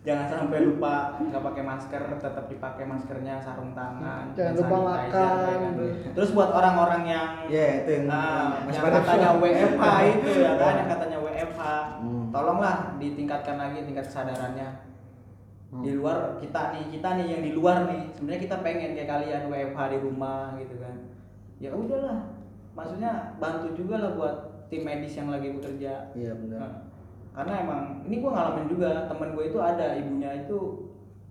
jangan 0.00 0.26
sampai 0.30 0.58
lupa 0.62 0.94
nggak 1.18 1.42
pakai 1.42 1.62
masker 1.62 2.02
tetap 2.14 2.44
dipakai 2.46 2.84
maskernya 2.84 3.36
sarung 3.36 3.74
tangan 3.74 4.30
Jangan 4.32 4.54
lupa 4.56 4.76
makan. 4.80 5.08
ya 5.10 5.54
kan. 5.58 5.72
terus 6.14 6.30
buat 6.30 6.50
orang-orang 6.50 7.02
yang 7.04 7.26
ya 7.48 7.82
itu 7.82 7.90
yang 7.92 8.06
Nah, 8.06 8.62
masih 8.62 8.78
yang 8.78 8.94
katanya. 8.96 9.28
WFH 9.36 9.84
itu 10.08 10.30
ya 10.38 10.52
kan, 10.56 10.72
yang 10.76 10.88
katanya 10.88 11.18
WFH. 11.18 11.62
Hmm. 11.98 12.24
Tolonglah 12.30 12.76
ditingkatkan 12.96 13.56
lagi 13.58 13.78
tingkat 13.82 14.04
kesadarannya. 14.06 14.68
Hmm. 15.70 15.86
Di 15.86 15.94
luar 15.94 16.34
kita 16.36 16.74
nih, 16.74 16.84
kita 16.90 17.08
nih 17.14 17.26
yang 17.30 17.42
di 17.46 17.52
luar 17.54 17.86
nih, 17.86 18.10
sebenarnya 18.10 18.42
kita 18.42 18.56
pengen 18.58 18.90
kayak 18.92 19.06
kalian 19.08 19.42
WFH 19.46 19.80
di 19.86 19.98
rumah 20.02 20.58
gitu 20.58 20.74
kan. 20.76 20.96
Ya 21.56 21.70
udahlah. 21.70 22.18
Maksudnya 22.74 23.12
bantu 23.38 23.70
juga 23.74 23.98
lah 23.98 24.12
buat 24.14 24.34
tim 24.66 24.82
medis 24.82 25.14
yang 25.14 25.30
lagi 25.30 25.50
bekerja. 25.50 26.10
iya 26.12 26.30
benar 26.34 26.58
Nah, 26.62 26.72
karena 27.32 27.54
emang 27.62 27.80
ini 28.04 28.18
gua 28.18 28.30
ngalamin 28.32 28.66
juga, 28.66 29.06
temen 29.06 29.30
gue 29.32 29.44
itu 29.46 29.58
ada 29.58 29.86
ibunya 29.94 30.30
itu 30.42 30.58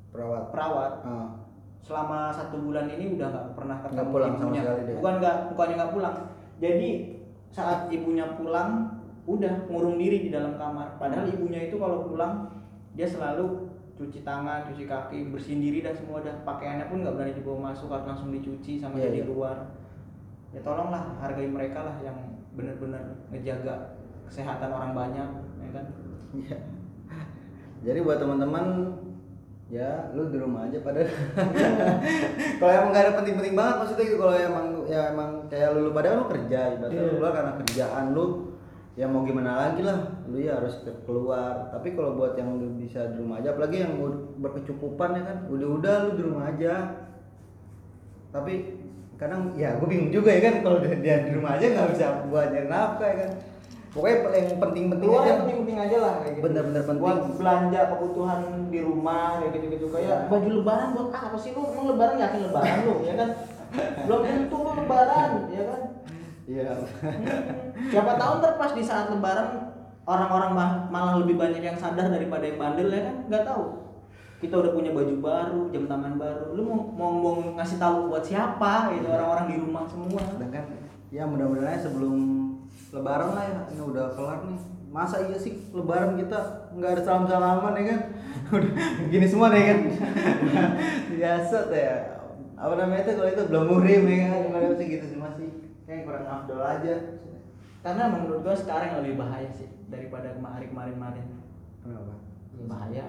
perawat 0.10 0.48
perawat 0.50 0.94
Ah. 1.04 1.28
selama 1.80 2.32
satu 2.32 2.60
bulan 2.60 2.88
ini 2.88 3.16
udah 3.16 3.28
nggak 3.28 3.48
pernah 3.56 3.78
ketemu 3.80 3.96
Nggak 3.96 4.08
pulang 4.12 4.32
sama 4.32 4.44
ibunya. 4.44 4.62
sekali 4.62 4.82
deh. 4.84 4.96
Bukan 5.00 5.14
nggak, 5.20 5.38
bukannya 5.52 5.76
nggak 5.76 5.94
pulang. 5.94 6.16
Jadi 6.60 6.90
saat 7.50 7.80
ibunya 7.90 8.26
pulang, 8.36 8.72
udah 9.26 9.54
ngurung 9.68 9.96
diri 9.96 10.18
di 10.22 10.30
dalam 10.30 10.56
kamar. 10.56 10.96
Padahal 10.96 11.28
ibunya 11.28 11.68
itu 11.68 11.76
kalau 11.76 12.04
pulang 12.06 12.34
dia 12.94 13.08
selalu 13.08 13.69
cuci 14.00 14.24
tangan, 14.24 14.64
cuci 14.64 14.88
kaki, 14.88 15.28
bersihin 15.28 15.60
diri 15.60 15.84
dan 15.84 15.92
semua 15.92 16.24
dah 16.24 16.32
pakaiannya 16.42 16.88
pun 16.88 17.04
nggak 17.04 17.14
berani 17.14 17.34
dibawa 17.36 17.70
masuk 17.70 17.92
harus 17.92 18.08
langsung 18.08 18.32
dicuci 18.32 18.80
sama 18.80 18.96
Iya, 18.96 19.12
dia 19.12 19.12
di 19.12 19.22
iya. 19.22 19.28
luar. 19.28 19.58
Ya 20.50 20.64
tolonglah 20.64 21.20
hargai 21.20 21.46
mereka 21.46 21.84
lah 21.84 22.00
yang 22.00 22.16
benar-benar 22.56 23.04
ngejaga 23.28 24.00
kesehatan 24.26 24.72
orang 24.72 24.96
banyak, 24.96 25.30
ya 25.60 25.70
kan? 25.76 25.86
Iya. 26.32 26.58
Jadi 27.80 28.00
buat 28.00 28.18
teman-teman 28.18 28.66
ya 29.70 30.10
lu 30.18 30.34
di 30.34 30.42
rumah 30.42 30.66
aja 30.66 30.82
pada 30.82 31.06
kalau 32.60 32.72
emang 32.74 32.90
gak 32.90 33.04
ada 33.06 33.14
penting-penting 33.22 33.54
banget 33.54 33.76
maksudnya 33.78 34.06
gitu 34.10 34.18
kalau 34.18 34.34
emang 34.34 34.66
ya 34.90 35.14
emang 35.14 35.30
kayak 35.46 35.78
lu, 35.78 35.86
lu 35.86 35.92
pada 35.94 36.18
lu 36.18 36.26
kerja 36.26 36.74
ibaratnya 36.74 36.98
Iya. 36.98 37.06
lu 37.06 37.14
keluar 37.14 37.34
karena 37.38 37.54
kerjaan 37.62 38.06
lu 38.18 38.26
ya 39.00 39.08
mau 39.08 39.24
gimana 39.24 39.56
lagi 39.56 39.82
lah. 39.88 40.20
Lu 40.28 40.36
ya 40.36 40.60
harus 40.60 40.84
ke- 40.84 41.00
keluar. 41.08 41.72
Tapi 41.72 41.96
kalau 41.96 42.20
buat 42.20 42.36
yang 42.36 42.60
lu 42.60 42.76
bisa 42.76 43.08
di 43.16 43.24
rumah 43.24 43.40
aja 43.40 43.56
apalagi 43.56 43.88
yang 43.88 43.96
berkecukupan 44.44 45.16
ya 45.16 45.24
kan. 45.24 45.38
Udah-udah 45.48 45.96
lu 46.04 46.10
di 46.20 46.24
rumah 46.28 46.52
aja. 46.52 46.74
Tapi 48.36 48.76
kadang 49.16 49.56
ya 49.56 49.80
gue 49.80 49.88
bingung 49.88 50.12
juga 50.12 50.36
ya 50.36 50.52
kan 50.52 50.56
kalau 50.64 50.78
dia, 50.84 50.96
dia 51.00 51.16
di 51.28 51.32
rumah 51.36 51.56
aja 51.56 51.66
nggak 51.76 51.90
bisa 51.96 52.06
buat 52.28 52.52
nyari 52.52 52.68
nafkah 52.68 53.08
ya 53.08 53.16
kan. 53.24 53.32
Pokoknya 53.90 54.16
yang 54.38 54.62
penting-penting 54.62 55.10
aja. 55.10 55.26
yang 55.26 55.40
penting-penting 55.42 55.78
aja 55.82 55.98
lah 55.98 56.14
kayak 56.22 56.34
gitu. 56.38 56.44
Bener-bener 56.46 56.84
penting. 56.86 57.02
buat 57.02 57.20
belanja 57.40 57.80
kebutuhan 57.90 58.40
di 58.70 58.80
rumah 58.84 59.42
kayak 59.42 59.52
gitu-gitu. 59.58 59.86
Kayak 59.90 60.18
baju 60.30 60.50
lebaran 60.62 60.90
buat 60.94 61.10
apa 61.10 61.38
sih 61.40 61.56
lu? 61.56 61.62
Emang 61.72 61.86
lebaran 61.96 62.16
yakin 62.20 62.40
lebaran 62.52 62.78
lu? 62.84 62.96
Ya 63.08 63.14
kan. 63.16 63.30
Belum 64.06 64.22
tentu 64.28 64.58
lu 64.60 64.72
lebaran 64.76 65.32
ya 65.56 65.64
kan 65.72 65.82
iya. 66.50 66.74
Siapa 67.94 68.18
tahu 68.18 68.32
ntar 68.42 68.58
pas 68.58 68.74
di 68.74 68.82
saat 68.82 69.14
lebaran 69.14 69.70
orang-orang 70.10 70.52
ma- 70.58 70.82
malah 70.90 71.16
lebih 71.22 71.38
banyak 71.38 71.62
yang 71.62 71.78
sadar 71.78 72.10
daripada 72.10 72.42
yang 72.50 72.58
bandel 72.58 72.90
ya 72.90 73.02
kan? 73.06 73.16
Nggak 73.30 73.44
tahu. 73.46 73.64
Kita 74.40 74.56
udah 74.58 74.72
punya 74.74 74.92
baju 74.96 75.16
baru 75.22 75.62
jam 75.70 75.86
tangan 75.86 76.18
baru. 76.18 76.58
Lu 76.58 76.62
mau 76.66 76.80
mau, 76.98 77.12
mau 77.14 77.34
ngasih 77.60 77.78
tahu 77.78 78.10
buat 78.10 78.26
siapa? 78.26 78.98
Gitu 78.98 79.06
orang-orang 79.06 79.46
di 79.54 79.56
rumah 79.62 79.84
semua. 79.86 80.22
Sedangkan 80.26 80.66
ya 81.14 81.24
mudah-mudahan 81.30 81.78
sebelum 81.78 82.18
lebaran 82.90 83.30
lah 83.38 83.46
ya. 83.46 83.62
Ini 83.70 83.82
udah 83.86 84.06
kelar 84.18 84.40
nih. 84.50 84.60
Masa 84.90 85.22
iya 85.22 85.38
sih 85.38 85.70
lebaran 85.70 86.18
kita 86.18 86.66
nggak 86.74 86.98
ada 86.98 87.02
salam 87.06 87.30
salaman 87.30 87.78
ya 87.78 87.84
kan? 87.94 88.02
Udah 88.58 88.72
gini 89.14 89.28
semua 89.30 89.54
nih 89.54 89.62
kan? 89.70 89.80
Biasa 91.14 91.70
tuh 91.70 91.78
ya. 91.78 91.98
Apa 92.58 92.74
namanya 92.74 93.06
itu 93.06 93.12
kalau 93.14 93.30
itu? 93.30 93.44
Belum 93.46 93.66
muhrim 93.70 94.04
ya 94.10 94.18
kan? 94.26 94.40
Gimana 94.50 94.74
sih 94.74 94.88
gitu 94.90 95.06
sih 95.14 95.20
masih 95.22 95.69
kayak 95.90 96.06
kurang 96.06 96.30
afdol 96.30 96.62
aja. 96.62 96.96
Karena 97.82 98.04
menurut 98.14 98.46
gua 98.46 98.54
sekarang 98.54 98.94
yang 98.94 99.02
lebih 99.02 99.18
bahaya 99.26 99.50
sih 99.50 99.66
daripada 99.90 100.38
kemarin 100.38 100.70
kemarin 100.70 100.94
kemarin 100.94 101.26
kenapa 101.82 102.14
bahaya. 102.70 103.08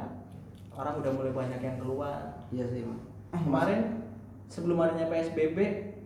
Orang 0.72 1.04
udah 1.04 1.12
mulai 1.12 1.32
banyak 1.36 1.60
yang 1.60 1.76
keluar. 1.76 2.48
Iya 2.48 2.64
sih 2.72 2.88
kemarin 3.30 4.08
sebelum 4.50 4.82
adanya 4.82 5.06
psbb 5.06 5.58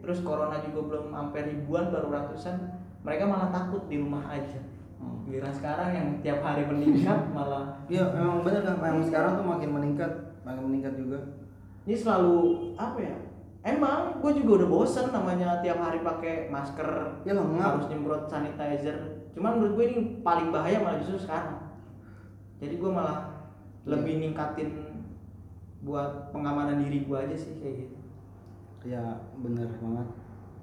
terus 0.05 0.21
corona 0.21 0.61
juga 0.61 0.85
belum 0.85 1.05
sampai 1.09 1.41
ribuan 1.49 1.89
baru 1.89 2.13
ratusan 2.13 2.61
mereka 3.01 3.25
malah 3.25 3.49
takut 3.49 3.89
di 3.89 3.97
rumah 3.97 4.29
aja. 4.29 4.61
Hmm. 4.95 5.27
giliran 5.27 5.53
sekarang 5.53 5.91
yang 5.93 6.09
tiap 6.25 6.41
hari 6.41 6.65
meningkat 6.65 7.29
malah 7.37 7.77
iya 7.93 8.09
memang 8.13 8.41
bener 8.41 8.65
kan 8.65 8.77
memang 8.81 9.05
sekarang 9.05 9.37
tuh 9.37 9.45
makin 9.45 9.71
meningkat 9.73 10.13
makin 10.45 10.63
meningkat 10.69 10.95
juga. 10.97 11.19
Ini 11.85 11.97
selalu 11.97 12.37
apa 12.81 12.99
ya 13.01 13.17
emang 13.65 14.21
gue 14.21 14.33
juga 14.45 14.63
udah 14.63 14.69
bosen 14.69 15.09
namanya 15.09 15.65
tiap 15.65 15.81
hari 15.81 16.05
pakai 16.05 16.53
masker 16.53 17.25
ya 17.25 17.33
lengap 17.33 17.81
harus 17.81 17.89
nyemprot 17.89 18.29
sanitizer. 18.29 19.25
Cuman 19.33 19.59
menurut 19.59 19.73
gue 19.81 19.85
ini 19.89 20.01
paling 20.21 20.53
bahaya 20.53 20.85
malah 20.85 21.01
justru 21.01 21.25
sekarang. 21.25 21.73
Jadi 22.61 22.77
gue 22.77 22.91
malah 22.93 23.35
Iya. 23.85 24.01
lebih 24.01 24.15
ningkatin 24.21 24.71
buat 25.85 26.33
pengamanan 26.33 26.81
diri 26.81 27.05
gue 27.05 27.17
aja 27.17 27.37
sih 27.37 27.61
kayak 27.61 27.75
gitu. 27.85 27.97
Ya 28.89 29.21
bener 29.41 29.69
banget. 29.81 30.09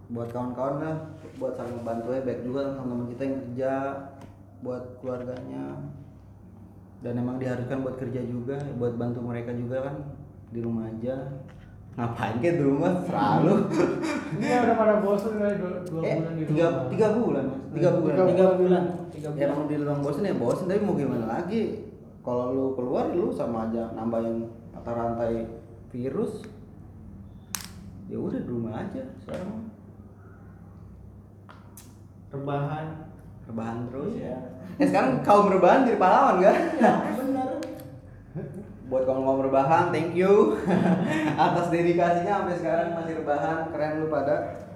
Buat 0.09 0.29
kawan-kawan 0.33 0.75
lah 0.81 0.95
buat 1.37 1.53
saling 1.57 1.81
membantu 1.81 2.13
ya 2.13 2.21
baik 2.25 2.41
juga 2.45 2.73
teman-teman 2.73 3.07
kita 3.13 3.21
yang 3.25 3.37
kerja 3.45 3.71
buat 4.61 4.83
keluarganya. 5.01 5.65
Dan 7.01 7.17
emang 7.17 7.41
diharuskan 7.41 7.81
buat 7.81 7.97
kerja 7.97 8.21
juga 8.25 8.61
buat 8.77 8.93
bantu 8.93 9.25
mereka 9.25 9.53
juga 9.57 9.89
kan 9.89 9.95
di 10.53 10.61
rumah 10.61 10.85
aja 10.89 11.41
ngapain 11.91 12.35
kayak 12.39 12.55
di 12.57 12.63
rumah? 12.63 12.91
Selalu. 13.03 13.53
Ini 14.39 14.47
udah 14.63 14.75
pada 14.79 14.95
bosan 15.03 15.31
kali 15.35 15.55
dua, 15.59 15.71
dua 15.83 16.01
eh 16.01 16.15
bulan 16.23 16.33
di 16.39 16.43
tiga 16.47 16.65
rumah. 16.71 16.87
tiga 16.87 17.07
bulan 17.11 17.43
Mas. 17.43 17.59
tiga 17.75 17.89
Tiga 17.91 17.91
bulan. 17.99 18.15
tiga 18.31 18.45
bulan. 18.55 18.83
tiga 19.11 19.27
ya 19.27 19.33
bulan 19.35 19.43
emang 19.51 19.63
di 19.67 19.75
ruang 19.77 19.99
bosan 19.99 20.23
ya 20.23 20.35
bosan 20.39 20.65
tapi 20.71 20.81
mau 20.81 20.95
gimana 20.95 21.25
lagi? 21.27 21.61
Kalau 22.21 22.45
lu 22.53 22.65
keluar 22.77 23.11
lu 23.11 23.33
sama 23.33 23.67
aja 23.67 23.91
nambahin 23.91 24.47
mata 24.71 24.91
rantai 24.91 25.45
virus. 25.91 26.47
Ya 28.07 28.17
udah 28.19 28.39
di 28.39 28.47
rumah 28.47 28.73
aja 28.75 29.03
sekarang. 29.23 29.67
Rebahan. 32.31 32.87
Rebahan 33.51 33.77
terus. 33.91 34.15
Ya 34.15 34.37
ya 34.79 34.85
sekarang 34.87 35.19
kaum 35.21 35.51
rebahan 35.51 35.83
jadi 35.83 35.99
pahlawan 35.99 36.35
kan? 36.39 36.55
Ya 36.79 36.91
bener 37.19 37.49
buat 38.91 39.07
kaum 39.07 39.39
rebahan 39.39 39.87
thank 39.95 40.11
you. 40.11 40.59
Atas 41.47 41.71
dedikasinya 41.71 42.43
sampai 42.43 42.59
sekarang 42.59 42.87
masih 42.91 43.23
rebahan 43.23 43.71
keren 43.71 44.03
lu 44.03 44.11
pada. 44.11 44.67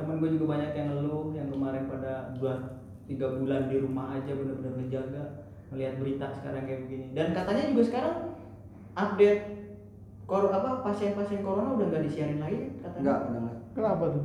Temen 0.00 0.16
gue 0.16 0.40
juga 0.40 0.56
banyak 0.56 0.72
yang 0.72 0.88
ngeluh 0.96 1.36
yang 1.36 1.52
kemarin 1.52 1.84
pada 1.84 2.32
dua 2.40 2.80
tiga 3.04 3.36
bulan 3.36 3.68
di 3.68 3.76
rumah 3.84 4.16
aja 4.16 4.32
bener-bener 4.32 4.80
ngejaga 4.80 5.44
melihat 5.68 5.94
berita 6.00 6.26
sekarang 6.32 6.64
kayak 6.64 6.80
begini. 6.88 7.06
Dan 7.12 7.36
katanya 7.36 7.68
juga 7.68 7.82
sekarang 7.84 8.16
update 8.96 9.42
kor 10.24 10.48
apa 10.48 10.80
pasien-pasien 10.80 11.44
corona 11.44 11.76
udah 11.76 11.86
nggak 11.92 12.04
disiarin 12.08 12.40
lagi 12.40 12.80
katanya. 12.80 13.04
Enggak 13.04 13.18
udah 13.28 13.40
enggak 13.44 13.58
Kenapa 13.76 14.04
tuh? 14.08 14.24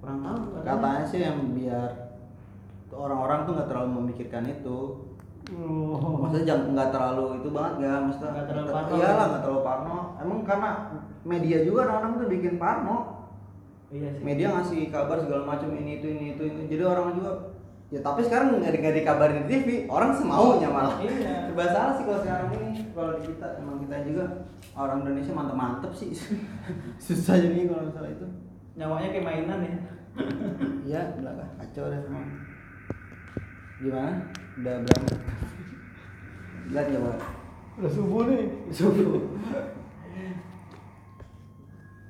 kurang 0.00 0.18
tahu 0.24 0.38
katanya. 0.56 0.64
katanya 0.72 1.04
sih 1.04 1.20
yang 1.20 1.38
biar 1.52 1.90
orang-orang 2.88 3.44
tuh 3.44 3.52
nggak 3.60 3.68
terlalu 3.68 3.90
memikirkan 4.00 4.44
itu 4.48 4.78
Oh. 5.50 6.22
maksudnya 6.22 6.46
jangan 6.46 6.66
nggak 6.72 6.90
terlalu 6.94 7.24
itu 7.42 7.48
banget 7.50 7.72
nggak 7.82 7.98
maksudnya 8.06 8.30
Nggak 8.30 8.46
terlalu 8.46 8.68
parno. 8.70 8.92
iyalah 8.94 9.26
nggak 9.26 9.42
terlalu 9.42 9.62
parno. 9.66 9.96
Emang 10.22 10.38
karena 10.46 10.70
media 11.26 11.58
juga 11.66 11.78
orang-orang 11.84 12.12
tuh 12.16 12.28
bikin 12.30 12.54
parno. 12.56 12.96
Iya 13.90 14.08
sih. 14.14 14.22
Media 14.22 14.46
ngasih 14.54 14.80
kabar 14.94 15.18
segala 15.18 15.42
macam 15.42 15.74
ini 15.74 15.98
itu 15.98 16.06
ini 16.06 16.38
itu 16.38 16.42
ini 16.46 16.62
jadi 16.70 16.86
orang 16.86 17.18
juga 17.18 17.30
ya 17.90 17.98
tapi 17.98 18.22
sekarang 18.22 18.62
nggak 18.62 18.70
nggak 18.70 18.94
dikabarin 19.02 19.42
di 19.42 19.46
TV 19.50 19.68
orang 19.90 20.14
semaunya 20.14 20.68
malah. 20.70 20.94
Iya. 21.02 21.34
serba 21.50 21.64
salah 21.74 21.92
sih 21.98 22.04
kalau 22.06 22.20
sekarang 22.22 22.48
ini 22.54 22.68
kalau 22.94 23.12
di 23.18 23.22
kita 23.26 23.46
emang 23.58 23.76
kita 23.82 23.96
juga 24.06 24.24
orang 24.78 25.02
Indonesia 25.02 25.32
mantep 25.34 25.56
mantep 25.58 25.92
sih. 25.98 26.14
Susah 27.04 27.34
jadi 27.34 27.66
kalau 27.66 27.90
misalnya 27.90 28.12
itu. 28.14 28.26
Nyawanya 28.78 29.08
kayak 29.10 29.26
mainan 29.26 29.60
ya. 29.66 29.76
Iya 30.86 31.00
belakang 31.18 31.50
kacau 31.58 31.90
deh. 31.90 31.98
semua 31.98 32.22
gimana? 33.80 34.12
Udah 34.60 34.74
berapa? 34.84 35.14
Lihat 36.70 36.86
ya 36.92 36.98
Pak. 37.00 37.18
Udah 37.80 37.90
subuh 37.90 38.22
nih. 38.28 38.44
subuh. 38.68 39.20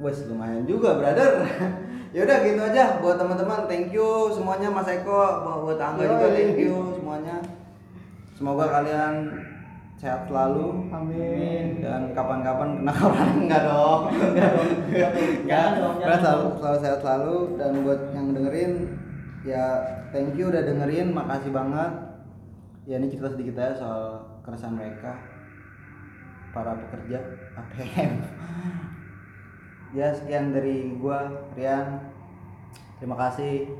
Wes 0.01 0.27
lumayan 0.27 0.64
juga 0.66 0.99
brother. 0.99 1.47
Ya 2.11 2.27
udah 2.27 2.39
gitu 2.43 2.59
aja. 2.59 2.99
Buat 2.99 3.23
teman-teman 3.23 3.71
thank 3.71 3.95
you 3.95 4.27
semuanya 4.35 4.66
Mas 4.66 4.91
Eko. 4.91 5.47
Buat, 5.62 5.79
Angga 5.79 6.11
juga 6.11 6.27
thank 6.35 6.59
you 6.59 6.91
semuanya. 6.99 7.39
Semoga 8.35 8.66
kalian 8.66 9.31
sehat 9.95 10.27
selalu. 10.27 10.91
Amin. 10.91 11.85
dan 11.85 12.11
kapan-kapan 12.11 12.83
kena 12.83 12.93
corona 12.97 13.33
enggak 13.47 13.62
dong. 13.68 14.03
Enggak 15.47 15.66
dong. 15.79 15.97
Selalu, 16.03 16.47
selalu 16.59 16.77
sehat 16.83 16.99
selalu. 16.99 17.37
Dan 17.61 17.71
buat 17.87 18.01
yang 18.11 18.27
dengerin 18.35 18.73
ya 19.47 19.64
thank 20.11 20.35
you 20.35 20.51
udah 20.51 20.63
dengerin 20.63 21.11
makasih 21.11 21.51
banget. 21.51 21.93
Ya 22.87 22.99
ini 22.99 23.07
cerita 23.11 23.31
sedikit 23.31 23.55
aja 23.59 23.75
soal 23.77 24.03
keresahan 24.43 24.75
mereka. 24.75 25.15
Para 26.51 26.75
pekerja 26.75 27.23
ATM 27.55 28.27
ya 29.99 30.11
sekian 30.11 30.51
dari 30.51 30.99
gua 30.99 31.31
Rian. 31.55 32.03
Terima 32.99 33.15
kasih. 33.15 33.71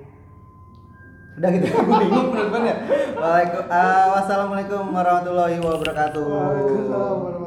Udah 1.39 1.51
gitu 1.51 1.67
aku 1.75 1.83
bingung 1.99 2.63
ya. 2.63 2.77
Waalaikum- 3.19 3.69
ah, 3.71 4.05
wassalamualaikum 4.19 4.85
warahmatullahi 4.95 5.59
wabarakatuh. 5.59 6.23
Waalaikumsalam 6.23 7.40